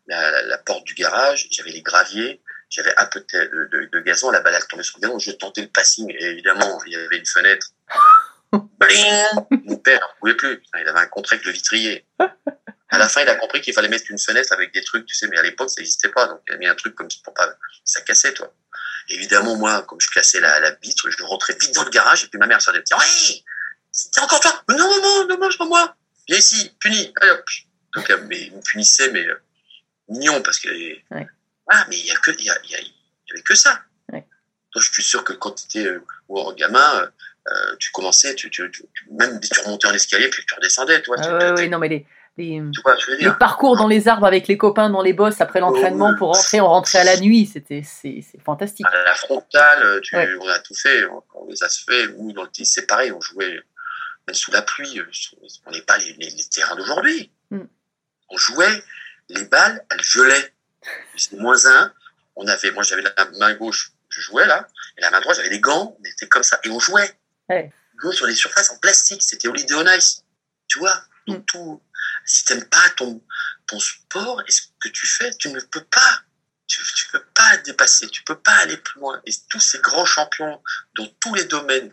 la, 0.07 0.43
la, 0.43 0.59
porte 0.59 0.84
du 0.84 0.95
garage, 0.95 1.49
j'avais 1.51 1.70
les 1.70 1.82
graviers, 1.82 2.41
j'avais 2.70 2.97
un 2.97 3.07
peu 3.07 3.20
de, 3.20 3.68
de, 3.72 3.89
de 3.93 4.01
gazon, 4.01 4.30
la 4.30 4.41
balle 4.41 4.57
tombait 4.68 4.82
sur 4.82 4.99
le 4.99 5.03
gazon, 5.03 5.18
je 5.18 5.32
tentais 5.32 5.62
le 5.62 5.68
passing, 5.68 6.11
et 6.11 6.24
évidemment, 6.24 6.80
il 6.87 6.93
y 6.93 6.97
avait 6.97 7.18
une 7.18 7.26
fenêtre. 7.26 7.68
Bling 8.53 9.61
Mon 9.65 9.77
père 9.77 10.01
ne 10.15 10.19
pouvait 10.21 10.35
plus. 10.35 10.63
Il 10.79 10.89
avait 10.89 11.01
un 11.01 11.07
contrat 11.07 11.35
avec 11.35 11.47
le 11.47 11.53
vitrier. 11.53 12.07
À 12.89 12.99
la 12.99 13.09
fin, 13.09 13.23
il 13.23 13.29
a 13.29 13.35
compris 13.35 13.61
qu'il 13.61 13.75
fallait 13.75 13.89
mettre 13.89 14.07
une 14.11 14.19
fenêtre 14.19 14.53
avec 14.53 14.73
des 14.73 14.83
trucs, 14.85 15.07
tu 15.07 15.15
sais, 15.15 15.27
mais 15.29 15.37
à 15.39 15.43
l'époque, 15.43 15.71
ça 15.71 15.81
n'existait 15.81 16.09
pas. 16.09 16.27
Donc, 16.29 16.41
il 16.49 16.55
a 16.55 16.57
mis 16.57 16.67
un 16.67 16.75
truc 16.75 16.95
comme 16.95 17.11
ça 17.11 17.19
pour 17.25 17.35
pas. 17.35 17.53
Ça 17.85 18.01
cassait, 18.03 18.33
toi. 18.33 18.53
Évidemment, 19.09 19.57
moi, 19.57 19.83
comme 19.83 20.01
je 20.01 20.09
cassais 20.11 20.41
la, 20.41 20.61
la 20.61 20.71
vitre, 20.73 21.11
je 21.11 21.23
rentrais 21.25 21.57
vite 21.61 21.75
dans 21.75 21.85
le 21.85 21.91
garage, 21.91 22.25
et 22.25 22.29
puis 22.29 22.39
ma 22.39 22.47
mère 22.47 22.61
sortait 22.63 22.79
me 22.81 22.85
dire 22.85 22.97
Oui 22.99 23.45
C'est 23.91 24.19
encore 24.21 24.41
toi 24.41 24.63
Non, 24.69 24.77
non, 24.79 25.01
non, 25.03 25.27
non, 25.29 25.39
non, 25.39 25.51
c'est 25.51 25.59
pas 25.59 25.65
moi 25.67 25.95
Viens 26.29 26.39
ici, 26.39 26.73
puni 26.81 27.13
Allez, 27.21 27.31
hop. 27.33 27.45
Donc, 27.95 28.13
mais, 28.29 28.41
il 28.43 28.53
me 28.57 28.63
punissait, 28.63 29.11
mais 29.11 29.27
euh, 29.27 29.41
mignon, 30.09 30.43
parce 30.43 30.59
que. 30.59 30.69
Ouais. 30.69 31.27
Ah, 31.71 31.87
mais 31.89 31.99
il 31.99 32.07
y 32.07 32.11
a 32.13 32.17
que. 32.17 32.31
Il 32.39 32.45
y, 32.45 32.51
a- 32.51 32.59
y 32.65 32.75
a- 32.77 32.81
y 32.81 32.93
avait 33.33 33.43
que 33.43 33.55
ça. 33.55 33.81
Ouais. 34.13 34.27
Donc, 34.75 34.83
je 34.83 34.91
suis 34.93 35.03
sûr 35.03 35.25
que 35.25 35.33
quand 35.33 35.53
tu 35.53 35.65
étais 35.67 35.89
euh, 35.89 36.53
gamin, 36.57 37.01
euh, 37.03 37.07
euh, 37.53 37.77
tu 37.79 37.91
commençais, 37.93 38.35
tu, 38.35 38.51
tu, 38.51 38.71
tu- 38.71 38.85
même 39.13 39.41
tu 39.41 39.61
remontais 39.61 39.87
en 39.89 39.93
escalier, 39.93 40.29
puis 40.29 40.45
tu 40.47 40.55
redescendais, 40.55 41.01
toi. 41.03 41.17
Ah, 41.21 41.39
ouais, 41.39 41.51
ouais, 41.53 41.69
non, 41.69 41.79
mais 41.79 41.89
les, 41.89 42.61
vois, 42.85 42.97
les 43.19 43.31
parcours 43.39 43.77
dans 43.77 43.87
les 43.89 44.09
arbres 44.09 44.27
avec 44.27 44.47
les 44.49 44.57
copains 44.59 44.91
dans 44.91 45.03
les 45.03 45.13
bosses 45.13 45.41
après 45.41 45.61
l'entraînement 45.61 46.15
pour 46.19 46.35
rentrer, 46.35 46.61
on 46.61 46.67
rentrait 46.69 46.99
à 46.99 47.05
la 47.05 47.17
nuit, 47.19 47.47
c'était 47.47 47.83
c'est 47.85 48.21
c'est 48.31 48.41
fantastique. 48.43 48.85
À 48.87 49.05
la 49.05 49.15
frontale, 49.15 50.01
tu, 50.03 50.17
Ouais. 50.17 50.29
on 50.41 50.49
a 50.49 50.59
tout 50.59 50.75
fait, 50.75 51.07
on, 51.07 51.23
on 51.35 51.49
les 51.49 51.63
a 51.63 51.69
fait. 51.69 52.09
Nous, 52.19 52.33
dans 52.33 52.43
le 52.43 52.51
c'est 52.65 52.87
pareil, 52.87 53.13
on 53.13 53.21
jouait 53.21 53.61
même 54.27 54.35
sous 54.35 54.51
la 54.51 54.63
pluie. 54.63 54.99
euh, 54.99 55.05
On 55.67 55.71
n'est 55.71 55.83
pas 55.83 55.99
les, 55.99 56.13
les- 56.15 56.31
les 56.31 56.45
terrains 56.51 56.75
d'aujourd'hui. 56.77 57.31
Mm. 57.51 57.61
On 58.31 58.37
jouait, 58.37 58.83
les 59.29 59.45
balles, 59.45 59.85
elles 59.91 60.03
gelaient. 60.03 60.53
C'était 61.17 61.37
moins 61.37 61.65
un. 61.67 61.93
On 62.35 62.47
avait, 62.49 62.71
moi, 62.73 62.83
j'avais 62.83 63.03
la 63.03 63.13
main 63.39 63.55
gauche, 63.55 63.93
je 64.11 64.21
jouais 64.21 64.47
là, 64.47 64.67
et 64.99 65.01
la 65.01 65.11
main 65.11 65.21
droite, 65.21 65.37
j'avais 65.37 65.49
les 65.49 65.61
gants, 65.61 65.97
on 65.99 66.05
était 66.05 66.27
comme 66.27 66.43
ça, 66.43 66.59
et 66.65 66.69
on 66.71 66.79
jouait. 66.81 67.11
Ouais. 67.49 67.73
Jouait 68.01 68.15
sur 68.15 68.27
des 68.27 68.35
surfaces 68.35 68.71
en 68.71 68.79
plastique, 68.79 69.23
c'était 69.23 69.49
Holiday 69.49 69.75
on 69.75 69.87
Ice. 69.97 70.23
Tu 70.69 70.79
vois, 70.79 71.03
donc 71.27 71.41
Mm. 71.41 71.45
tout. 71.45 71.83
Si 72.25 72.45
t'aimes 72.45 72.69
pas 72.69 72.91
ton, 72.97 73.23
ton 73.67 73.79
sport 73.81 74.43
et 74.47 74.51
ce 74.51 74.63
que 74.81 74.89
tu 74.89 75.07
fais, 75.07 75.31
tu 75.39 75.49
ne 75.49 75.61
peux 75.61 75.85
pas. 75.85 76.21
Tu, 76.67 76.83
tu 76.97 77.09
peux 77.13 77.25
pas 77.35 77.57
dépasser, 77.59 78.09
tu 78.09 78.25
peux 78.25 78.39
pas 78.39 78.55
aller 78.57 78.77
plus 78.77 78.99
loin. 79.01 79.23
Et 79.25 79.31
tous 79.49 79.61
ces 79.61 79.79
grands 79.79 80.05
champions 80.05 80.61
dans 80.97 81.07
tous 81.21 81.35
les 81.35 81.45
domaines 81.45 81.93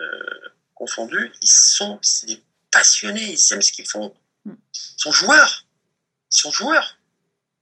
euh, 0.00 0.48
confondus, 0.74 1.32
ils 1.40 1.48
sont 1.48 2.00
des 2.24 2.42
passionnés, 2.72 3.32
ils 3.32 3.52
aiment 3.52 3.62
ce 3.62 3.70
qu'ils 3.72 3.88
font. 3.88 4.14
Mm. 4.44 4.54
Ils 4.74 5.00
sont 5.00 5.12
joueurs. 5.12 5.64
Ils 6.32 6.36
sont 6.40 6.50
joueurs. 6.50 6.98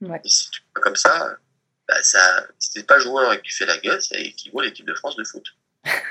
Ouais. 0.00 0.20
Et 0.24 0.28
si 0.28 0.50
tu 0.50 0.60
fais 0.74 0.80
comme 0.80 0.96
ça, 0.96 1.36
bah, 1.86 2.02
ça, 2.02 2.46
si 2.58 2.72
t'es 2.72 2.82
pas 2.82 2.98
joueur 2.98 3.32
et 3.32 3.38
que 3.38 3.42
tu 3.42 3.54
fais 3.54 3.66
la 3.66 3.76
gueule, 3.78 4.00
ça 4.02 4.16
équivaut 4.16 4.60
à 4.60 4.64
l'équipe 4.64 4.86
de 4.86 4.94
France 4.94 5.16
de 5.16 5.24
foot. 5.24 5.44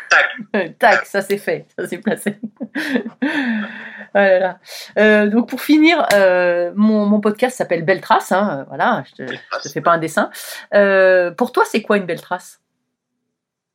Tac 0.10 0.78
Tac, 0.80 1.06
ça 1.06 1.22
c'est 1.22 1.38
fait, 1.38 1.68
ça 1.78 1.88
c'est 1.88 1.98
placé. 2.00 2.38
Oh 4.16 4.20
là 4.20 4.40
là. 4.40 4.60
Euh, 4.98 5.28
donc 5.28 5.50
pour 5.50 5.62
finir, 5.62 6.08
euh, 6.14 6.72
mon, 6.76 7.06
mon 7.06 7.20
podcast 7.20 7.58
s'appelle 7.58 7.84
Belle 7.84 8.02
Trace. 8.02 8.32
Hein, 8.32 8.66
voilà, 8.70 9.04
je 9.10 9.26
te, 9.26 9.32
je 9.34 9.62
te 9.64 9.70
fais 9.70 9.82
pas 9.82 9.92
un 9.92 9.98
dessin. 9.98 10.32
Euh, 10.74 11.30
pour 11.32 11.52
toi, 11.52 11.66
c'est 11.70 11.82
quoi 11.82 11.98
une 11.98 12.06
belle 12.06 12.22
trace? 12.22 12.60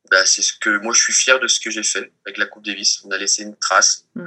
Bah, 0.09 0.25
c'est 0.25 0.41
ce 0.41 0.53
que 0.59 0.79
moi 0.79 0.91
je 0.93 1.01
suis 1.01 1.13
fier 1.13 1.39
de 1.39 1.47
ce 1.47 1.59
que 1.59 1.69
j'ai 1.69 1.83
fait 1.83 2.11
avec 2.25 2.37
la 2.37 2.45
Coupe 2.47 2.65
Davis. 2.65 3.03
On 3.05 3.11
a 3.11 3.17
laissé 3.17 3.43
une 3.43 3.55
trace 3.55 4.05
Mm. 4.15 4.25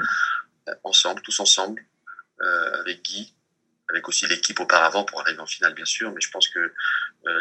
euh, 0.69 0.75
ensemble, 0.85 1.21
tous 1.23 1.39
ensemble, 1.41 1.83
euh, 2.41 2.81
avec 2.81 3.03
Guy, 3.03 3.35
avec 3.91 4.09
aussi 4.09 4.27
l'équipe 4.27 4.59
auparavant 4.61 5.05
pour 5.05 5.21
arriver 5.21 5.41
en 5.41 5.47
finale 5.47 5.75
bien 5.75 5.85
sûr. 5.85 6.11
Mais 6.13 6.21
je 6.21 6.31
pense 6.31 6.49
que 6.49 6.61
euh, 6.61 6.73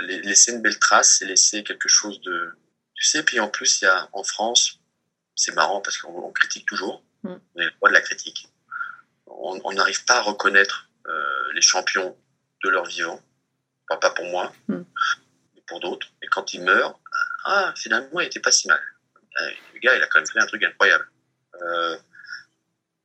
la- 0.01 0.17
laisser 0.17 0.51
une 0.53 0.61
belle 0.63 0.79
trace, 0.79 1.17
c'est 1.19 1.25
laisser 1.25 1.63
quelque 1.63 1.87
chose 1.87 2.19
de, 2.21 2.51
tu 2.95 3.05
sais. 3.05 3.23
Puis 3.23 3.39
en 3.39 3.47
plus, 3.49 3.81
il 3.81 3.85
y 3.85 3.87
a 3.87 4.09
en 4.13 4.23
France, 4.23 4.79
c'est 5.35 5.53
marrant 5.53 5.81
parce 5.81 5.97
qu'on 5.97 6.09
on 6.23 6.31
critique 6.31 6.65
toujours. 6.67 7.03
Mm. 7.23 7.35
On 7.55 7.59
est 7.61 7.65
le 7.65 7.71
roi 7.79 7.89
de 7.89 7.93
la 7.93 8.01
critique. 8.01 8.49
On 9.27 9.71
n'arrive 9.73 10.03
pas 10.05 10.17
à 10.17 10.21
reconnaître 10.21 10.89
euh, 11.07 11.51
les 11.53 11.61
champions 11.61 12.15
de 12.63 12.69
leur 12.69 12.85
vivant. 12.85 13.21
Enfin, 13.89 13.99
pas 13.99 14.09
pour 14.11 14.25
moi, 14.25 14.51
Mm. 14.67 14.81
mais 15.55 15.61
pour 15.67 15.79
d'autres. 15.79 16.07
Et 16.23 16.27
quand 16.27 16.53
ils 16.53 16.61
meurent, 16.63 16.99
ah, 17.45 17.73
finalement, 17.77 18.19
il 18.21 18.25
était 18.27 18.39
pas 18.39 18.51
si 18.51 18.67
mal. 18.67 18.81
Euh, 19.41 19.49
Le 19.73 19.79
gars, 19.79 19.95
il 19.95 20.01
a 20.01 20.07
quand 20.07 20.19
même 20.19 20.27
fait 20.27 20.39
un 20.39 20.45
truc 20.47 20.63
incroyable. 20.63 21.07
Euh, 21.61 21.97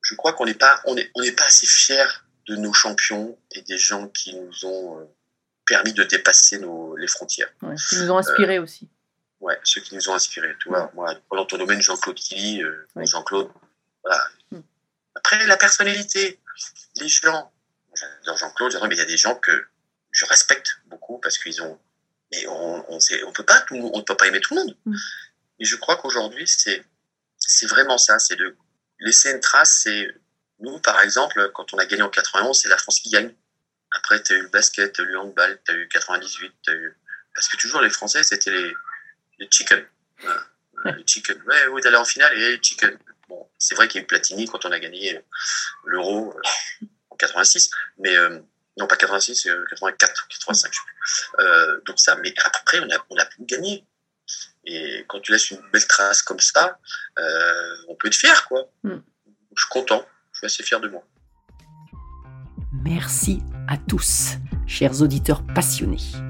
je 0.02 0.14
crois 0.14 0.32
qu'on 0.32 0.46
n'est 0.46 0.54
pas, 0.54 0.80
on 0.86 0.96
est, 0.96 1.10
on 1.14 1.20
n'est 1.22 1.32
pas 1.32 1.44
assez 1.44 1.66
fiers 1.66 2.06
de 2.46 2.56
nos 2.56 2.72
champions 2.72 3.38
et 3.52 3.62
des 3.62 3.78
gens 3.78 4.08
qui 4.08 4.34
nous 4.34 4.64
ont 4.64 5.08
permis 5.66 5.92
de 5.92 6.02
dépasser 6.04 6.58
nos, 6.58 6.96
les 6.96 7.06
frontières. 7.06 7.50
Ouais, 7.62 7.74
Qui 7.88 7.96
nous 7.98 8.10
ont 8.10 8.18
inspirés 8.18 8.58
aussi. 8.58 8.88
Ouais, 9.40 9.58
ceux 9.64 9.80
qui 9.80 9.94
nous 9.94 10.08
ont 10.10 10.14
inspirés. 10.14 10.54
Tu 10.60 10.68
vois, 10.68 10.90
moi, 10.94 11.14
dans 11.32 11.46
ton 11.46 11.56
domaine, 11.56 11.80
Jean-Claude 11.80 12.16
Killy, 12.16 12.62
euh, 12.62 12.86
Oui. 12.94 13.06
Jean-Claude, 13.06 13.50
voilà. 14.04 14.22
Mm. 14.50 14.60
Après, 15.14 15.46
la 15.46 15.56
personnalité, 15.56 16.38
les 16.96 17.08
gens. 17.08 17.50
J'adore 17.94 18.36
Jean-Claude, 18.36 18.78
mais 18.82 18.94
il 18.94 18.98
y 18.98 19.02
a 19.02 19.06
des 19.06 19.16
gens 19.16 19.34
que 19.34 19.66
je 20.12 20.26
respecte 20.26 20.80
beaucoup 20.86 21.18
parce 21.18 21.38
qu'ils 21.38 21.62
ont. 21.62 21.78
Mais 22.32 22.46
on, 22.46 22.92
on, 22.92 23.00
sait, 23.00 23.24
on 23.24 23.32
peut 23.32 23.44
pas 23.44 23.60
tout, 23.62 23.90
on 23.92 24.02
peut 24.02 24.16
pas 24.16 24.26
aimer 24.26 24.40
tout 24.40 24.54
le 24.54 24.60
monde. 24.60 24.76
Mm. 24.84 24.96
Et 25.60 25.64
je 25.64 25.76
crois 25.76 25.96
qu'aujourd'hui, 25.96 26.46
c'est, 26.46 26.84
c'est 27.38 27.66
vraiment 27.66 27.98
ça, 27.98 28.18
c'est 28.18 28.36
de 28.36 28.56
laisser 29.00 29.30
une 29.32 29.40
trace. 29.40 29.80
C'est 29.82 30.14
nous, 30.60 30.78
par 30.80 31.00
exemple, 31.00 31.50
quand 31.54 31.72
on 31.72 31.78
a 31.78 31.86
gagné 31.86 32.02
en 32.02 32.10
91, 32.10 32.60
c'est 32.60 32.68
la 32.68 32.76
France 32.76 33.00
qui 33.00 33.10
gagne. 33.10 33.34
Après, 33.92 34.22
tu 34.22 34.34
as 34.34 34.36
eu 34.36 34.42
le 34.42 34.48
basket, 34.48 34.92
tu 34.92 35.00
as 35.00 35.04
eu 35.04 35.08
le 35.08 35.18
handball, 35.18 35.60
tu 35.64 35.72
as 35.72 35.74
eu 35.74 35.88
98, 35.88 36.52
tu 36.62 36.72
eu. 36.72 36.96
Parce 37.34 37.48
que 37.48 37.56
toujours, 37.56 37.80
les 37.80 37.90
Français, 37.90 38.22
c'était 38.22 38.50
les, 38.50 38.74
les 39.40 39.48
chicken. 39.50 39.84
Ouais. 40.22 40.92
Les 40.96 41.04
chicken. 41.06 41.42
Ouais, 41.46 41.66
oui, 41.72 41.82
d'aller 41.82 41.96
en 41.96 42.04
finale 42.04 42.32
et 42.38 42.56
les 42.56 42.62
chicken. 42.62 42.96
Bon, 43.28 43.48
c'est 43.58 43.74
vrai 43.74 43.88
qu'il 43.88 44.00
y 44.00 44.02
a 44.02 44.04
eu 44.04 44.06
Platini 44.06 44.46
quand 44.46 44.64
on 44.64 44.72
a 44.72 44.78
gagné 44.78 45.16
euh, 45.16 45.20
l'Euro 45.86 46.34
euh, 46.36 46.86
en 47.10 47.16
86, 47.16 47.70
mais 47.98 48.14
euh, 48.16 48.38
non 48.76 48.86
pas 48.86 48.96
86, 48.96 49.46
euh, 49.46 49.64
84, 49.70 50.28
85. 50.28 50.72
je 50.72 50.78
sais 50.78 50.84
plus. 50.84 51.44
Euh, 51.44 51.80
donc 51.86 51.98
ça, 51.98 52.16
mais 52.16 52.34
après 52.44 52.80
on 52.80 52.90
a 52.90 53.04
on 53.10 53.16
a 53.16 53.26
pu 53.26 53.44
gagner. 53.44 53.84
Et 54.64 55.04
quand 55.08 55.20
tu 55.20 55.32
laisses 55.32 55.50
une 55.50 55.62
belle 55.72 55.86
trace 55.86 56.22
comme 56.22 56.38
ça, 56.38 56.78
euh, 57.18 57.76
on 57.88 57.94
peut 57.96 58.08
être 58.08 58.14
fier, 58.14 58.46
quoi. 58.46 58.70
Mm. 58.84 58.98
Je 59.56 59.62
suis 59.62 59.70
content, 59.70 60.06
je 60.32 60.38
suis 60.38 60.46
assez 60.46 60.62
fier 60.62 60.80
de 60.80 60.88
moi. 60.88 61.02
Merci 62.84 63.40
à 63.68 63.76
tous, 63.76 64.36
chers 64.66 65.02
auditeurs 65.02 65.44
passionnés. 65.54 66.29